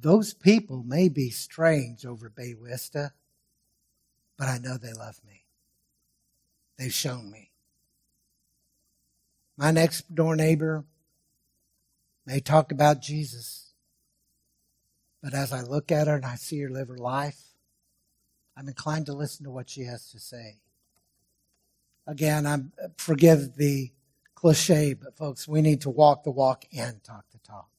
Those 0.05 0.35
people 0.35 0.85
may 0.87 1.09
be 1.09 1.31
strange 1.31 2.05
over 2.05 2.29
Bay 2.29 2.53
Vista, 2.53 3.13
but 4.37 4.49
I 4.49 4.59
know 4.59 4.77
they 4.77 4.93
love 4.93 5.19
me. 5.27 5.47
They've 6.79 6.93
shown 6.93 7.31
me. 7.31 7.53
My 9.57 9.71
next 9.71 10.15
door 10.15 10.37
neighbor 10.37 10.85
may 12.27 12.41
talk 12.41 12.71
about 12.71 13.01
Jesus, 13.01 13.73
but 15.23 15.33
as 15.33 15.55
I 15.55 15.63
look 15.63 15.91
at 15.91 16.07
her 16.07 16.17
and 16.17 16.27
I 16.27 16.35
see 16.35 16.61
her 16.61 16.69
live 16.69 16.89
her 16.89 16.99
life, 16.99 17.41
I'm 18.59 18.69
inclined 18.69 19.07
to 19.07 19.15
listen 19.15 19.45
to 19.47 19.51
what 19.51 19.71
she 19.71 19.85
has 19.85 20.11
to 20.11 20.19
say. 20.19 20.59
Again, 22.07 22.47
I'm 22.47 22.73
forgive 22.99 23.57
the 23.57 23.91
cliche, 24.35 24.93
but 24.93 25.17
folks, 25.17 25.49
we 25.49 25.63
need 25.63 25.81
to 25.81 25.89
walk 25.89 26.25
the 26.25 26.31
walk 26.31 26.67
and 26.77 27.03
talk 27.03 27.25
the 27.33 27.39
talk. 27.39 27.71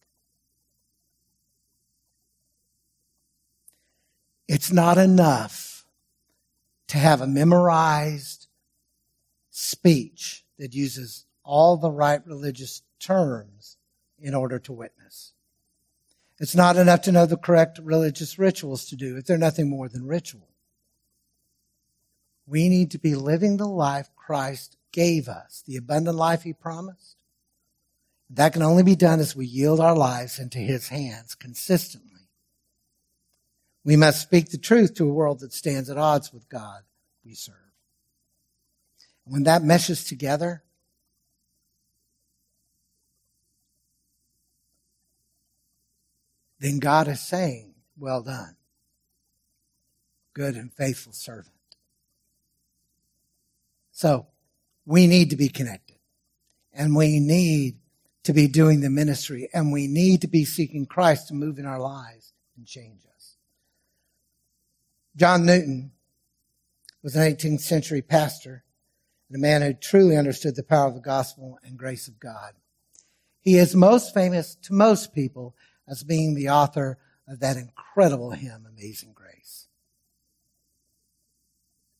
It's 4.47 4.71
not 4.71 4.97
enough 4.97 5.85
to 6.87 6.97
have 6.97 7.21
a 7.21 7.27
memorized 7.27 8.47
speech 9.49 10.45
that 10.59 10.73
uses 10.73 11.25
all 11.43 11.77
the 11.77 11.91
right 11.91 12.25
religious 12.25 12.81
terms 12.99 13.77
in 14.19 14.33
order 14.33 14.59
to 14.59 14.73
witness. 14.73 15.33
It's 16.39 16.55
not 16.55 16.75
enough 16.75 17.01
to 17.03 17.11
know 17.11 17.25
the 17.25 17.37
correct 17.37 17.79
religious 17.81 18.37
rituals 18.37 18.85
to 18.87 18.95
do 18.95 19.17
if 19.17 19.25
they're 19.25 19.37
nothing 19.37 19.69
more 19.69 19.87
than 19.87 20.05
ritual. 20.05 20.49
We 22.45 22.69
need 22.69 22.91
to 22.91 22.99
be 22.99 23.15
living 23.15 23.57
the 23.57 23.67
life 23.67 24.09
Christ 24.15 24.77
gave 24.91 25.27
us, 25.27 25.63
the 25.65 25.77
abundant 25.77 26.17
life 26.17 26.43
he 26.43 26.53
promised. 26.53 27.17
That 28.29 28.53
can 28.53 28.61
only 28.61 28.83
be 28.83 28.95
done 28.95 29.19
as 29.19 29.35
we 29.35 29.45
yield 29.45 29.79
our 29.79 29.95
lives 29.95 30.39
into 30.39 30.57
his 30.57 30.89
hands 30.89 31.35
consistently. 31.35 32.04
We 33.85 33.95
must 33.95 34.21
speak 34.21 34.49
the 34.49 34.57
truth 34.57 34.95
to 34.95 35.07
a 35.07 35.13
world 35.13 35.41
that 35.41 35.53
stands 35.53 35.91
at 35.91 35.97
odds 35.97 36.33
with 36.33 36.49
God 36.49 36.81
we 37.23 37.35
serve. 37.35 37.55
When 39.25 39.43
that 39.43 39.63
meshes 39.63 40.03
together, 40.03 40.63
then 46.59 46.79
God 46.79 47.07
is 47.07 47.21
saying, 47.21 47.75
Well 47.97 48.23
done, 48.23 48.55
good 50.33 50.55
and 50.55 50.73
faithful 50.73 51.13
servant. 51.13 51.51
So, 53.91 54.27
we 54.85 55.07
need 55.07 55.29
to 55.29 55.35
be 55.35 55.49
connected, 55.49 55.97
and 56.73 56.95
we 56.95 57.19
need 57.19 57.77
to 58.23 58.33
be 58.33 58.47
doing 58.47 58.81
the 58.81 58.89
ministry, 58.89 59.47
and 59.53 59.71
we 59.71 59.87
need 59.87 60.21
to 60.21 60.27
be 60.27 60.43
seeking 60.43 60.85
Christ 60.85 61.27
to 61.29 61.33
move 61.33 61.59
in 61.59 61.65
our 61.65 61.79
lives 61.79 62.33
and 62.57 62.65
change 62.65 63.01
us. 63.05 63.14
John 65.15 65.45
Newton 65.45 65.91
was 67.01 67.15
an 67.15 67.21
18th 67.21 67.61
century 67.61 68.01
pastor 68.01 68.65
and 69.29 69.37
a 69.37 69.39
man 69.39 69.61
who 69.61 69.73
truly 69.73 70.17
understood 70.17 70.55
the 70.55 70.63
power 70.63 70.87
of 70.87 70.93
the 70.93 70.99
gospel 70.99 71.57
and 71.63 71.77
grace 71.77 72.07
of 72.07 72.19
God. 72.19 72.53
He 73.39 73.57
is 73.57 73.75
most 73.75 74.13
famous 74.13 74.55
to 74.63 74.73
most 74.73 75.13
people 75.13 75.55
as 75.87 76.03
being 76.03 76.33
the 76.33 76.49
author 76.49 76.97
of 77.27 77.39
that 77.39 77.57
incredible 77.57 78.31
hymn, 78.31 78.67
Amazing 78.67 79.13
Grace. 79.13 79.67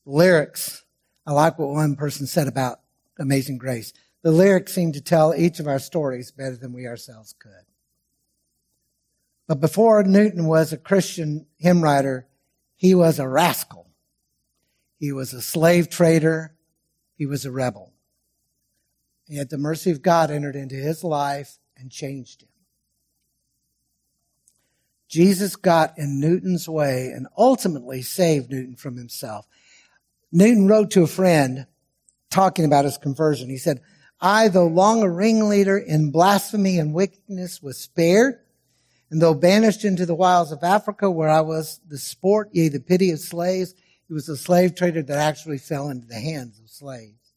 The 0.05 0.11
lyrics, 0.11 0.83
I 1.25 1.31
like 1.31 1.57
what 1.57 1.69
one 1.69 1.95
person 1.95 2.27
said 2.27 2.47
about 2.47 2.81
Amazing 3.17 3.59
Grace. 3.59 3.93
The 4.23 4.31
lyrics 4.31 4.73
seem 4.73 4.91
to 4.91 5.01
tell 5.01 5.33
each 5.33 5.59
of 5.59 5.67
our 5.67 5.79
stories 5.79 6.31
better 6.31 6.57
than 6.57 6.73
we 6.73 6.87
ourselves 6.87 7.33
could. 7.37 7.51
But 9.47 9.61
before 9.61 10.03
Newton 10.03 10.47
was 10.47 10.73
a 10.73 10.77
Christian 10.77 11.45
hymn 11.57 11.83
writer, 11.83 12.27
he 12.75 12.93
was 12.93 13.19
a 13.19 13.27
rascal. 13.27 13.89
He 14.97 15.11
was 15.11 15.33
a 15.33 15.41
slave 15.41 15.89
trader. 15.89 16.55
He 17.15 17.25
was 17.25 17.45
a 17.45 17.51
rebel. 17.51 17.93
Yet 19.27 19.49
the 19.49 19.57
mercy 19.57 19.91
of 19.91 20.01
God 20.01 20.29
entered 20.29 20.55
into 20.55 20.75
his 20.75 21.03
life 21.03 21.57
and 21.77 21.91
changed 21.91 22.43
him. 22.43 22.49
Jesus 25.07 25.55
got 25.55 25.97
in 25.97 26.19
Newton's 26.19 26.67
way 26.67 27.07
and 27.07 27.27
ultimately 27.37 28.01
saved 28.01 28.51
Newton 28.51 28.75
from 28.75 28.97
himself. 28.97 29.47
Newton 30.31 30.67
wrote 30.67 30.91
to 30.91 31.03
a 31.03 31.07
friend 31.07 31.67
talking 32.29 32.65
about 32.65 32.85
his 32.85 32.97
conversion. 32.97 33.49
He 33.49 33.57
said, 33.57 33.81
I, 34.19 34.47
though 34.47 34.67
long 34.67 35.03
a 35.03 35.09
ringleader 35.09 35.77
in 35.77 36.11
blasphemy 36.11 36.79
and 36.79 36.93
wickedness, 36.93 37.61
was 37.61 37.77
spared. 37.77 38.39
And 39.11 39.21
though 39.21 39.33
banished 39.33 39.85
into 39.85 40.05
the 40.05 40.15
wilds 40.15 40.51
of 40.51 40.63
Africa, 40.63 41.09
where 41.09 41.29
I 41.29 41.41
was 41.41 41.79
the 41.87 41.97
sport, 41.97 42.49
yea, 42.53 42.69
the 42.69 42.79
pity 42.79 43.11
of 43.11 43.19
slaves, 43.19 43.75
he 44.07 44.13
was 44.13 44.29
a 44.29 44.37
slave 44.37 44.75
trader 44.75 45.01
that 45.03 45.17
actually 45.17 45.57
fell 45.57 45.89
into 45.89 46.07
the 46.07 46.19
hands 46.19 46.59
of 46.59 46.69
slaves. 46.69 47.33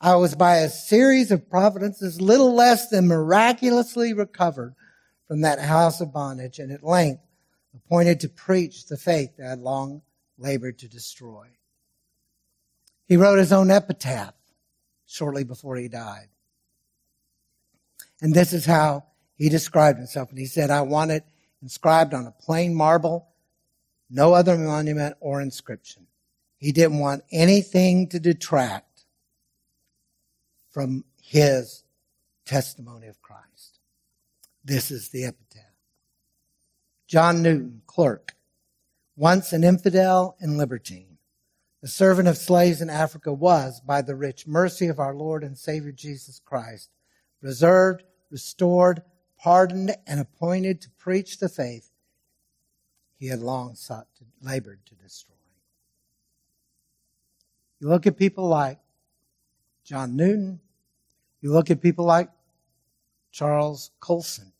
I 0.00 0.16
was 0.16 0.34
by 0.34 0.56
a 0.56 0.70
series 0.70 1.30
of 1.30 1.50
providences 1.50 2.20
little 2.20 2.54
less 2.54 2.88
than 2.88 3.06
miraculously 3.06 4.14
recovered 4.14 4.74
from 5.28 5.42
that 5.42 5.60
house 5.60 6.00
of 6.00 6.12
bondage 6.12 6.58
and 6.58 6.72
at 6.72 6.82
length 6.82 7.22
appointed 7.74 8.20
to 8.20 8.28
preach 8.28 8.86
the 8.86 8.96
faith 8.96 9.36
that 9.36 9.46
had 9.46 9.58
long 9.58 10.02
labored 10.38 10.78
to 10.78 10.88
destroy. 10.88 11.46
He 13.06 13.16
wrote 13.16 13.38
his 13.38 13.52
own 13.52 13.70
epitaph 13.70 14.34
shortly 15.06 15.44
before 15.44 15.76
he 15.76 15.88
died. 15.88 16.28
And 18.22 18.34
this 18.34 18.52
is 18.52 18.64
how 18.64 19.04
he 19.40 19.48
described 19.48 19.96
himself. 19.96 20.28
And 20.28 20.38
he 20.38 20.44
said, 20.44 20.70
I 20.70 20.82
want 20.82 21.10
it 21.10 21.24
inscribed 21.62 22.12
on 22.12 22.26
a 22.26 22.30
plain 22.30 22.74
marble, 22.74 23.26
no 24.10 24.34
other 24.34 24.58
monument 24.58 25.16
or 25.18 25.40
inscription. 25.40 26.06
He 26.58 26.72
didn't 26.72 26.98
want 26.98 27.24
anything 27.32 28.08
to 28.08 28.20
detract 28.20 29.06
from 30.70 31.04
his 31.22 31.84
testimony 32.44 33.06
of 33.06 33.22
Christ. 33.22 33.78
This 34.62 34.90
is 34.90 35.08
the 35.08 35.24
epitaph. 35.24 35.62
John 37.06 37.42
Newton, 37.42 37.80
clerk, 37.86 38.34
once 39.16 39.54
an 39.54 39.64
infidel 39.64 40.36
and 40.38 40.58
libertine, 40.58 41.16
the 41.80 41.88
servant 41.88 42.28
of 42.28 42.36
slaves 42.36 42.82
in 42.82 42.90
Africa 42.90 43.32
was, 43.32 43.80
by 43.80 44.02
the 44.02 44.14
rich 44.14 44.46
mercy 44.46 44.88
of 44.88 44.98
our 44.98 45.14
Lord 45.14 45.42
and 45.42 45.56
Savior 45.56 45.92
Jesus 45.92 46.42
Christ, 46.44 46.90
reserved, 47.40 48.02
restored, 48.30 49.02
pardoned, 49.42 49.96
and 50.06 50.20
appointed 50.20 50.80
to 50.82 50.90
preach 50.90 51.38
the 51.38 51.48
faith 51.48 51.90
he 53.18 53.28
had 53.28 53.40
long 53.40 53.74
sought 53.74 54.06
to 54.16 54.24
labored 54.42 54.84
to 54.86 54.94
destroy. 54.94 55.34
You 57.80 57.88
look 57.88 58.06
at 58.06 58.18
people 58.18 58.46
like 58.46 58.78
John 59.84 60.14
Newton, 60.16 60.60
you 61.40 61.52
look 61.52 61.70
at 61.70 61.80
people 61.80 62.04
like 62.04 62.28
Charles 63.32 63.90
Colson 64.00 64.52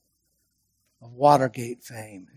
of 1.03 1.13
Watergate 1.13 1.83
fame, 1.83 2.29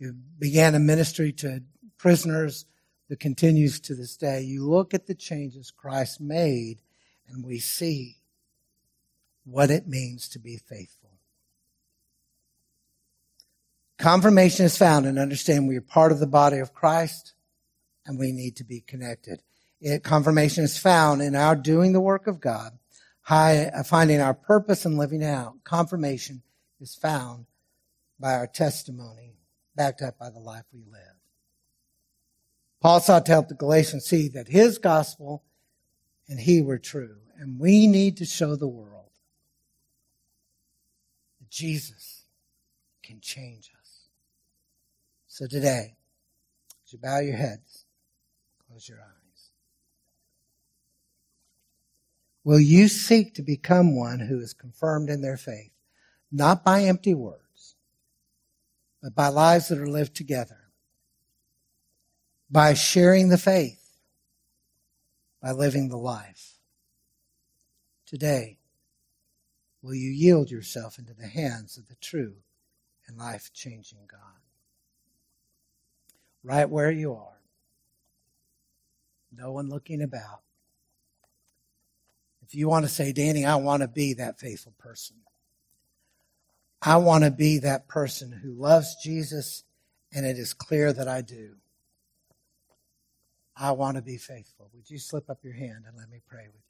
who 0.00 0.12
began 0.38 0.74
a 0.74 0.80
ministry 0.80 1.32
to 1.32 1.62
prisoners 1.98 2.66
that 3.08 3.20
continues 3.20 3.78
to 3.80 3.94
this 3.94 4.16
day. 4.16 4.42
You 4.42 4.68
look 4.68 4.94
at 4.94 5.06
the 5.06 5.14
changes 5.14 5.70
Christ 5.70 6.20
made, 6.20 6.82
and 7.28 7.44
we 7.44 7.60
see 7.60 8.16
what 9.44 9.70
it 9.70 9.86
means 9.86 10.28
to 10.30 10.40
be 10.40 10.56
faithful. 10.56 11.15
Confirmation 14.06 14.64
is 14.64 14.78
found 14.78 15.04
in 15.04 15.18
understanding 15.18 15.66
we 15.66 15.76
are 15.76 15.80
part 15.80 16.12
of 16.12 16.20
the 16.20 16.28
body 16.28 16.58
of 16.58 16.72
Christ 16.72 17.34
and 18.06 18.20
we 18.20 18.30
need 18.30 18.54
to 18.58 18.62
be 18.62 18.80
connected. 18.80 19.42
It, 19.80 20.04
confirmation 20.04 20.62
is 20.62 20.78
found 20.78 21.22
in 21.22 21.34
our 21.34 21.56
doing 21.56 21.92
the 21.92 22.00
work 22.00 22.28
of 22.28 22.40
God, 22.40 22.78
high, 23.22 23.64
uh, 23.64 23.82
finding 23.82 24.20
our 24.20 24.32
purpose 24.32 24.84
and 24.84 24.96
living 24.96 25.24
out. 25.24 25.54
Confirmation 25.64 26.44
is 26.80 26.94
found 26.94 27.46
by 28.20 28.34
our 28.34 28.46
testimony, 28.46 29.38
backed 29.74 30.02
up 30.02 30.16
by 30.20 30.30
the 30.30 30.38
life 30.38 30.66
we 30.72 30.84
live. 30.88 31.16
Paul 32.80 33.00
sought 33.00 33.26
to 33.26 33.32
help 33.32 33.48
the 33.48 33.54
Galatians 33.54 34.04
see 34.04 34.28
that 34.28 34.46
his 34.46 34.78
gospel 34.78 35.42
and 36.28 36.38
he 36.38 36.62
were 36.62 36.78
true. 36.78 37.16
And 37.40 37.58
we 37.58 37.88
need 37.88 38.18
to 38.18 38.24
show 38.24 38.54
the 38.54 38.68
world 38.68 39.10
that 41.40 41.50
Jesus 41.50 42.22
can 43.02 43.20
change 43.20 43.70
us. 43.74 43.75
So 45.36 45.46
today, 45.46 45.94
as 46.82 46.92
you 46.94 46.98
bow 46.98 47.18
your 47.18 47.36
heads, 47.36 47.84
close 48.66 48.88
your 48.88 49.00
eyes. 49.00 49.50
Will 52.42 52.58
you 52.58 52.88
seek 52.88 53.34
to 53.34 53.42
become 53.42 53.94
one 53.94 54.18
who 54.18 54.40
is 54.40 54.54
confirmed 54.54 55.10
in 55.10 55.20
their 55.20 55.36
faith, 55.36 55.72
not 56.32 56.64
by 56.64 56.84
empty 56.84 57.12
words, 57.12 57.74
but 59.02 59.14
by 59.14 59.28
lives 59.28 59.68
that 59.68 59.78
are 59.78 59.86
lived 59.86 60.14
together, 60.14 60.70
by 62.50 62.72
sharing 62.72 63.28
the 63.28 63.36
faith, 63.36 63.98
by 65.42 65.50
living 65.50 65.90
the 65.90 65.98
life? 65.98 66.54
Today, 68.06 68.56
will 69.82 69.94
you 69.94 70.08
yield 70.08 70.50
yourself 70.50 70.98
into 70.98 71.12
the 71.12 71.28
hands 71.28 71.76
of 71.76 71.88
the 71.88 71.96
true 71.96 72.36
and 73.06 73.18
life 73.18 73.50
changing 73.52 74.08
God? 74.10 74.35
Right 76.46 76.70
where 76.70 76.92
you 76.92 77.14
are, 77.14 77.40
no 79.32 79.50
one 79.50 79.68
looking 79.68 80.00
about 80.00 80.42
if 82.46 82.54
you 82.54 82.68
want 82.68 82.84
to 82.84 82.88
say, 82.88 83.12
Danny, 83.12 83.44
I 83.44 83.56
want 83.56 83.82
to 83.82 83.88
be 83.88 84.14
that 84.14 84.38
faithful 84.38 84.72
person. 84.78 85.16
I 86.80 86.98
want 86.98 87.24
to 87.24 87.32
be 87.32 87.58
that 87.58 87.88
person 87.88 88.30
who 88.30 88.52
loves 88.52 88.94
Jesus, 89.02 89.64
and 90.12 90.24
it 90.24 90.38
is 90.38 90.54
clear 90.54 90.92
that 90.92 91.08
I 91.08 91.22
do. 91.22 91.56
I 93.56 93.72
want 93.72 93.96
to 93.96 94.02
be 94.02 94.16
faithful. 94.16 94.70
Would 94.74 94.88
you 94.88 94.98
slip 94.98 95.28
up 95.28 95.40
your 95.42 95.54
hand 95.54 95.86
and 95.88 95.96
let 95.96 96.08
me 96.08 96.20
pray 96.28 96.46
with 96.46 96.54
you? 96.54 96.65